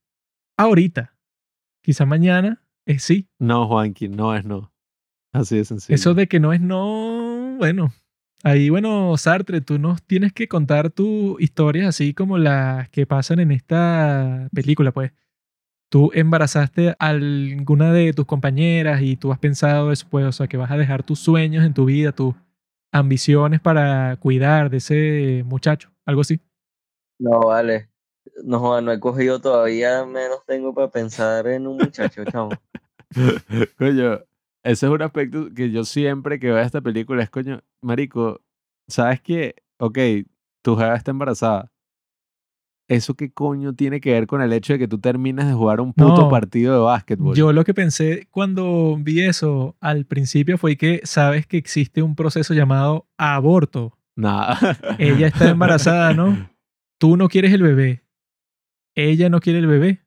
[0.58, 1.16] ahorita.
[1.82, 3.28] Quizá mañana es sí.
[3.40, 4.72] No, Juanqui, no es no.
[5.32, 5.96] Así de sencillo.
[5.96, 7.92] Eso de que no es no, bueno,
[8.42, 13.40] Ahí, bueno, Sartre, tú nos tienes que contar tus historias así como las que pasan
[13.40, 15.12] en esta película, pues.
[15.90, 20.56] Tú embarazaste a alguna de tus compañeras y tú has pensado después, o sea, que
[20.56, 22.36] vas a dejar tus sueños en tu vida, tus
[22.92, 26.42] ambiciones para cuidar de ese muchacho, algo así.
[27.20, 27.90] No, vale.
[28.44, 32.52] No, no he cogido todavía, menos tengo para pensar en un muchacho, chamo.
[33.78, 34.20] Coño,
[34.64, 38.42] ese es un aspecto que yo siempre que veo esta película es, coño, marico,
[38.88, 39.56] ¿sabes qué?
[39.80, 39.98] Ok,
[40.62, 41.72] tu jeva está embarazada.
[42.90, 45.80] ¿Eso qué coño tiene que ver con el hecho de que tú terminas de jugar
[45.80, 47.36] un puto No, partido de básquetbol?
[47.36, 52.16] Yo lo que pensé cuando vi eso al principio fue que sabes que existe un
[52.16, 53.96] proceso llamado aborto.
[54.16, 54.58] Nada.
[55.00, 56.50] Ella está embarazada, ¿no?
[57.00, 58.04] Tú no quieres el bebé.
[58.96, 60.02] Ella no quiere el bebé.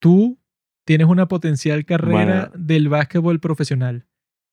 [0.00, 0.38] Tú
[0.84, 2.64] tienes una potencial carrera Bueno.
[2.66, 4.06] del básquetbol profesional.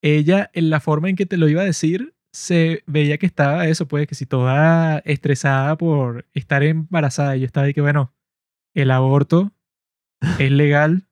[0.04, 3.66] Ella, en la forma en que te lo iba a decir, se veía que estaba
[3.68, 7.36] eso, pues, que si toda estresada por estar embarazada.
[7.36, 8.14] Y yo estaba ahí que, bueno,
[8.76, 9.52] el aborto
[10.40, 11.08] es legal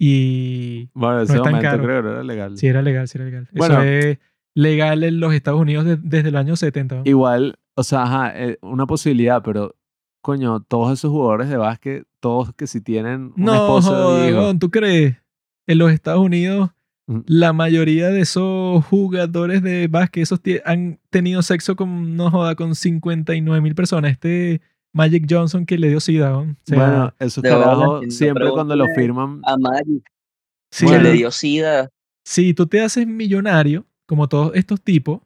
[0.00, 1.82] y Bueno, en ese es tan momento caro.
[1.84, 2.56] creo que no era legal.
[2.58, 3.48] sí era legal, sí era legal.
[3.52, 3.74] Bueno.
[3.80, 4.18] Eso es
[4.54, 6.96] legal en los Estados Unidos de- desde el año 70.
[6.96, 7.02] ¿no?
[7.04, 9.74] Igual, o sea, ajá, eh, una posibilidad, pero
[10.22, 14.58] coño, todos esos jugadores de básquet, todos que si tienen una No, esposa joder, hijo.
[14.58, 15.16] ¿tú crees?
[15.66, 16.70] En los Estados Unidos.
[17.26, 22.74] La mayoría de esos jugadores de básquet, esos han tenido sexo con, no joda, con
[22.74, 24.12] 59 mil personas.
[24.12, 24.60] Este
[24.92, 26.36] Magic Johnson que le dio sida.
[26.36, 30.04] O sea, bueno, esos no siempre cuando lo firman, A Magic,
[30.70, 31.04] sí, bueno.
[31.04, 31.88] le dio sida.
[32.24, 35.20] si tú te haces millonario, como todos estos tipos,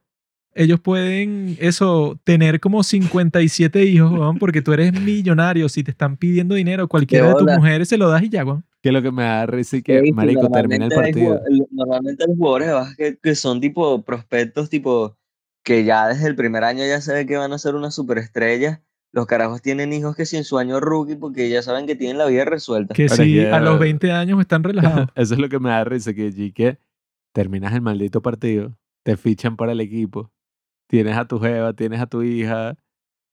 [0.54, 5.68] ellos pueden, eso, tener como 57 hijos, weón, porque tú eres millonario.
[5.68, 8.64] Si te están pidiendo dinero, cualquiera de tus mujeres se lo das y ya, weón.
[8.82, 11.40] Que es lo que me da risa y que, Sí, marico, termina el hay partido.
[11.70, 15.16] Normalmente los jugadores de básquet que son tipo prospectos, tipo
[15.62, 18.82] que ya desde el primer año ya se ve que van a ser una superestrella.
[19.12, 22.18] Los carajos tienen hijos que si en su año rookie porque ya saben que tienen
[22.18, 22.94] la vida resuelta.
[22.94, 25.08] Que Pero si es a los 20 años están relajados.
[25.14, 26.78] Eso es lo que me da risa, que
[27.32, 30.32] terminas el maldito partido, te fichan para el equipo,
[30.88, 32.76] tienes a tu jeva, tienes a tu hija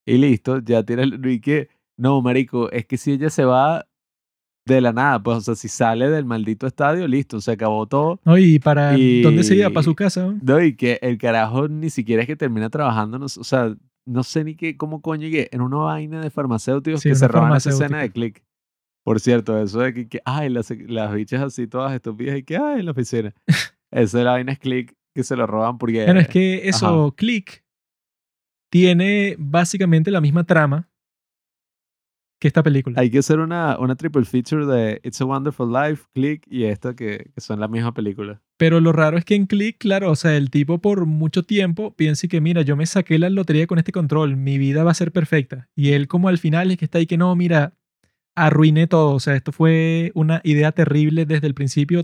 [0.05, 3.88] y listo, ya tienes y que no, marico, es que si ella se va
[4.75, 8.19] de la nada, pues o sea, si sale del maldito estadio, listo, se acabó todo.
[8.25, 8.37] ¿No?
[8.37, 9.69] ¿Y para dónde se iba?
[9.69, 10.33] ¿Para su casa?
[10.41, 13.75] No, y que el carajo ni siquiera es que termina trabajando, no o sea,
[14.05, 17.27] no sé ni qué, cómo coño llegué, en una vaina de farmacéuticos Sí, que se
[17.27, 18.43] roban esa escena de click.
[19.03, 22.57] Por cierto, eso de que, que, ay, las, las bichas así todas estúpidas y que,
[22.57, 23.33] ay, en la oficina.
[23.91, 26.05] Esa de la vaina es click que se lo roban porque...
[26.05, 27.63] Bueno, es que eso, Click,
[28.71, 30.89] tiene básicamente la misma trama
[32.39, 32.99] que esta película.
[32.99, 36.95] Hay que hacer una, una triple feature de It's a Wonderful Life, Click y esta
[36.95, 38.41] que, que son la misma película.
[38.57, 41.95] Pero lo raro es que en Click, claro, o sea, el tipo por mucho tiempo
[41.95, 44.95] piensa que, mira, yo me saqué la lotería con este control, mi vida va a
[44.95, 45.69] ser perfecta.
[45.75, 47.75] Y él como al final es que está ahí que no, mira,
[48.35, 49.13] arruiné todo.
[49.13, 52.03] O sea, esto fue una idea terrible desde el principio.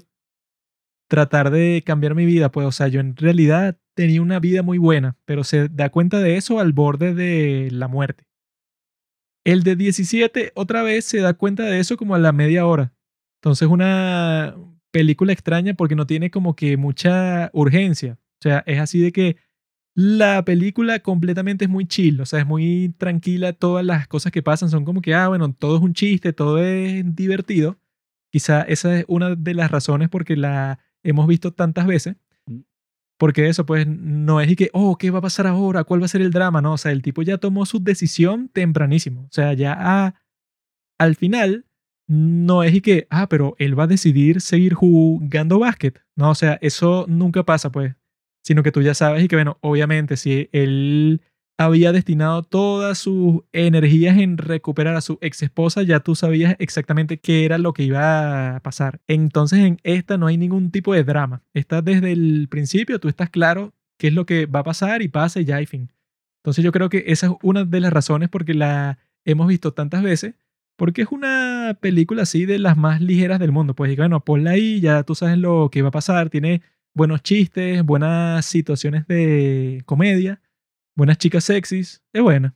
[1.08, 4.78] Tratar de cambiar mi vida, pues, o sea, yo en realidad tenía una vida muy
[4.78, 8.26] buena, pero se da cuenta de eso al borde de la muerte.
[9.46, 12.94] El de 17 otra vez se da cuenta de eso como a la media hora.
[13.42, 14.56] Entonces una
[14.92, 18.18] película extraña porque no tiene como que mucha urgencia.
[18.40, 19.38] O sea, es así de que
[19.94, 24.44] la película completamente es muy chill, o sea, es muy tranquila, todas las cosas que
[24.44, 27.78] pasan son como que, ah, bueno, todo es un chiste, todo es divertido.
[28.32, 32.18] Quizá esa es una de las razones porque la hemos visto tantas veces.
[33.18, 35.84] Porque eso, pues, no es y que, oh, ¿qué va a pasar ahora?
[35.86, 36.62] ¿Cuál va a ser el drama?
[36.62, 39.22] No, o sea, el tipo ya tomó su decisión tempranísimo.
[39.24, 40.16] O sea, ya a-
[41.00, 41.66] al final
[42.08, 46.02] no es y que, ah, pero él va a decidir seguir jugando básquet.
[46.16, 47.96] No, o sea, eso nunca pasa, pues.
[48.44, 51.22] Sino que tú ya sabes y que, bueno, obviamente, si él
[51.58, 57.18] había destinado todas sus energías en recuperar a su ex esposa, ya tú sabías exactamente
[57.20, 59.00] qué era lo que iba a pasar.
[59.08, 61.44] Entonces, en esta no hay ningún tipo de drama.
[61.54, 65.08] Está desde el principio, tú estás claro qué es lo que va a pasar y
[65.08, 65.92] pasa ya, y fin.
[66.44, 70.04] Entonces, yo creo que esa es una de las razones porque la hemos visto tantas
[70.04, 70.36] veces
[70.76, 73.76] porque es una película así de las más ligeras del mundo.
[73.76, 76.30] Pues bueno, ponla ahí, ya tú sabes lo que va a pasar.
[76.30, 76.62] Tiene
[76.94, 80.42] buenos chistes, buenas situaciones de comedia,
[80.96, 82.02] buenas chicas sexys.
[82.14, 82.56] Es buena.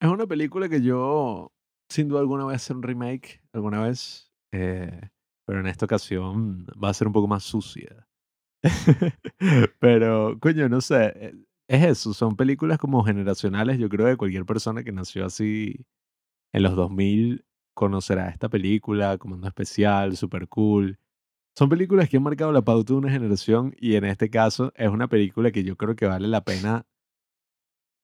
[0.00, 1.52] Es una película que yo,
[1.88, 4.30] sin duda alguna, voy a hacer un remake alguna vez.
[4.52, 5.08] eh,
[5.46, 8.06] pero en esta ocasión va a ser un poco más sucia.
[9.80, 11.12] pero, coño, no sé.
[11.16, 11.34] eh,
[11.68, 13.78] Es eso, son películas como generacionales.
[13.78, 15.86] Yo creo que cualquier persona que nació así
[16.52, 17.44] en los 2000
[17.74, 20.98] conocerá esta película, Comando Especial, super cool.
[21.56, 24.88] Son películas que han marcado la pauta de una generación y en este caso es
[24.90, 26.86] una película que yo creo que vale la pena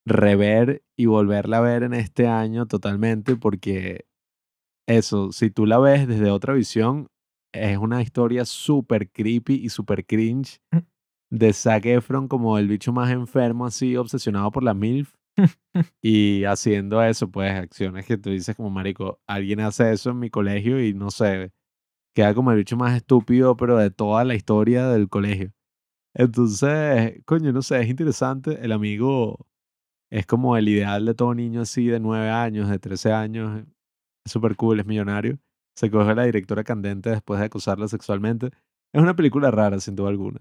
[0.06, 4.06] rever y volverla a ver en este año totalmente porque
[4.88, 7.08] eso, si tú la ves desde otra visión,
[7.52, 10.78] es una historia súper creepy y súper cringe Mm.
[11.30, 15.14] de Zac Efron como el bicho más enfermo así, obsesionado por la MILF
[16.02, 20.30] y haciendo eso, pues acciones que tú dices como marico, alguien hace eso en mi
[20.30, 21.52] colegio y no sé,
[22.14, 25.52] queda como el bicho más estúpido, pero de toda la historia del colegio.
[26.14, 28.64] Entonces, coño, no sé, es interesante.
[28.64, 29.46] El amigo
[30.10, 33.64] es como el ideal de todo niño así de 9 años, de 13 años.
[34.24, 35.38] Es súper cool, es millonario.
[35.74, 38.50] Se coge a la directora candente después de acosarla sexualmente.
[38.92, 40.40] Es una película rara, sin duda alguna.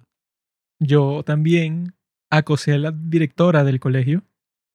[0.80, 1.96] Yo también
[2.30, 4.24] acosé a la directora del colegio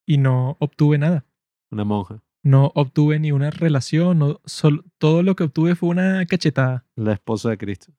[0.06, 1.26] y no obtuve nada.
[1.70, 2.22] Una monja.
[2.46, 6.84] No obtuve ni una relación, no, sol- todo lo que obtuve fue una cachetada.
[6.94, 7.92] La esposa de Cristo.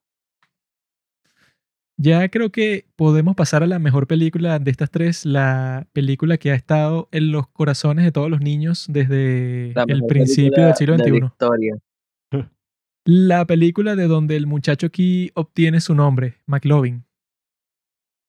[1.99, 6.52] Ya creo que podemos pasar a la mejor película de estas tres, la película que
[6.52, 11.26] ha estado en los corazones de todos los niños desde el principio del siglo XXI.
[11.26, 11.78] historia.
[13.06, 17.03] La película de donde el muchacho aquí obtiene su nombre, McLovin.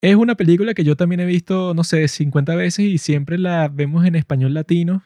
[0.02, 3.68] Es una película que yo también he visto, no sé, 50 veces y siempre la
[3.68, 5.02] vemos en español latino.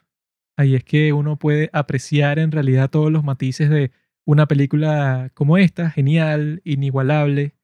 [0.56, 3.90] Ahí es que uno puede apreciar en realidad todos los matices de
[4.24, 7.54] una película como esta, genial, inigualable.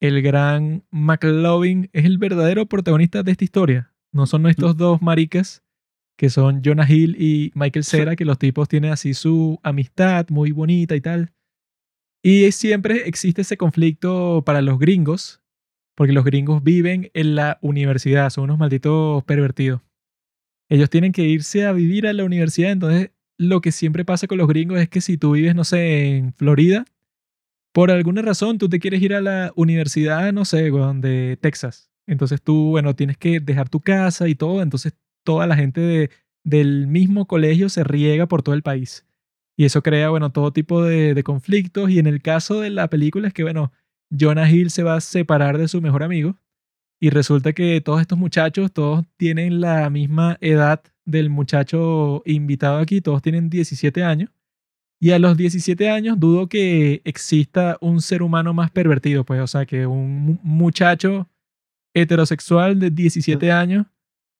[0.00, 3.92] El gran McLovin es el verdadero protagonista de esta historia.
[4.12, 5.62] No son estos dos maricas
[6.18, 10.50] que son Jonah Hill y Michael Cera, que los tipos tienen así su amistad muy
[10.50, 11.32] bonita y tal.
[12.24, 15.40] Y siempre existe ese conflicto para los gringos,
[15.94, 19.80] porque los gringos viven en la universidad, son unos malditos pervertidos.
[20.70, 24.38] Ellos tienen que irse a vivir a la universidad, entonces lo que siempre pasa con
[24.38, 26.84] los gringos es que si tú vives, no sé, en Florida,
[27.72, 31.90] por alguna razón tú te quieres ir a la universidad, no sé, de Texas.
[32.06, 36.10] Entonces tú, bueno, tienes que dejar tu casa y todo, entonces toda la gente de-
[36.44, 39.04] del mismo colegio se riega por todo el país.
[39.56, 41.90] Y eso crea, bueno, todo tipo de, de conflictos.
[41.90, 43.72] Y en el caso de la película es que, bueno,
[44.18, 46.36] Jonah Hill se va a separar de su mejor amigo.
[47.00, 53.00] Y resulta que todos estos muchachos, todos tienen la misma edad del muchacho invitado aquí,
[53.00, 54.30] todos tienen 17 años.
[55.00, 59.46] Y a los 17 años dudo que exista un ser humano más pervertido, pues, o
[59.46, 61.28] sea, que un mu- muchacho
[61.94, 63.86] heterosexual de 17 años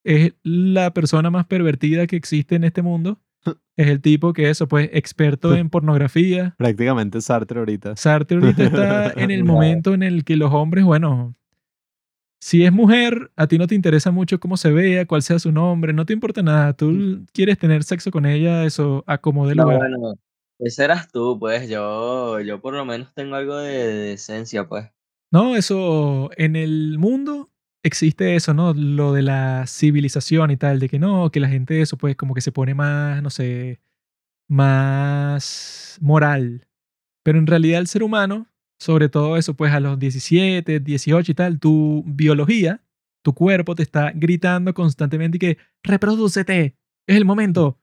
[0.05, 3.21] es la persona más pervertida que existe en este mundo.
[3.77, 6.57] Es el tipo que eso, pues, experto en pornografía.
[6.59, 7.95] Prácticamente Sartre ahorita.
[7.95, 11.37] Sartre ahorita está en el momento en el que los hombres, bueno,
[12.41, 15.53] si es mujer, a ti no te interesa mucho cómo se vea, cuál sea su
[15.53, 16.73] nombre, no te importa nada.
[16.75, 19.79] Tú quieres tener sexo con ella, eso, a como de No, lugar.
[19.79, 20.15] bueno,
[20.59, 21.69] ese eras tú, pues.
[21.69, 24.89] Yo, yo por lo menos tengo algo de, de decencia, pues.
[25.31, 27.51] No, eso en el mundo
[27.83, 28.73] existe eso, ¿no?
[28.75, 32.35] Lo de la civilización y tal, de que no, que la gente eso pues como
[32.35, 33.81] que se pone más, no sé,
[34.49, 36.67] más moral.
[37.25, 38.49] Pero en realidad el ser humano,
[38.79, 42.83] sobre todo eso pues a los 17, 18 y tal, tu biología,
[43.23, 46.77] tu cuerpo te está gritando constantemente y que reprodúcete,
[47.07, 47.79] es el momento.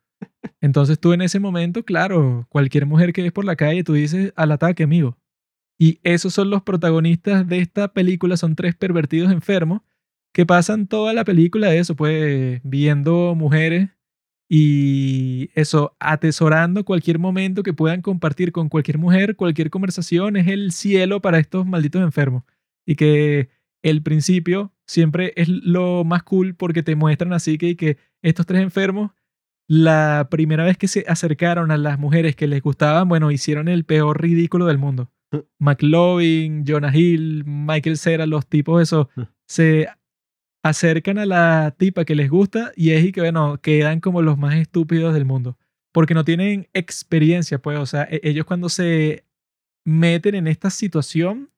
[0.62, 4.34] Entonces tú en ese momento, claro, cualquier mujer que ves por la calle, tú dices
[4.36, 5.18] al ataque, amigo.
[5.78, 9.82] Y esos son los protagonistas de esta película, son tres pervertidos enfermos
[10.34, 13.90] que pasan toda la película eso, pues viendo mujeres
[14.48, 20.72] y eso, atesorando cualquier momento que puedan compartir con cualquier mujer, cualquier conversación es el
[20.72, 22.44] cielo para estos malditos enfermos.
[22.86, 23.50] Y que
[23.82, 28.62] el principio siempre es lo más cool porque te muestran así que, que estos tres
[28.62, 29.12] enfermos,
[29.68, 33.84] la primera vez que se acercaron a las mujeres que les gustaban, bueno, hicieron el
[33.84, 35.12] peor ridículo del mundo.
[35.60, 39.08] McLovin, Jonah Hill, Michael Cera, los tipos esos,
[39.48, 39.88] se
[40.66, 44.38] acercan a la tipa que les gusta y es y que, bueno, quedan como los
[44.38, 45.58] más estúpidos del mundo.
[45.92, 49.26] Porque no tienen experiencia, pues, o sea, e- ellos cuando se
[49.86, 51.52] meten en esta situación,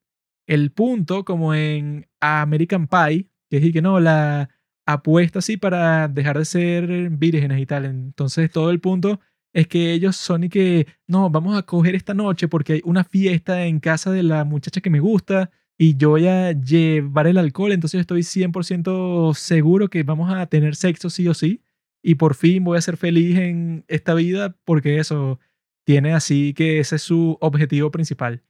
[0.48, 4.50] el punto, como en American Pie, que es y que no, la
[4.86, 7.86] apuesta así para dejar de ser vírgenes y tal.
[7.86, 9.22] Entonces, todo el punto
[9.54, 13.04] es que ellos son y que, no, vamos a coger esta noche porque hay una
[13.06, 17.38] fiesta en casa de la muchacha que me gusta y yo voy a llevar el
[17.38, 21.62] alcohol, entonces estoy 100% seguro que vamos a tener sexo sí o sí
[22.02, 25.40] y por fin voy a ser feliz en esta vida porque eso
[25.86, 28.44] tiene así que ese es su objetivo principal.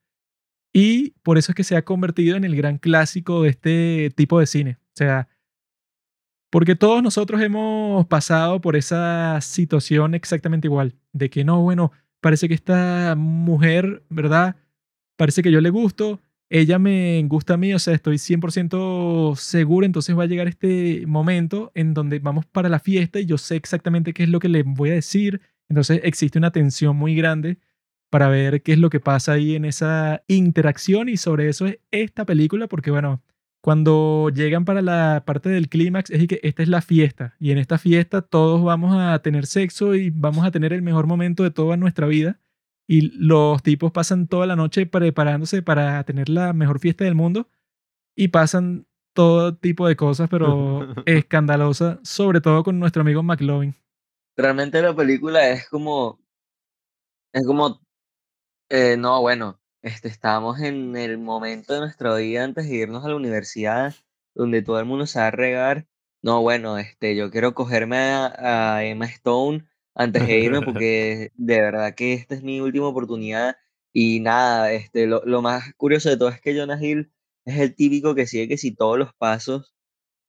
[0.73, 4.39] Y por eso es que se ha convertido en el gran clásico de este tipo
[4.39, 4.77] de cine.
[4.79, 5.27] O sea,
[6.49, 11.91] porque todos nosotros hemos pasado por esa situación exactamente igual, de que no, bueno,
[12.21, 14.55] parece que esta mujer, ¿verdad?
[15.17, 19.85] parece que yo le gusto, ella me gusta a mí, o sea, estoy 100% seguro,
[19.85, 23.55] entonces va a llegar este momento en donde vamos para la fiesta y yo sé
[23.55, 27.59] exactamente qué es lo que le voy a decir, entonces existe una tensión muy grande
[28.09, 31.79] para ver qué es lo que pasa ahí en esa interacción y sobre eso es
[31.91, 33.21] esta película, porque bueno,
[33.61, 37.57] cuando llegan para la parte del clímax es que esta es la fiesta y en
[37.57, 41.51] esta fiesta todos vamos a tener sexo y vamos a tener el mejor momento de
[41.51, 42.39] toda nuestra vida
[42.87, 47.49] y los tipos pasan toda la noche preparándose para tener la mejor fiesta del mundo
[48.15, 53.75] y pasan todo tipo de cosas, pero escandalosas, sobre todo con nuestro amigo McLovin.
[54.37, 56.19] Realmente la película es como,
[57.33, 57.81] es como,
[58.69, 63.09] eh, no, bueno, este, estábamos en el momento de nuestra vida antes de irnos a
[63.09, 63.95] la universidad,
[64.33, 65.87] donde todo el mundo se va a regar.
[66.21, 69.66] No, bueno, este, yo quiero cogerme a, a Emma Stone
[69.97, 73.57] antes de irme porque de verdad que esta es mi última oportunidad.
[73.93, 77.11] Y nada, este, lo, lo más curioso de todo es que Jonah Hill
[77.45, 79.73] es el típico que sigue que si todos los pasos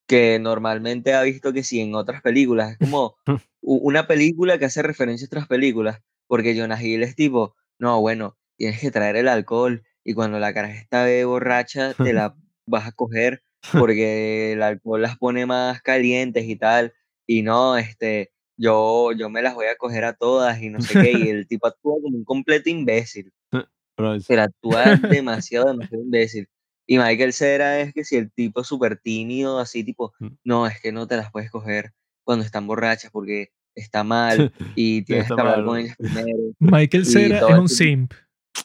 [0.08, 2.72] que normalmente ha visto que si en otras películas.
[2.72, 3.16] Es como
[3.60, 8.36] una película que hace referencia a otras películas, porque Jonah Hill es tipo, no, bueno,
[8.56, 12.34] tienes que traer el alcohol y cuando la cara está de borracha te la
[12.66, 13.42] vas a coger
[13.72, 16.94] porque el alcohol las pone más calientes y tal.
[17.26, 21.00] Y no, este, yo, yo me las voy a coger a todas y no sé
[21.00, 21.12] qué.
[21.12, 24.84] Y el tipo actúa como un completo imbécil es- pero actúa
[25.22, 26.48] demasiado, demasiado imbécil.
[26.86, 30.26] Y Michael Cera es que si el tipo es súper tímido, así tipo, Mm.
[30.44, 31.92] no, es que no te las puedes coger
[32.24, 36.38] cuando están borrachas porque está mal y tienes que hablar con ellas primero.
[36.58, 38.12] Michael Cera es un este- simp,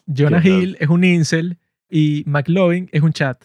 [0.07, 1.57] Jonah Hill es un incel
[1.89, 3.43] y McLovin es un chat.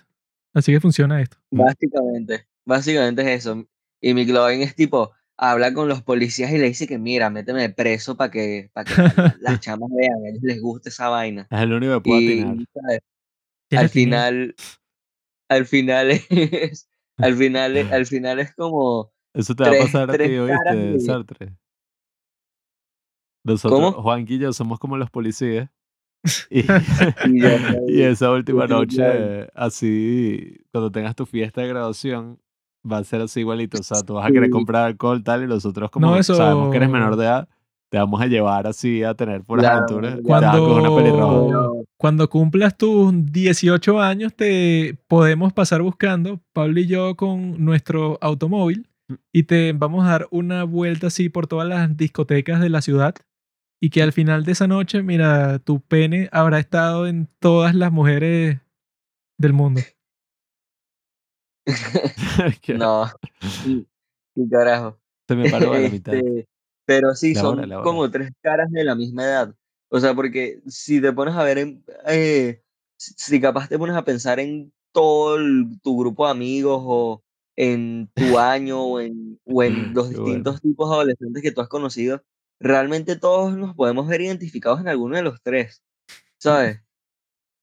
[0.55, 1.37] Así que funciona esto.
[1.51, 3.67] Básicamente, básicamente es eso.
[4.01, 8.17] Y McLovin es tipo, habla con los policías y le dice que mira, méteme preso
[8.17, 11.49] para que, para que la- la- las chamas vean, a ellos les guste esa vaina.
[11.51, 12.57] es el único que puede Y atinar.
[13.75, 14.55] al final,
[15.49, 16.89] al final es,
[17.19, 20.99] al final, es- al final es como, Eso te va a pasar a ti, ¿oíste,
[21.01, 21.57] Sartre?
[23.45, 24.03] Nosotros, ¿Cómo?
[24.03, 25.71] Juanqui y yo, somos como los policías.
[26.51, 26.63] Y,
[27.87, 32.41] Y esa última noche, así, cuando tengas tu fiesta de graduación,
[32.91, 33.79] va a ser así igualito.
[33.79, 36.77] O sea, tú vas a querer comprar alcohol, tal, y nosotros, como eso- sabemos que
[36.79, 37.49] eres menor de edad,
[37.91, 40.19] te vamos a llevar así a tener puras Claro, aventuras.
[40.23, 41.31] Una pelirroja.
[41.33, 48.19] Cuando, cuando cumplas tus 18 años, te podemos pasar buscando, Pablo y yo, con nuestro
[48.21, 49.15] automóvil Mm.
[49.33, 53.15] y te vamos a dar una vuelta así por todas las discotecas de la ciudad.
[53.81, 57.91] Y que al final de esa noche, mira, tu pene habrá estado en todas las
[57.91, 58.59] mujeres
[59.39, 59.81] del mundo.
[62.69, 63.07] No,
[63.41, 63.87] sí,
[64.51, 64.99] carajo.
[65.27, 66.15] Se me paró a la mitad.
[66.15, 66.49] Este,
[66.85, 67.83] pero sí, La son hora, hora.
[67.85, 69.55] como tres caras de la misma edad.
[69.91, 72.63] O sea, porque si te pones a ver, en, eh,
[72.97, 77.23] si capaz te pones a pensar en todo el- tu grupo de amigos o
[77.57, 80.25] en tu año o en, o en los Qué bueno.
[80.25, 82.23] distintos tipos de adolescentes que tú has conocido,
[82.61, 85.83] realmente todos nos podemos ver identificados en alguno de los tres,
[86.39, 86.81] ¿sabes?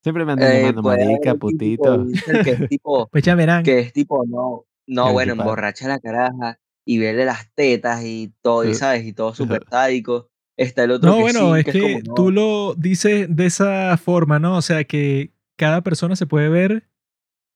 [0.05, 2.05] Siempre me andan Eh, llamando haber marica, putito.
[2.43, 3.63] que es tipo, Pues ya verán.
[3.63, 8.63] que es tipo, no, no, bueno, emborracha la caraja y verle las tetas y todo,
[8.65, 8.75] y Eh.
[8.75, 10.29] sabes, y todo súper sádico.
[10.57, 13.35] Está el otro No, que bueno, sí, es que que es como, tú lo dices
[13.35, 14.57] de esa forma, ¿no?
[14.57, 16.87] O sea, que cada persona se puede ver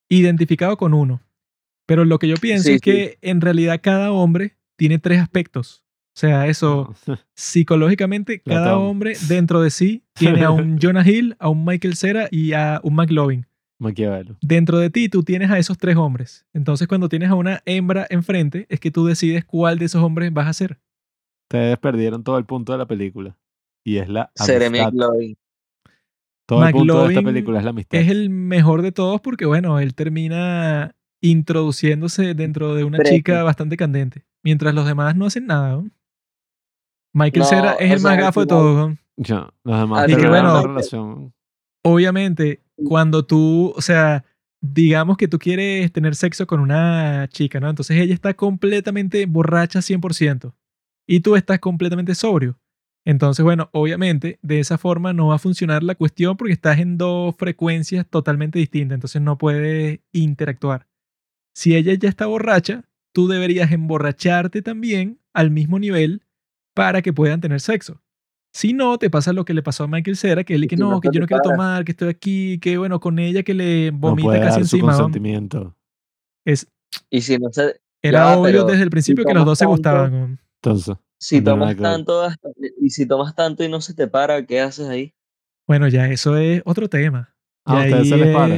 [0.10, 1.22] identificado con uno.
[1.86, 5.84] Pero lo que yo pienso Sí, es que en realidad cada hombre tiene tres aspectos.
[6.20, 6.94] O sea, eso
[7.34, 12.28] psicológicamente, cada hombre dentro de sí tiene a un Jonah Hill, a un Michael Cera
[12.30, 13.46] y a un McLovin.
[13.80, 14.36] Maquiavelo.
[14.42, 16.46] Dentro de ti tú tienes a esos tres hombres.
[16.52, 20.34] Entonces cuando tienes a una hembra enfrente es que tú decides cuál de esos hombres
[20.34, 20.82] vas a ser.
[21.46, 23.38] Ustedes perdieron todo el punto de la película.
[23.86, 24.92] Y es la Seré amistad.
[24.92, 25.38] McLovin.
[26.46, 27.98] Todo el punto de esta película es la amistad.
[27.98, 33.78] es el mejor de todos porque, bueno, él termina introduciéndose dentro de una chica bastante
[33.78, 35.78] candente, mientras los demás no hacen nada.
[35.78, 35.90] ¿no?
[37.14, 38.90] Michael No, Cera es el más gafo de todos.
[38.90, 38.98] ¿no?
[39.18, 41.34] Ya, los demás Al Y que bueno- relación.
[41.84, 44.26] Obviamente, cuando tú, o sea,
[44.62, 47.70] digamos que tú quieres tener sexo con una chica, ¿no?
[47.70, 50.54] Entonces ella está completamente borracha 100%
[51.08, 52.60] y tú estás completamente sobrio.
[53.06, 56.98] Entonces, bueno, obviamente de esa forma no va a funcionar la cuestión porque estás en
[56.98, 60.86] dos frecuencias totalmente distintas, entonces no puedes interactuar.
[61.56, 62.84] Si ella ya está borracha,
[63.14, 66.24] tú deberías emborracharte también al mismo nivel
[66.80, 68.02] para que puedan tener sexo.
[68.52, 70.76] Si no, te pasa lo que le pasó a Michael Cera, que él Y que
[70.76, 73.54] no, no que yo no quiero tomar, que estoy aquí, que bueno, con ella que
[73.54, 74.92] le No vomita puede casi dar su encima.
[74.94, 74.98] ¿no?
[74.98, 75.76] consentimiento.
[76.46, 76.68] Es,
[77.12, 80.12] Y si no se, era Ya, obvio desde el principio que los dos se gustaban.
[80.12, 80.38] ¿no?
[80.64, 82.50] Entonces, si No tomas tanto, hasta-
[82.82, 85.14] y si tomas tanto y no se te para, ¿qué haces ahí?
[85.68, 87.36] Bueno, ya eso es otro tema.
[87.66, 88.56] Ah, ustedes se les para.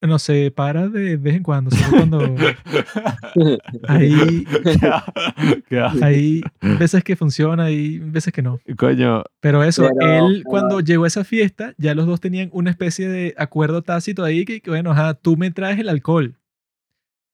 [0.00, 1.70] Es- No se para de vez en cuando.
[1.70, 2.18] solo cuando
[3.88, 6.02] asco.
[6.04, 6.40] hay
[6.78, 8.60] veces que funciona y veces que no.
[8.76, 12.50] Coño, Pero eso, Pero, él pero- cuando llegó a esa fiesta, ya los dos tenían
[12.52, 16.36] una especie de acuerdo tácito ahí que, que, bueno, ajá, tú me traes el alcohol.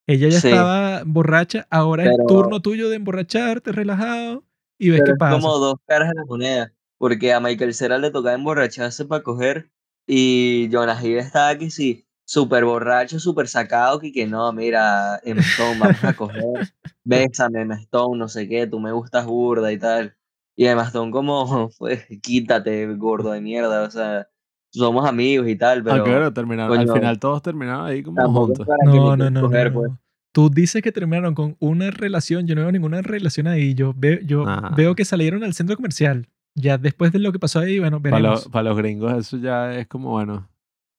[0.07, 0.49] Ella ya Sí.
[0.49, 4.45] estaba borracha, ahora es Pero- turno tuyo de emborracharte, relajado,
[4.79, 5.41] y ves Pero qué es pasa.
[5.41, 9.71] como dos caras de la moneda, porque a Michael Cera le tocaba emborracharse para coger
[10.07, 15.43] y Jonah Hill estaba aquí sí, súper borracho, súper sacado, que que no, mira, Emma
[15.43, 16.69] Stone, vamos a coger,
[17.05, 20.15] bésame Emma Stone, no sé qué, tú me gustas burda y tal.
[20.57, 24.29] Y Emma Stone como, pues, quítate, gordo de mierda, o sea,
[24.71, 28.67] somos amigos y tal, pero aunque bueno, terminaron, al final todos terminaron ahí como juntos.
[28.67, 29.93] para No, no, no, coger, no, pues.
[30.33, 33.75] Tú dices que terminaron con una relación, yo no veo ninguna relación ahí.
[33.75, 34.75] Yo veo, yo Ajá.
[34.75, 36.27] veo que salieron al centro comercial.
[36.57, 38.45] Ya después de lo que pasó ahí, bueno, Para, veremos.
[38.45, 40.49] los- para los gringos eso ya es como, bueno,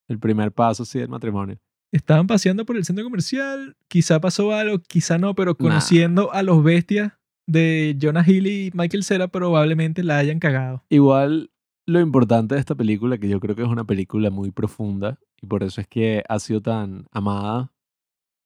[0.08, 1.58] el primer paso sí del matrimonio.
[1.92, 6.64] Estaban paseando por el centro comercial, quizá pasó algo, quizá no, pero conociendo a los
[6.64, 7.14] bestias
[7.48, 10.84] de Jonah Hill y Michael Cera, probablemente la hayan cagado.
[10.90, 11.52] Igual
[11.86, 15.46] lo importante de esta película, que yo creo que es una película muy profunda y
[15.46, 17.72] por eso es que ha sido tan amada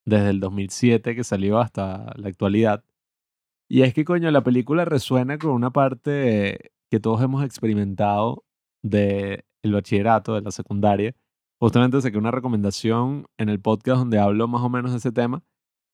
[0.05, 2.83] desde el 2007 que salió hasta la actualidad.
[3.69, 8.43] Y es que, coño, la película resuena con una parte que todos hemos experimentado
[8.81, 11.15] del el bachillerato, de la secundaria.
[11.61, 15.43] Justamente saqué una recomendación en el podcast donde hablo más o menos de ese tema.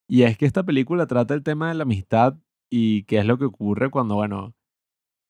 [0.07, 2.37] Y es que esta película trata el tema de la amistad
[2.69, 4.53] y qué es lo que ocurre cuando, bueno,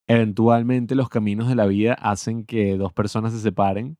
[0.07, 3.97] eventualmente los caminos de la vida hacen que dos personas se separen.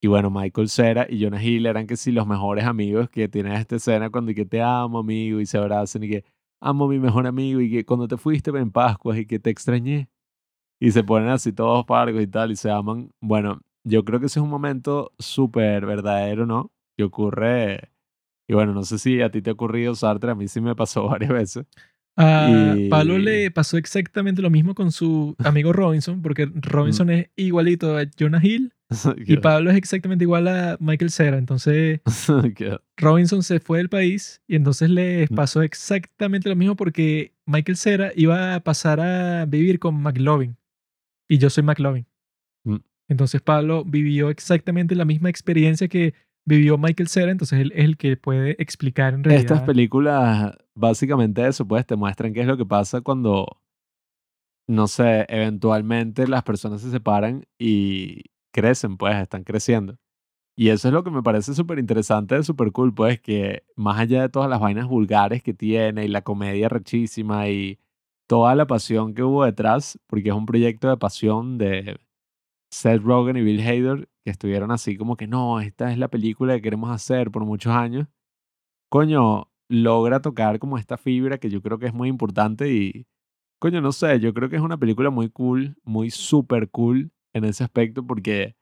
[0.00, 3.54] Y bueno, Michael Cera y Jonah Hill eran que sí los mejores amigos que tienen
[3.54, 6.24] esta escena cuando y que te amo amigo y se abrazan y que
[6.60, 9.50] amo a mi mejor amigo y que cuando te fuiste en Pascuas y que te
[9.50, 10.08] extrañé.
[10.80, 13.10] Y se ponen así todos pargos y tal y se aman.
[13.20, 16.72] Bueno, yo creo que ese es un momento súper verdadero, ¿no?
[16.96, 17.90] Que ocurre.
[18.48, 20.74] Y bueno, no sé si a ti te ha ocurrido, Sartre, a mí sí me
[20.74, 21.66] pasó varias veces.
[22.16, 27.30] A Y- Pablo le pasó exactamente lo mismo con su amigo Robinson, porque Robinson es
[27.36, 28.72] igualito a Jonah Hill
[29.24, 31.38] y Pablo es exactamente igual a Michael Cera.
[31.38, 32.00] Entonces
[32.96, 35.34] Robinson se fue del país y entonces le Mm.
[35.34, 40.56] pasó exactamente lo mismo porque Michael Cera iba a pasar a vivir con McLovin
[41.28, 42.06] y yo soy McLovin.
[43.08, 46.14] Entonces Pablo vivió exactamente la misma experiencia que
[46.44, 49.52] vivió Michael Cera, entonces él es el que puede explicar en realidad.
[49.52, 53.60] Estas películas, básicamente eso, pues te muestran qué es lo que pasa cuando,
[54.66, 59.98] no sé, eventualmente las personas se separan y crecen, pues están creciendo.
[60.56, 63.98] Y eso es lo que me parece súper interesante de Super Cool, pues que más
[64.00, 67.78] allá de todas las vainas vulgares que tiene y la comedia rechísima y
[68.26, 71.98] toda la pasión que hubo detrás, porque es un proyecto de pasión de
[72.70, 76.54] Seth Rogen y Bill Hader, que estuvieron así como que no, esta es la película
[76.56, 78.08] que queremos hacer por muchos años
[78.88, 83.06] coño, logra tocar como esta fibra que yo creo que es muy importante y,
[83.60, 87.44] coño, no sé, yo creo que es una película muy cool, muy super cool en
[87.44, 88.56] ese aspecto porque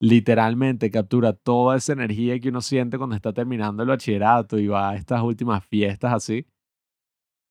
[0.00, 4.90] literalmente captura toda esa energía que uno siente cuando está terminando el bachillerato y va
[4.90, 6.46] a estas últimas fiestas así.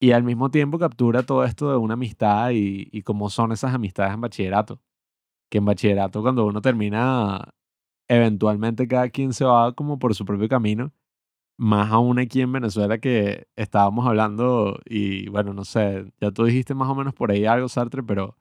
[0.01, 3.73] Y al mismo tiempo captura todo esto de una amistad y, y cómo son esas
[3.73, 4.81] amistades en bachillerato.
[5.49, 7.49] Que en bachillerato cuando uno termina,
[8.07, 10.93] eventualmente cada quien se va como por su propio camino
[11.59, 16.73] más aún aquí en Venezuela que estábamos hablando y bueno, no sé, ya tú dijiste
[16.73, 18.37] más o menos por ahí algo, Sartre, pero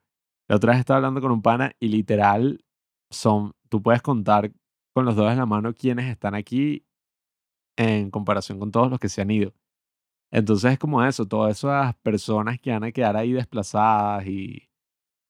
[0.47, 2.63] la otra vez estaba hablando con un pana y literal
[3.11, 4.53] son, tú puedes contar
[4.93, 6.85] con los dedos en la mano quienes están aquí
[7.77, 9.53] en comparación con todos los que se han ido.
[10.31, 14.68] Entonces es como eso, todas esas personas que van a quedar ahí desplazadas y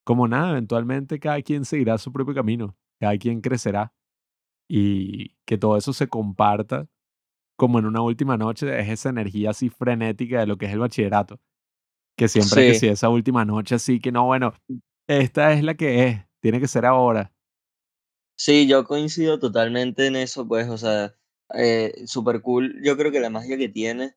[0.10, 3.94] como nada, eventualmente cada quien seguirá su propio camino, cada quien crecerá
[4.68, 6.88] y que todo eso se comparta
[7.56, 10.80] como en una última noche, es esa energía así frenética de lo que es el
[10.80, 11.40] bachillerato.
[12.18, 12.80] Que siempre es que Sí.
[12.88, 14.56] si esa última noche así, que no, bueno,
[15.08, 17.32] esta es la que es, tiene que ser ahora.
[18.36, 21.14] Sí, yo coincido totalmente en eso, pues, o sea,
[21.54, 22.82] eh, super cool.
[22.84, 24.16] Yo creo que la magia que tiene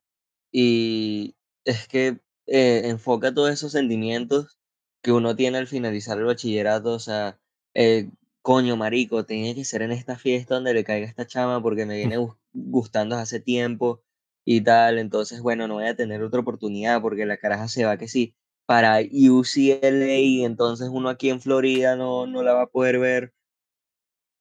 [0.50, 1.36] y
[1.66, 4.58] es que eh, enfoca todos esos sentimientos
[5.02, 7.40] que uno tiene al finalizar el bachillerato, o sea,
[7.74, 8.10] eh,
[8.42, 11.96] coño, marico, tiene que ser en esta fiesta donde le caiga esta chama porque me
[11.96, 14.02] viene gus- gustando hace tiempo
[14.44, 17.96] y tal, entonces, bueno, no voy a tener otra oportunidad porque la caraja se va
[17.98, 18.34] que sí
[18.66, 23.32] para UCLA y entonces uno aquí en Florida no, no la va a poder ver.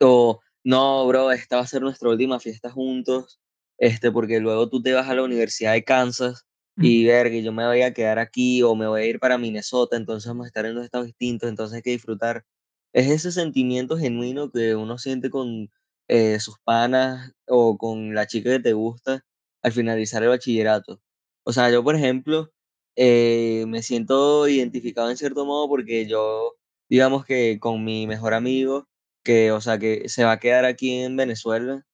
[0.00, 3.40] O, no, bro, esta va a ser nuestra última fiesta juntos,
[3.78, 6.46] este, porque luego tú te vas a la Universidad de Kansas
[6.82, 9.38] y ver que yo me voy a quedar aquí o me voy a ir para
[9.38, 12.44] Minnesota, entonces vamos a estar en dos estados distintos, entonces hay que disfrutar.
[12.92, 15.70] Es ese sentimiento genuino que uno siente con
[16.08, 19.24] eh, sus panas o con la chica que te gusta
[19.62, 21.00] al finalizar el bachillerato.
[21.44, 22.52] O sea, yo, por ejemplo,
[22.96, 26.56] eh, me siento identificado en cierto modo porque yo,
[26.88, 28.88] digamos que con mi mejor amigo,
[29.24, 31.84] que, o sea, que se va a quedar aquí en Venezuela,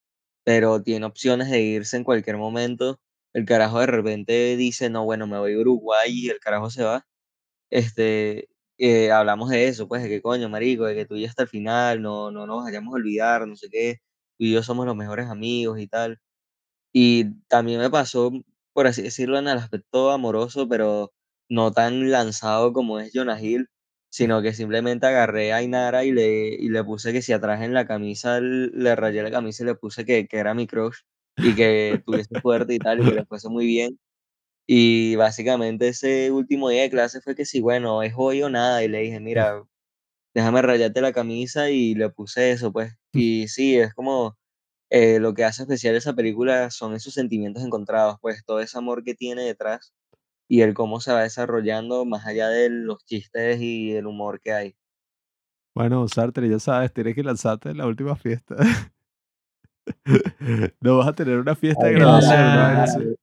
[0.43, 2.99] pero tiene opciones de irse en cualquier momento.
[3.33, 6.83] El carajo de repente dice, no, bueno, me voy a Uruguay y el carajo se
[6.83, 7.05] va.
[7.71, 11.43] Este, eh, hablamos de eso, pues, de que coño, marico, de que tú ya hasta
[11.43, 13.99] el final, no, no nos vayamos a olvidar, no sé qué,
[14.37, 16.19] tú y yo somos los mejores amigos y tal.
[16.93, 18.31] Y también me pasó,
[18.73, 21.11] por así decirlo, en el aspecto amoroso, pero
[21.49, 23.67] no tan lanzado como es Jonah Hill,
[24.09, 27.73] sino que simplemente agarré a Inara y le, y le puse que si atrás en
[27.73, 30.97] la camisa, le rayé la camisa y le puse que, que era mi crush
[31.43, 33.99] y que tuviese fuerte y tal, y que le fuese muy bien.
[34.67, 38.83] Y básicamente ese último día de clase fue que sí, bueno, es hoy o nada,
[38.83, 39.63] y le dije, mira,
[40.33, 42.93] déjame rayarte la camisa y le puse eso, pues.
[43.13, 44.37] Y sí, es como
[44.89, 49.03] eh, lo que hace especial esa película son esos sentimientos encontrados, pues todo ese amor
[49.03, 49.93] que tiene detrás
[50.47, 54.53] y el cómo se va desarrollando más allá de los chistes y el humor que
[54.53, 54.75] hay.
[55.75, 58.55] Bueno, Sartre, ya sabes, tienes que lanzarte en la última fiesta.
[60.81, 63.15] no vas a tener una fiesta de graduación,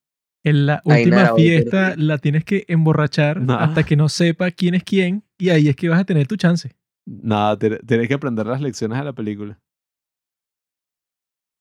[0.45, 3.55] En la última nada, fiesta la tienes que emborrachar No.
[3.55, 6.37] hasta que no sepa quién es quién y ahí es que vas a tener tu
[6.37, 6.77] chance.
[7.07, 9.59] Nada, tiene- tienes que aprender las lecciones de la película.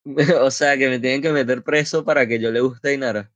[0.41, 3.32] o sea, que me tienen que meter preso para que yo le guste a Inara.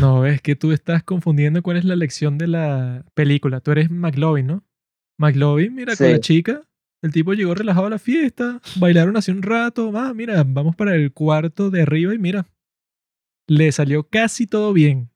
[0.00, 3.60] No, es que tú estás confundiendo cuál es la lección de la película.
[3.60, 4.64] Tú eres McLovin, ¿no?
[5.18, 6.62] McLovin, mira, con la chica,
[7.06, 10.94] el tipo llegó relajado a la fiesta, bailaron hace un rato, ah, mira, vamos para
[10.94, 12.46] el cuarto de arriba y mira,
[13.46, 15.10] le salió casi todo bien.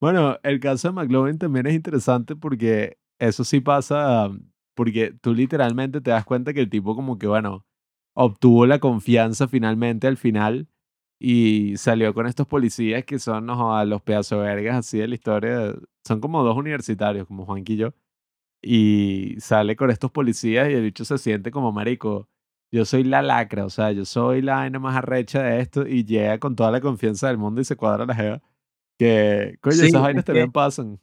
[0.00, 4.30] Bueno, el caso de McLovin también es interesante porque eso sí pasa,
[4.74, 7.64] porque tú literalmente te das cuenta que el tipo como que, bueno,
[8.14, 10.68] obtuvo la confianza finalmente al final
[11.20, 15.72] y salió con estos policías que son no, los pedazos vergas así de la historia.
[16.04, 17.78] Son como dos universitarios, como Juanqui
[18.62, 22.28] y sale con estos policías y el bicho se siente como marico.
[22.72, 26.04] Yo soy la lacra, o sea, yo soy la vaina más arrecha de esto y
[26.04, 28.42] llega con toda la confianza del mundo y se cuadra la jeva.
[28.98, 31.00] Que, coño, Sí, esas es vainas también pasan.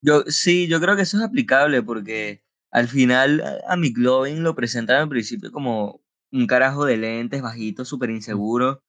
[0.00, 4.54] Yo, sí, yo creo que eso es aplicable porque al final a- a McLovin lo
[4.54, 6.00] presentan al principio como
[6.30, 8.82] un carajo de lentes, bajito, súper inseguro,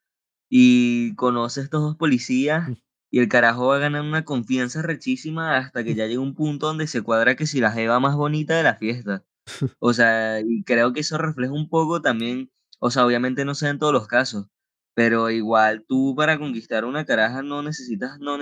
[0.49, 2.69] y conoce a estos dos policías
[3.11, 6.67] y el carajo va a ganar una confianza rechísima hasta que ya llega un punto
[6.67, 9.23] donde se cuadra que si la jeva más bonita de la fiesta.
[9.79, 13.69] O sea, y creo que eso refleja un poco también, o sea, obviamente no sea
[13.71, 14.45] en todos los casos,
[14.93, 18.37] pero igual tú para conquistar una caraja no necesitas, no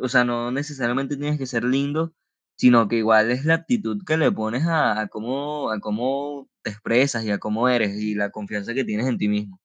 [0.00, 2.14] o sea, no necesariamente tienes que ser lindo,
[2.56, 6.70] sino que igual es la actitud que le pones a, a cómo, a cómo te
[6.70, 9.60] expresas y a cómo eres y la confianza que tienes en ti mismo.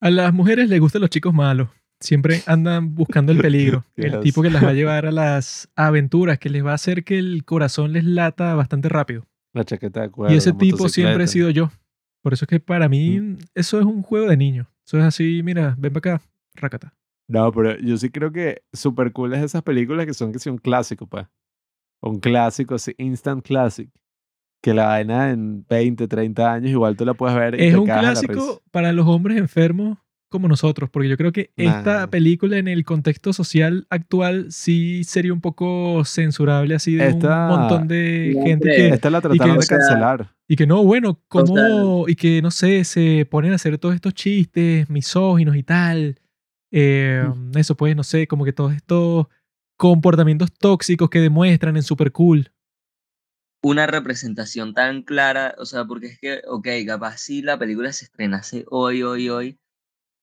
[0.00, 1.68] A las mujeres les gustan los chicos malos.
[2.00, 3.84] Siempre andan buscando el peligro.
[3.96, 7.04] El tipo que las va a llevar a las aventuras, que les va a hacer
[7.04, 9.26] que el corazón les lata bastante rápido.
[9.54, 10.34] La chaqueta de cuero.
[10.34, 11.70] y ese tipo siempre he sido yo.
[12.22, 14.66] Por eso es que para mí eso es un juego de niño.
[14.86, 16.94] Eso es así, mira, ven para acá, rácata.
[17.28, 20.50] No, pero yo sí creo que super cool es esas películas que son que sí
[20.50, 21.26] un clásico, pues.
[22.02, 23.88] Un clásico, así, instant classic.
[24.62, 27.78] Que la vaina en 20, 30 años igual tú la puedes ver y Es te
[27.78, 29.98] un clásico para los hombres enfermos
[30.34, 35.32] como nosotros, porque yo creo que esta película en el contexto social actual sí sería
[35.32, 39.60] un poco censurable así de Esta- un montón de gente que, Esta la trataron que-
[39.60, 40.30] de sea, cancelar.
[40.48, 41.56] y que no, bueno, como,
[42.04, 46.20] sea- y que no sé, se ponen a hacer todos estos chistes misóginos y tal.
[46.72, 47.24] Eh,
[47.54, 49.26] Eso pues, no sé, como que todos estos
[49.76, 52.50] comportamientos tóxicos que demuestran en Super Cool.
[53.62, 58.04] una representación tan clara, o sea, porque es que, ok, capaz si la película se
[58.04, 59.58] estrenase hoy, hoy, hoy,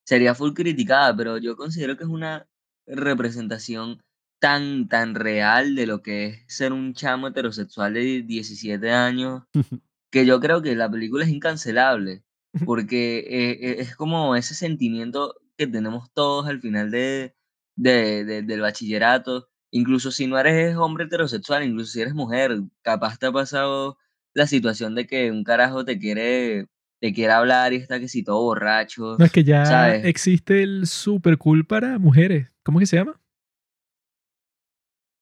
[0.06, 2.48] sería full criticada, pero yo considero que es una
[2.88, 4.02] representación
[4.40, 9.44] tan, tan real de lo que es ser un chamo heterosexual de 17 años,
[10.12, 12.24] que yo creo que la película es incancelable,
[12.66, 17.36] porque eh, eh, es como ese sentimiento que tenemos todos al final de,
[17.76, 23.18] de- de- del bachillerato, incluso si no eres hombre heterosexual, incluso si eres mujer, capaz
[23.20, 23.98] te ha pasado
[24.34, 26.68] la situación de que un carajo te quiere,
[27.02, 29.16] te quiere hablar y está que si todo borracho.
[29.18, 30.06] No es que ya ¿Sabes?
[30.06, 32.50] existe el Super Cool para mujeres.
[32.64, 33.20] ¿Cómo que se llama?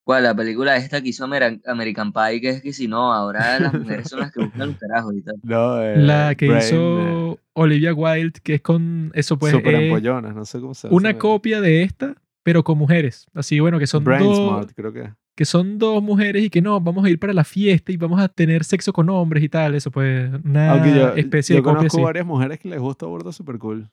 [0.05, 0.23] ¿Cuál?
[0.23, 4.09] La película esta que hizo American Pie, que es que si no, ahora las mujeres
[4.09, 5.35] son las que buscan los carajos y tal.
[5.43, 9.75] No, eh, La que Brain, hizo eh, Olivia Wilde, que es con eso pues Super
[9.75, 10.97] es empollonas, no sé cómo se llama.
[10.97, 13.27] una copia de esta, pero con mujeres.
[13.33, 15.13] Así bueno, que son Brain dos, Smart, creo que.
[15.39, 18.19] Que son dos mujeres y que no, vamos a ir para la fiesta y vamos
[18.19, 21.77] a tener sexo con hombres y tal, eso pues una yo, especie yo de copia
[21.77, 22.03] conozco así.
[22.03, 23.89] varias mujeres que les gusta Bordo Super Cool.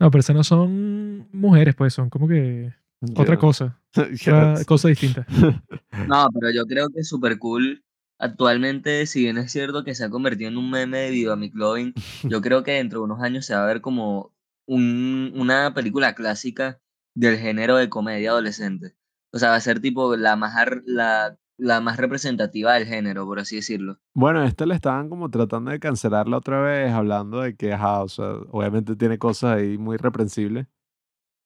[0.00, 2.72] No, pero esas no son mujeres, pues son como que
[3.14, 5.24] otra cosa, otra cosa distinta.
[6.08, 7.84] No, pero yo creo que Super Cool
[8.18, 11.94] actualmente, si bien es cierto que se ha convertido en un meme debido a McLovin,
[12.24, 14.32] yo creo que dentro de unos años se va a ver como
[14.66, 16.80] un- una película clásica
[17.14, 18.96] del género de comedia adolescente.
[19.34, 20.54] O sea, va a ser tipo la más,
[20.86, 23.98] la, la más representativa del género, por así decirlo.
[24.14, 28.08] Bueno, esta le estaban como tratando de cancelarla otra vez, hablando de que, ajá, o
[28.08, 30.68] sea, obviamente tiene cosas ahí muy reprensibles.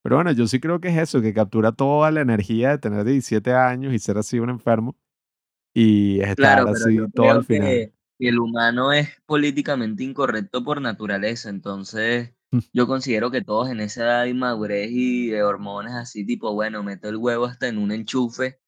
[0.03, 3.05] Pero bueno, yo sí creo que es eso, que captura toda la energía de tener
[3.05, 4.95] 17 años y ser así un enfermo
[5.75, 7.93] y estar Claro, así yo todo al final.
[8.19, 12.35] que el humano es políticamente incorrecto por naturaleza, entonces.
[12.73, 16.83] Yo considero que todos en esa edad de inmadurez y de hormonas así, tipo, bueno,
[16.83, 18.59] meto el huevo hasta en un enchufe,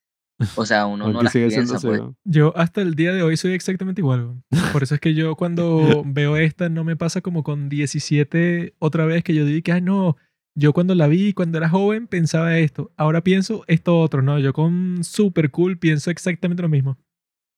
[0.55, 2.01] o sea, uno no las piensa, pues.
[2.25, 4.43] Yo hasta el día de hoy soy exactamente igual.
[4.73, 9.05] Por eso es que yo cuando veo esta no me pasa como con 17 otra
[9.05, 10.17] vez que yo digo que, ay no,
[10.55, 14.53] yo cuando la vi cuando era joven pensaba esto, ahora pienso esto otro, no, yo
[14.53, 16.99] con Super Cool pienso exactamente lo mismo.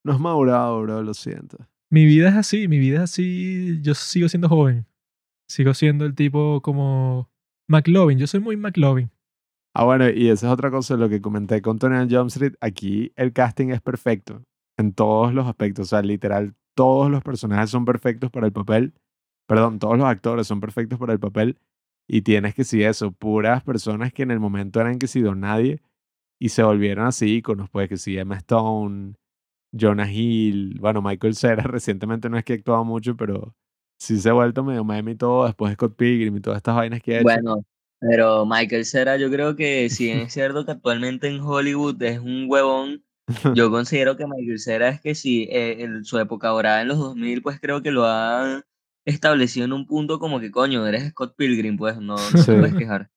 [0.04, 1.58] No has madurado, bro, lo siento.
[1.88, 4.86] Mi vida es así, mi vida es así, yo sigo siendo joven.
[5.52, 7.28] Sigo siendo el tipo como
[7.68, 9.10] McLovin, yo soy muy McLovin.
[9.74, 12.30] Ah, bueno, y esa es otra cosa, lo que comenté con Tony Jump.
[12.62, 14.42] Aquí el casting es perfecto
[14.78, 15.88] en todos los aspectos.
[15.88, 18.94] O sea, literal, todos los personajes son perfectos para el papel.
[19.46, 21.58] Perdón, todos los actores son perfectos para el papel.
[22.08, 25.40] Y tienes que sí eso, puras personas que en el momento eran que sí don
[25.40, 25.82] nadie
[26.40, 29.16] y se volvieron así íconos, pues que sí, Emma Stone,
[29.78, 33.54] Jonah Hill, bueno, Michael Cera recientemente no es que actuaba mucho, pero
[34.02, 36.74] sí se ha vuelto medio meme y todo, después de Scott Pilgrim y todas estas
[36.76, 37.24] vainas que ha hecho.
[37.24, 37.64] Bueno,
[38.00, 42.18] pero Michael Cera, yo creo que si bien es cierto que actualmente en Hollywood es
[42.18, 43.04] un huevón,
[43.54, 47.42] yo considero que Michael Cera es que si en su época dorada en los 2000,
[47.42, 48.62] pues creo que lo ha
[49.04, 52.46] establecido en un punto como que coño, eres Scott Pilgrim, pues no, no Sí.
[52.46, 53.10] te puedes quejar.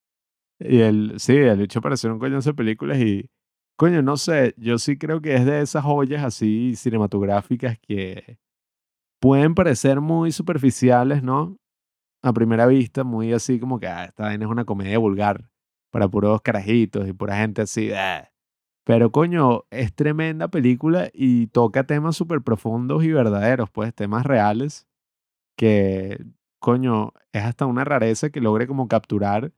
[0.59, 3.29] Y el, sí, el hecho parecer un coñazo de películas y,
[3.75, 8.37] coño, no sé, yo sí creo que es de esas joyas así cinematográficas que
[9.25, 11.57] pueden parecer muy superficiales, ¿no?
[12.21, 15.49] A primera vista, muy así como que, ah, esta vaina es una comedia vulgar
[15.91, 18.31] para puros carajitos y pura gente así, ah.
[18.83, 24.87] Pero, coño, es tremenda película y toca temas súper profundos y verdaderos, pues, temas reales
[25.57, 26.23] que,
[26.59, 29.53] coño, es hasta una rareza que logre como capturar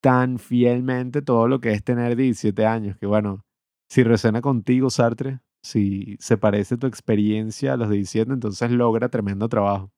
[0.00, 3.44] tan fielmente todo lo que es tener 17 años, que bueno,
[3.90, 9.48] si resuena contigo, Sartre, si se parece tu experiencia a los 17, entonces logra tremendo
[9.48, 9.92] trabajo.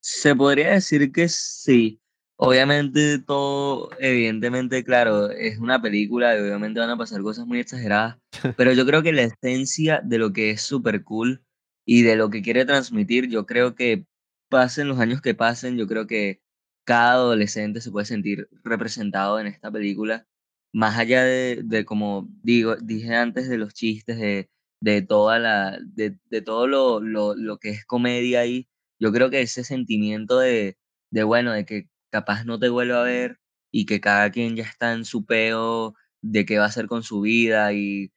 [0.00, 2.00] Se podría decir que sí.
[2.40, 8.16] Obviamente todo, evidentemente, claro, es una película y obviamente van a pasar cosas muy exageradas,
[8.56, 11.42] pero yo creo que la esencia de lo que es super cool
[11.84, 14.06] y de lo que quiere transmitir, yo creo que
[14.48, 16.40] pasen los años que pasen, yo creo que
[16.84, 20.26] cada adolescente se puede sentir representado en esta película,
[20.72, 24.50] más allá de, de como digo, dije antes, de los chistes, de,
[24.80, 28.68] de toda la, de, de todo lo, lo, lo que es comedia ahí,
[29.00, 30.76] yo creo que ese sentimiento de,
[31.10, 33.38] de bueno, de que capaz no te vuelva a ver
[33.72, 37.02] y que cada quien ya está en su peo de qué va a hacer con
[37.02, 38.10] su vida y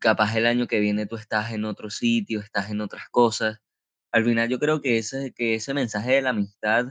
[0.00, 3.58] capaz el año que viene tú estás en otro sitio, estás en otras cosas.
[4.12, 6.88] Al final yo creo que ese, que ese mensaje de la amistad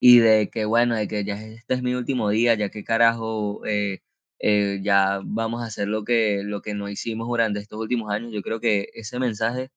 [0.00, 3.64] y de que bueno, de que ya este es mi último día, ya que carajo,
[3.66, 4.00] eh,
[4.42, 8.32] eh, ya vamos a hacer lo que, lo que no hicimos durante estos últimos años,
[8.32, 9.70] yo creo que ese mensaje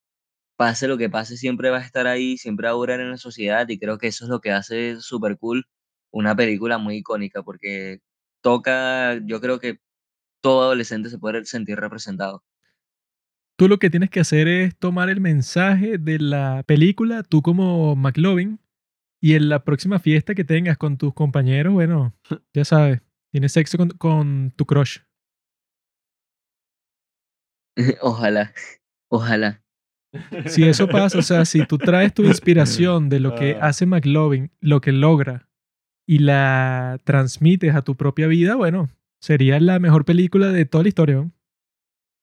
[0.58, 3.18] pase lo que pase, siempre va a estar ahí, siempre va a durar en la
[3.18, 5.66] sociedad y creo que eso es lo que hace super cool
[6.12, 8.00] una película muy icónica porque
[8.42, 9.80] toca, yo creo que
[10.42, 12.44] todo adolescente se puede sentir representado.
[13.58, 17.96] Tú lo que tienes que hacer es tomar el mensaje de la película, tú como
[17.96, 18.60] McLovin,
[19.22, 22.14] y en la próxima fiesta que tengas con tus compañeros, bueno,
[22.54, 23.02] ya sabes,
[23.36, 25.00] tienes sexo con, con tu crush.
[28.02, 28.54] ojalá,
[29.12, 29.62] ojalá.
[30.48, 33.68] Si eso pasa, o sea, si tú traes tu inspiración de lo que Ah.
[33.68, 35.50] hace McLovin, lo que logra,
[36.08, 38.90] y la transmites a tu propia vida, bueno,
[39.20, 41.16] sería la mejor película de toda la historia.
[41.16, 41.34] ¿no?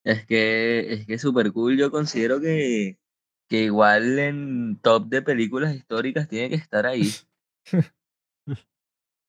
[0.06, 2.98] Es que es que super cool, yo considero que,
[3.50, 7.10] que igual en top de películas históricas tiene que estar ahí.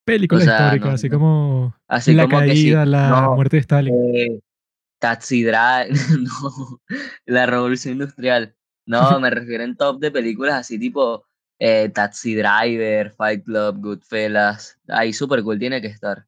[0.05, 3.35] Película O sea, histórica, no- así como Así la como que sí, caída, la no,
[3.35, 4.15] muerte de Stalin.
[4.15, 4.39] eh,
[4.99, 5.89] Taxi Drive,
[6.19, 6.81] no,
[7.25, 8.55] la revolución industrial.
[8.85, 11.25] No, me refiero en top de películas así tipo
[11.59, 14.77] eh, Taxi Driver, Fight Club, Goodfellas.
[14.89, 16.25] Ahí super cool tiene que estar.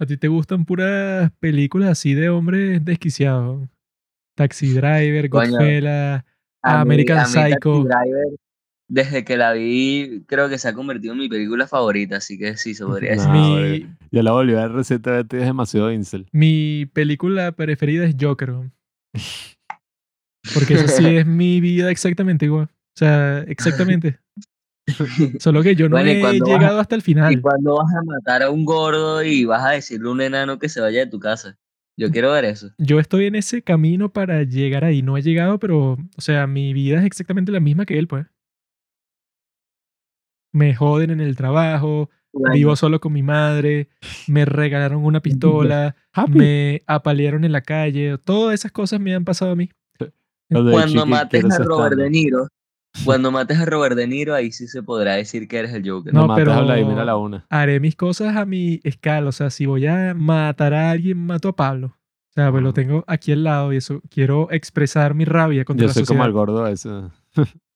[0.00, 3.68] A ti te gustan puras películas así de hombres desquiciados.
[4.36, 5.28] Taxi Driver,
[6.82, 7.84] mí- American Taxi Psycho.
[7.84, 8.26] Driver,
[8.88, 12.56] desde que la vi, creo que se ha convertido en mi película favorita, así que
[12.56, 13.28] sí, se podría decir.
[13.28, 16.26] No, mi, Yo la volví a ver recientemente y es demasiado incel.
[16.32, 18.54] mi película preferida es Joker.
[20.54, 22.64] Porque eso sí es mi vida exactamente igual.
[22.64, 24.18] O sea, exactamente.
[25.38, 27.40] Solo que yo no Bueno, ¿y he vas llegado hasta el ¿Y final.
[27.42, 30.70] cuando vas a matar a un gordo y vas a decirle a un enano que
[30.70, 31.58] se vaya de tu casa?
[31.98, 32.70] Yo quiero ver eso.
[32.78, 35.02] Yo estoy en ese camino para llegar ahí.
[35.02, 38.24] No he llegado, pero, o sea, mi vida es exactamente la misma que él, pues.
[40.52, 43.88] Me joden en el trabajo, Bueno, vivo solo con mi madre,
[44.26, 46.32] me regalaron una pistola, Happy.
[46.38, 49.70] me apalearon en la calle, todas esas cosas me han pasado a mí.
[50.50, 51.96] Cuando mates a Robert.
[51.96, 52.48] De Niro,
[53.04, 56.12] cuando mates a Robert De Niro, ahí sí se podrá decir que eres el Joker.
[56.14, 57.46] No, No, matas pero- a Vladimir a la una.
[57.50, 61.48] Haré mis cosas a mi escala, o sea, si voy a matar a alguien, mato
[61.50, 61.88] a Pablo.
[62.30, 65.82] O sea, pues lo tengo aquí al lado y eso, quiero expresar mi rabia contra
[65.84, 66.88] Yo la soy como el gordo ese.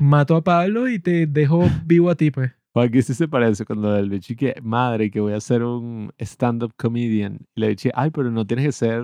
[0.00, 2.52] Mato a Pablo y te dejo vivo a ti, pues.
[2.74, 6.72] Aquí sí se parece cuando el bicho que madre que voy a ser un stand-up
[6.76, 7.40] comedian.
[7.54, 9.02] Y le dije, ay, pero no tienes que ser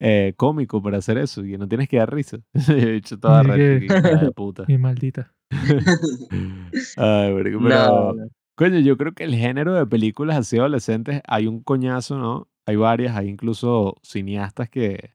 [0.00, 1.44] eh, cómico para hacer eso.
[1.44, 2.38] Y no tienes que dar risa.
[2.54, 3.88] y he dicho toda Y que-
[4.20, 4.64] de puta.
[4.68, 5.32] Mi maldita.
[6.96, 8.14] Ay, pero, no.
[8.56, 12.48] coño, yo creo que el género de películas así adolescentes hay un coñazo, ¿no?
[12.66, 15.14] Hay varias, hay incluso cineastas que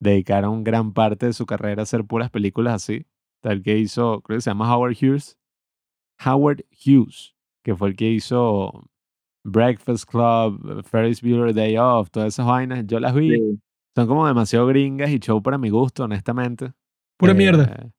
[0.00, 3.06] dedicaron gran parte de su carrera a hacer puras películas así.
[3.42, 5.36] Tal que hizo, creo que se llama Howard Hughes.
[6.24, 8.88] Howard Hughes, que fue el que hizo
[9.44, 12.86] Breakfast Club, Ferris Bueller Day Off, todas esas vainas.
[12.86, 13.30] Yo las vi.
[13.36, 13.60] Sí.
[13.96, 16.72] Son como demasiado gringas y show para mi gusto, honestamente.
[17.18, 17.90] Pura Eh, mierda.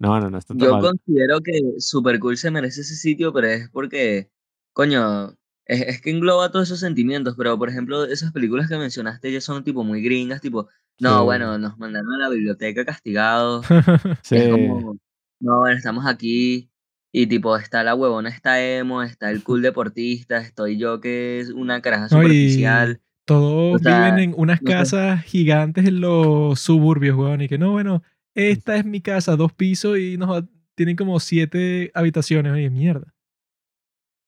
[0.00, 0.80] No, no, no está tan Yo mal.
[0.82, 4.30] considero que Super Cool se merece ese sitio, pero es porque,
[4.72, 5.34] coño,
[5.72, 7.34] es, es que engloba todos esos sentimientos.
[7.36, 10.68] Pero, por ejemplo, esas películas que mencionaste ya son tipo muy gringas, tipo,
[11.00, 11.24] no, Sí.
[11.24, 13.66] bueno, nos mandaron a la biblioteca castigados.
[14.22, 14.36] Sí.
[14.36, 14.96] Es como,
[15.40, 16.68] no, bueno, estamos aquí.
[17.12, 21.50] Y tipo, está la huevona, está emo, está el cool deportista, estoy yo que es
[21.50, 23.00] una caraja superficial.
[23.24, 24.74] todos O sea, viven en unas no sé.
[24.76, 27.40] casas gigantes en los suburbios, weón.
[27.42, 28.02] Y que no, bueno,
[28.34, 30.44] esta es mi casa, dos pisos y nos
[30.76, 32.52] tienen como siete habitaciones.
[32.52, 33.12] Oye, mierda.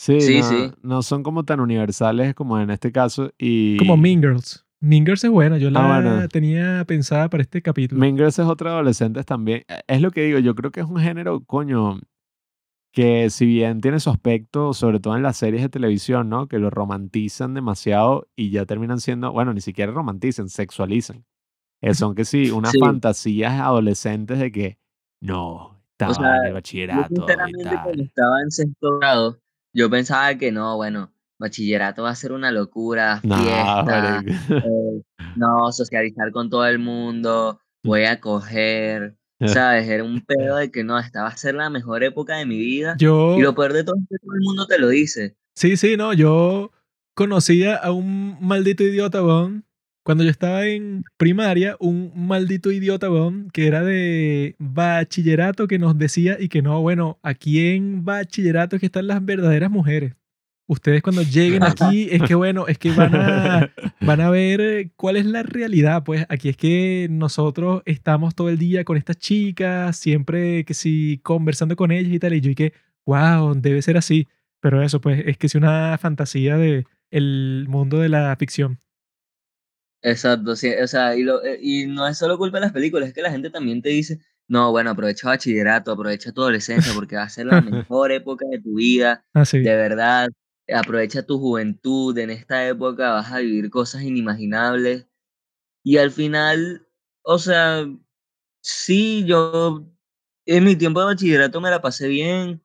[0.02, 0.70] Sí, Sí, no, sí.
[0.82, 3.30] no son como tan universales como en este caso.
[3.38, 4.66] Y Como Mean Girls.
[4.80, 5.58] Mean Girls es buena.
[5.58, 6.28] Yo la Ah, bueno.
[6.28, 8.00] tenía pensada para este capítulo.
[8.00, 9.62] Mean Girls es otra adolescentes también.
[9.68, 12.00] Eh, Es lo que digo, yo creo que es un género, coño,
[12.92, 16.48] que si bien tiene su aspecto, sobre todo en las series de televisión, ¿no?
[16.48, 21.24] Que lo romantizan demasiado y ya terminan siendo, bueno, ni siquiera romantizan, sexualizan.
[21.80, 22.80] Eh, son que sí, unas Sí.
[22.80, 24.78] fantasías adolescentes de que,
[25.20, 28.00] no, estaba sea, en el Yo bachillerato y sinceramente cuando tal.
[28.00, 29.38] estaba en sexto grado,
[29.72, 35.02] yo pensaba que no, bueno, bachillerato va a ser una locura, No, fiesta, eh,
[35.36, 39.88] no, socializar con todo el mundo, voy a coger, ¿sabes?
[39.88, 42.58] Era un pedo de que no, esta va a ser la mejor época de mi
[42.58, 42.96] vida.
[42.98, 45.36] Yo, Y lo peor de todo es que todo el mundo te lo dice.
[45.56, 46.70] sí, sí, no, yo
[47.14, 49.64] conocía a un maldito idiota, weón.
[50.04, 55.96] Cuando yo estaba en primaria, un maldito idiota, weón, que era de bachillerato que nos
[55.96, 60.14] decía y que no, bueno, aquí en bachillerato es que están las verdaderas mujeres.
[60.66, 63.70] Ustedes cuando lleguen aquí es que, bueno, es que van a,
[64.00, 66.02] van a ver eh, cuál es la realidad.
[66.02, 71.20] Pues aquí es que nosotros estamos todo el día con estas chicas, siempre que sí,
[71.22, 72.32] conversando con ellas y tal.
[72.34, 72.72] Y yo y que,
[73.04, 74.28] wow, debe ser así.
[74.60, 78.78] Pero eso, pues, es que es una fantasía de el mundo de la ficción.
[80.02, 83.08] Exacto, sí, o sea, y, lo- eh, y no es solo culpa de las películas,
[83.08, 84.18] es que la gente también te dice,
[84.48, 88.60] no, bueno, aprovecha bachillerato, aprovecha tu adolescencia porque va a ser la mejor época de
[88.60, 89.24] tu vida.
[89.32, 89.60] Así.
[89.60, 90.28] De verdad,
[90.74, 95.06] aprovecha tu juventud, en esta época vas a vivir cosas inimaginables.
[95.84, 96.86] Y al final,
[97.22, 97.86] o sea,
[98.62, 99.86] sí, yo
[100.46, 102.62] en mi tiempo de bachillerato me la pasé bien,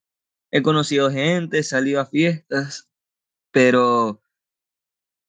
[0.51, 2.89] he conocido gente, he salido a fiestas,
[3.51, 4.21] pero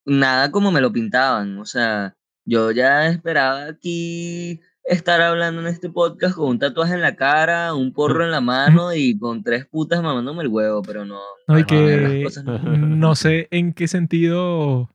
[0.08, 1.58] nada como me lo pintaban.
[1.58, 7.02] O sea, yo ya esperaba aquí estar hablando en este podcast con un tatuaje en
[7.02, 11.04] la cara, un porro en la mano y con tres putas mamándome el huevo, pero
[11.04, 11.20] no.
[11.46, 14.90] No, que cosas no- no sé en qué sentido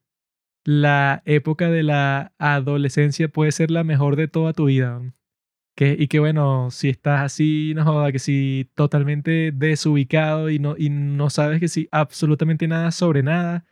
[0.66, 5.02] la época de la adolescencia puede ser la mejor de toda tu vida.
[5.76, 10.76] Que, y que bueno, si estás así, no joda, que si totalmente desubicado y no,
[10.78, 13.66] y no sabes que si absolutamente nada sobre nada,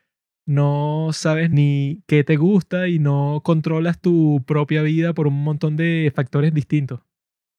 [0.45, 5.77] no sabes ni qué te gusta y no controlas tu propia vida por un montón
[5.77, 7.01] de factores distintos.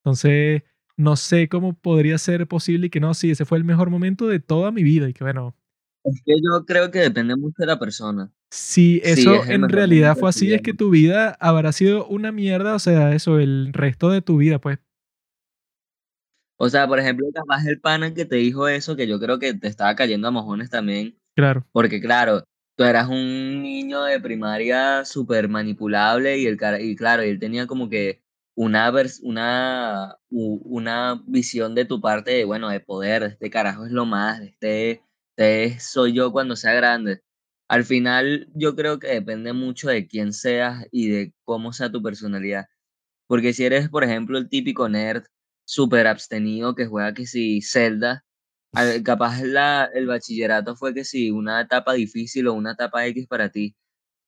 [0.04, 0.62] Entonces,
[0.96, 4.26] no sé cómo podría ser posible y que no, sí, ese fue el mejor momento
[4.26, 5.56] de toda mi vida y que bueno,
[6.04, 8.32] Es que yo creo que depende mucho de la persona.
[8.50, 12.32] Si Sí, eso es en realidad fue así, es que tu vida habrá sido una
[12.32, 14.78] mierda, o sea, eso, el resto de tu vida, pues,
[16.58, 19.52] O sea, por ejemplo, capaz el pana que te dijo eso, que yo creo que
[19.52, 21.66] te estaba cayendo a mojones también, claro.
[21.72, 22.44] porque claro,
[22.82, 27.88] tú eras un niño de primaria súper manipulable y, el y claro, él tenía como
[27.88, 28.22] que
[28.54, 28.92] una,
[29.22, 34.40] una, una visión de tu parte de, bueno, de poder, este carajo es lo más,
[34.40, 35.02] este,
[35.36, 37.22] este soy yo cuando sea grande.
[37.68, 42.02] Al final, yo creo que depende mucho de quién seas y de cómo sea tu
[42.02, 42.66] personalidad.
[43.28, 45.24] Porque si eres, por ejemplo, el típico nerd
[45.64, 48.24] súper abstenido que juega que si Zelda,
[49.04, 53.50] capaz la, el bachillerato fue que si una etapa difícil o una etapa X para
[53.50, 53.74] ti,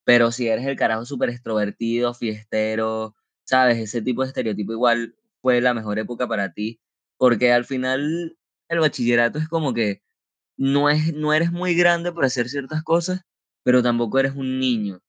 [0.04, 3.14] pero si eres el carajo súper extrovertido, fiestero,
[3.44, 6.80] sabes, ese tipo de estereotipo igual fue la mejor época para ti,
[7.18, 8.36] porque al final
[8.68, 10.02] el bachillerato es como que
[10.58, 13.22] no, es, no eres muy grande para hacer ciertas cosas,
[13.64, 15.00] pero tampoco eres un niño.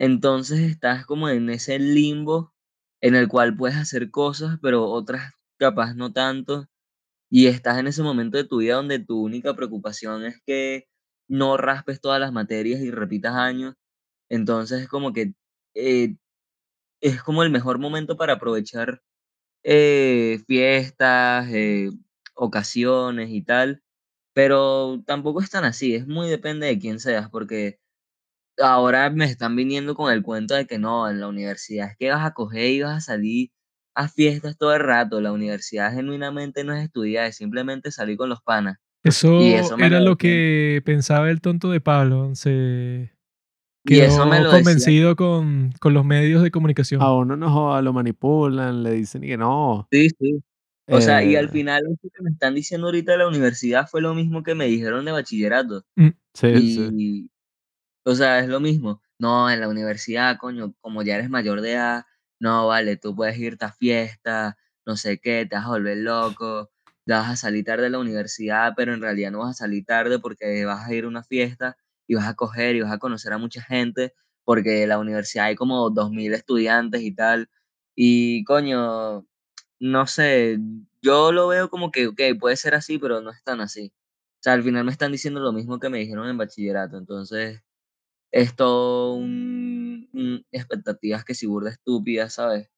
[0.00, 2.52] Entonces estás como en ese limbo
[3.00, 6.66] en el cual puedes hacer cosas, pero otras capaz no tanto.
[7.32, 10.88] Y estás en ese momento de tu vida donde tu única preocupación es que
[11.28, 13.74] no raspes todas las materias y repitas años.
[14.30, 15.34] Entonces es como que
[15.74, 16.16] eh,
[17.02, 19.02] es como el mejor momento para aprovechar
[19.64, 21.90] eh, fiestas, eh,
[22.36, 23.82] ocasiones y tal.
[24.34, 27.80] Pero tampoco es tan así, es muy depende de quién seas, porque
[28.58, 32.10] ahora me están viniendo con el cuento de que no, en la universidad es que
[32.10, 33.50] vas a coger y vas a salir
[33.94, 35.20] a fiestas todo el rato.
[35.20, 38.78] La universidad genuinamente no es estudiar, es simplemente salir con los panas.
[39.02, 42.34] Eso eso era lo lo que pensaba el tonto de Pablo.
[42.34, 43.10] Se
[43.84, 47.00] Y eso me quedó lo convencido con, con los medios de comunicación.
[47.00, 49.88] A uno no joda, lo manipulan, le dicen y que no.
[49.90, 50.42] Sí, sí.
[50.92, 53.86] O sea, y al eh, final eso que me están diciendo ahorita de la universidad
[53.88, 55.84] fue lo mismo que me dijeron de bachillerato.
[55.96, 56.88] sí, sí.
[56.92, 57.30] Y,
[58.04, 59.00] o sea, es lo mismo.
[59.18, 62.04] No, en la universidad, coño, como ya eres mayor de edad,
[62.40, 64.56] no, vale, tú puedes irte a fiesta,
[64.86, 66.70] no sé qué, te vas a volver loco,
[67.06, 69.84] te vas a salir tarde de la universidad, pero en realidad no vas a salir
[69.84, 71.76] tarde porque vas a ir a una fiesta
[72.06, 74.14] y vas a coger y vas a conocer a mucha gente,
[74.44, 77.48] porque en la universidad hay como 2.000 estudiantes y tal.
[77.94, 79.26] Y, coño,
[79.80, 80.58] no sé,
[81.02, 83.92] yo lo veo como que, ok, puede ser así, pero no es tan así.
[84.40, 87.62] O sea, al final me están diciendo lo mismo que me dijeron en bachillerato, entonces
[88.32, 92.70] es todo un, un- expectativas que si burda estúpidas, ¿sabes?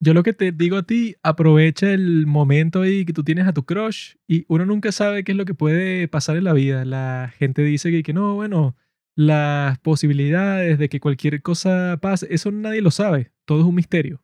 [0.00, 3.54] Yo lo que te digo a ti, aprovecha el momento ahí que tú tienes a
[3.54, 6.84] tu crush y uno nunca sabe qué es lo que puede pasar en la vida.
[6.84, 8.76] La gente dice que, que no, bueno,
[9.16, 14.20] las posibilidades de que cualquier cosa pase, eso nadie lo sabe, todo es un misterio.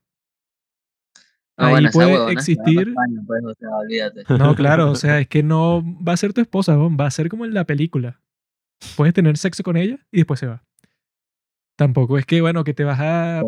[1.56, 4.24] No, Ahí bueno, puede huevona existir, España, pues, o sea, olvídate.
[4.39, 7.28] no, claro, o sea, es que no va a ser tu esposa, va a ser
[7.28, 8.20] como en la película.
[8.97, 10.62] Puedes tener sexo con ella y después se va.
[11.77, 13.40] Tampoco es que, bueno, que te vas a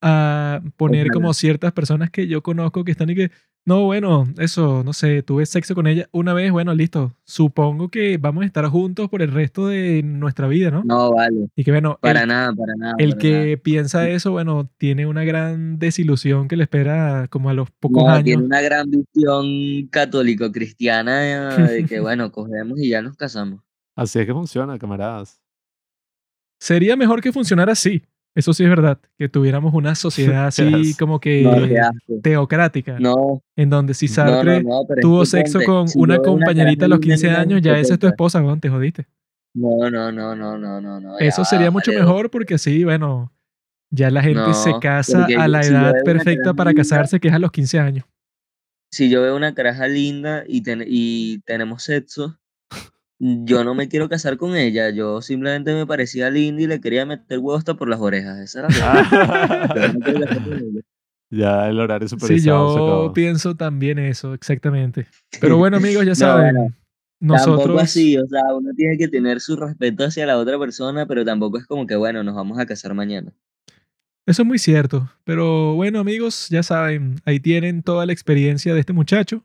[0.00, 1.12] a poner Ojalá.
[1.12, 3.30] como ciertas personas que yo conozco que están y que,
[3.66, 7.14] no, bueno, eso, no sé, tuve sexo con ella una vez, bueno, listo.
[7.24, 10.82] Supongo que vamos a estar juntos por el resto de nuestra vida, ¿no?
[10.84, 12.94] No, vale, Y que, bueno, para el, nada, para nada.
[12.98, 17.54] el para que piensa eso, bueno, tiene una gran desilusión que le espera como a
[17.54, 18.46] los pocos No, tiene años.
[18.46, 21.20] una gran visión católico-cristiana
[21.68, 23.60] de que, bueno, cogemos y ya nos casamos.
[23.96, 25.40] Así es que funciona, camaradas.
[26.60, 28.02] Sería mejor que funcionara así.
[28.36, 29.94] Eso sí es verdad, que tuviéramos una
[30.34, 30.96] sociedad así Yes.
[30.98, 31.44] como que
[32.22, 36.86] teocrática, No, en donde si no, no, Sartre no, tuvo sexo con si una compañerita
[36.86, 38.68] a los caraja linda 15 en una años, ya esa es tu esposa, weón, te
[38.68, 39.06] jodiste.
[39.54, 42.82] No, no, no, no, no, no, no, ya Eso sería mucho vale, mejor porque así,
[42.82, 43.32] bueno,
[43.92, 47.34] ya la gente se casa a la si edad perfecta para linda, casarse, que es
[47.34, 48.04] a los 15 años.
[48.90, 52.36] si yo veo una caraja linda y, ten- y tenemos sexo,
[53.44, 54.90] yo no me quiero casar con ella.
[54.90, 58.38] Yo simplemente me parecía linda y le quería meter huevo hasta por las orejas.
[58.38, 58.68] Esa era
[59.92, 60.80] no con ella.
[61.30, 63.12] ya el horario Sí, supervisado se yo acabó.
[63.12, 65.06] pienso también eso, exactamente.
[65.40, 66.74] Pero bueno, amigos, ya No, saben, bueno,
[67.26, 67.82] tampoco nosotros...
[67.82, 68.18] así.
[68.18, 71.66] O sea, uno tiene que tener su respeto hacia la otra persona, pero tampoco es
[71.66, 73.32] como que, bueno, nos vamos a casar mañana.
[74.26, 75.10] Eso es muy cierto.
[75.24, 79.44] Pero bueno, amigos, ya saben, ahí tienen toda la experiencia de este muchacho.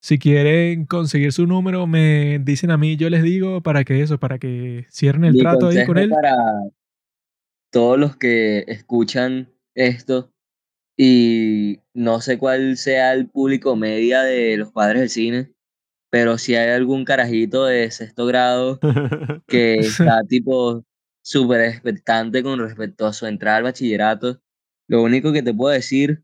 [0.00, 4.18] Si quieren conseguir su número, me dicen a mí, yo les digo para que eso,
[4.18, 6.10] para que cierren el Mi trato ahí con él.
[6.10, 6.36] para
[7.70, 10.32] todos los que escuchan esto
[10.96, 15.52] y no sé cuál sea el público media de los padres del cine,
[16.10, 18.78] pero si hay algún carajito de sexto grado
[19.46, 20.84] que está tipo
[21.22, 24.40] súper expectante con respecto a su entrada al bachillerato,
[24.88, 26.22] lo único que te puedo decir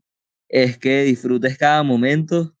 [0.49, 2.55] es que disfrutes cada momento,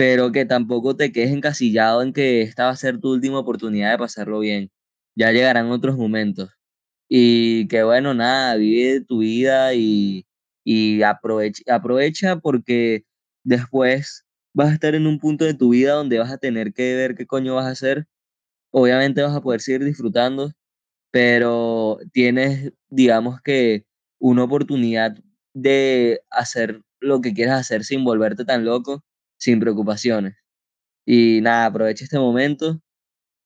[0.00, 3.92] pero que tampoco te quedes encasillado en que esta va a ser tu última oportunidad
[3.92, 4.70] de pasarlo bien.
[5.14, 6.50] ya llegarán otros momentos.
[7.08, 10.26] Y que bueno, nada, vive tu vida y,
[10.64, 13.04] y aprovecha, aprovecha porque
[13.44, 14.24] después
[14.54, 17.14] vas a estar en un punto de tu vida donde vas a tener que ver
[17.14, 18.06] qué coño vas a hacer.
[18.72, 20.52] Obviamente vas a poder seguir disfrutando,
[21.12, 23.84] pero tienes, digamos que,
[24.20, 25.18] una oportunidad
[25.54, 29.04] de hacer lo que quieras hacer sin volverte tan loco,
[29.40, 30.36] sin preocupaciones.
[31.06, 32.80] Y nada, aprovecha este momento.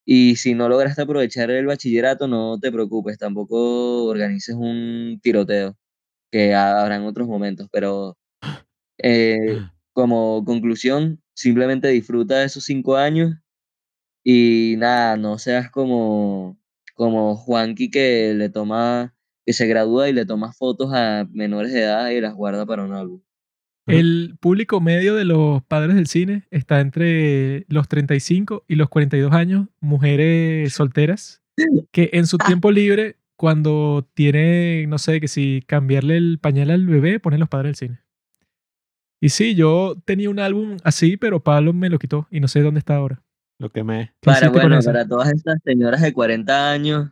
[0.05, 5.77] Y si no lograste aprovechar el bachillerato, no te preocupes, tampoco organices un tiroteo,
[6.31, 8.17] que habrán otros momentos, pero
[8.99, 9.59] eh,
[9.93, 13.35] como conclusión, simplemente disfruta de esos cinco años
[14.23, 16.59] y nada, no seas como,
[16.95, 19.15] como Juanqui que le toma,
[19.45, 22.83] que se gradúa y le toma fotos a menores de edad y las guarda para
[22.85, 23.24] un álbum.
[23.87, 29.31] El público medio de los padres del cine está entre los 35 y los 42
[29.33, 31.43] años, mujeres solteras,
[31.91, 36.85] que en su tiempo libre, cuando tiene, no sé, que si cambiarle el pañal al
[36.87, 38.01] bebé, ponen los padres del cine.
[39.21, 42.61] Y sí, yo tenía un álbum así, pero Pablo me lo quitó y no sé
[42.61, 43.21] dónde está ahora.
[43.59, 44.13] Lo que me...
[44.21, 47.11] Para, bueno, para todas estas señoras de 40 años,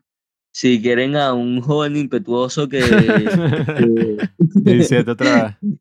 [0.52, 2.82] si quieren a un joven impetuoso que...
[4.66, 5.74] que otra vez.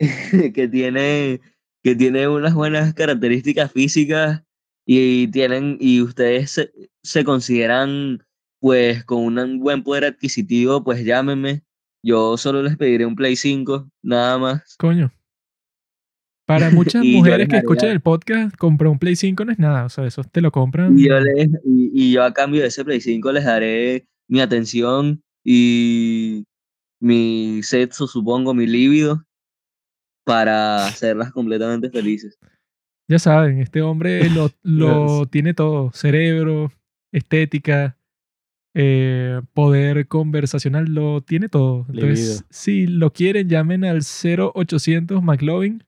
[0.54, 1.40] que tiene,
[1.82, 4.42] que tiene unas buenas características físicas
[4.86, 6.70] y tienen, y ustedes
[7.02, 8.22] se, consideran
[8.60, 11.62] pues con un buen poder adquisitivo, pues llámenme.
[12.02, 14.76] Yo solo les pediré un Play 5, nada más.
[14.78, 15.12] Coño.
[16.46, 19.84] Para muchas mujeres que escuchan el podcast, comprar un Play 5 no es nada.
[19.86, 20.96] O sea, eso te lo compran.
[20.96, 21.16] Y yo,
[21.64, 26.44] y yo a cambio de ese Play 5 les daré mi atención y
[27.00, 29.26] mi sexo, supongo, mi líbido
[30.26, 32.36] para hacerlas completamente felices.
[33.08, 36.72] Ya saben, este hombre lo, lo tiene todo, cerebro,
[37.12, 37.96] estética,
[38.74, 41.86] eh, poder conversacional, lo tiene todo.
[41.88, 45.84] Entonces, si lo quieren, llamen al 0800 McLovin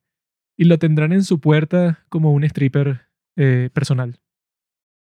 [0.57, 4.21] y lo tendrán en su puerta como un stripper eh, personal.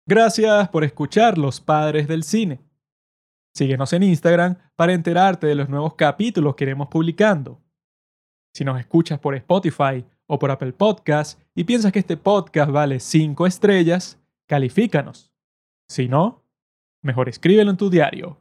[0.08, 2.62] Gracias por escuchar Los Padres del Cine.
[3.54, 7.62] Síguenos en Instagram para enterarte de los nuevos capítulos que iremos publicando.
[8.56, 13.02] Si nos escuchas por Spotify o por Apple Podcast y piensas que este podcast vale
[13.02, 14.18] 5 estrellas,
[14.48, 15.34] califícanos.
[15.90, 16.42] Si no,
[17.02, 18.38] mejor escríbelo en tu diario.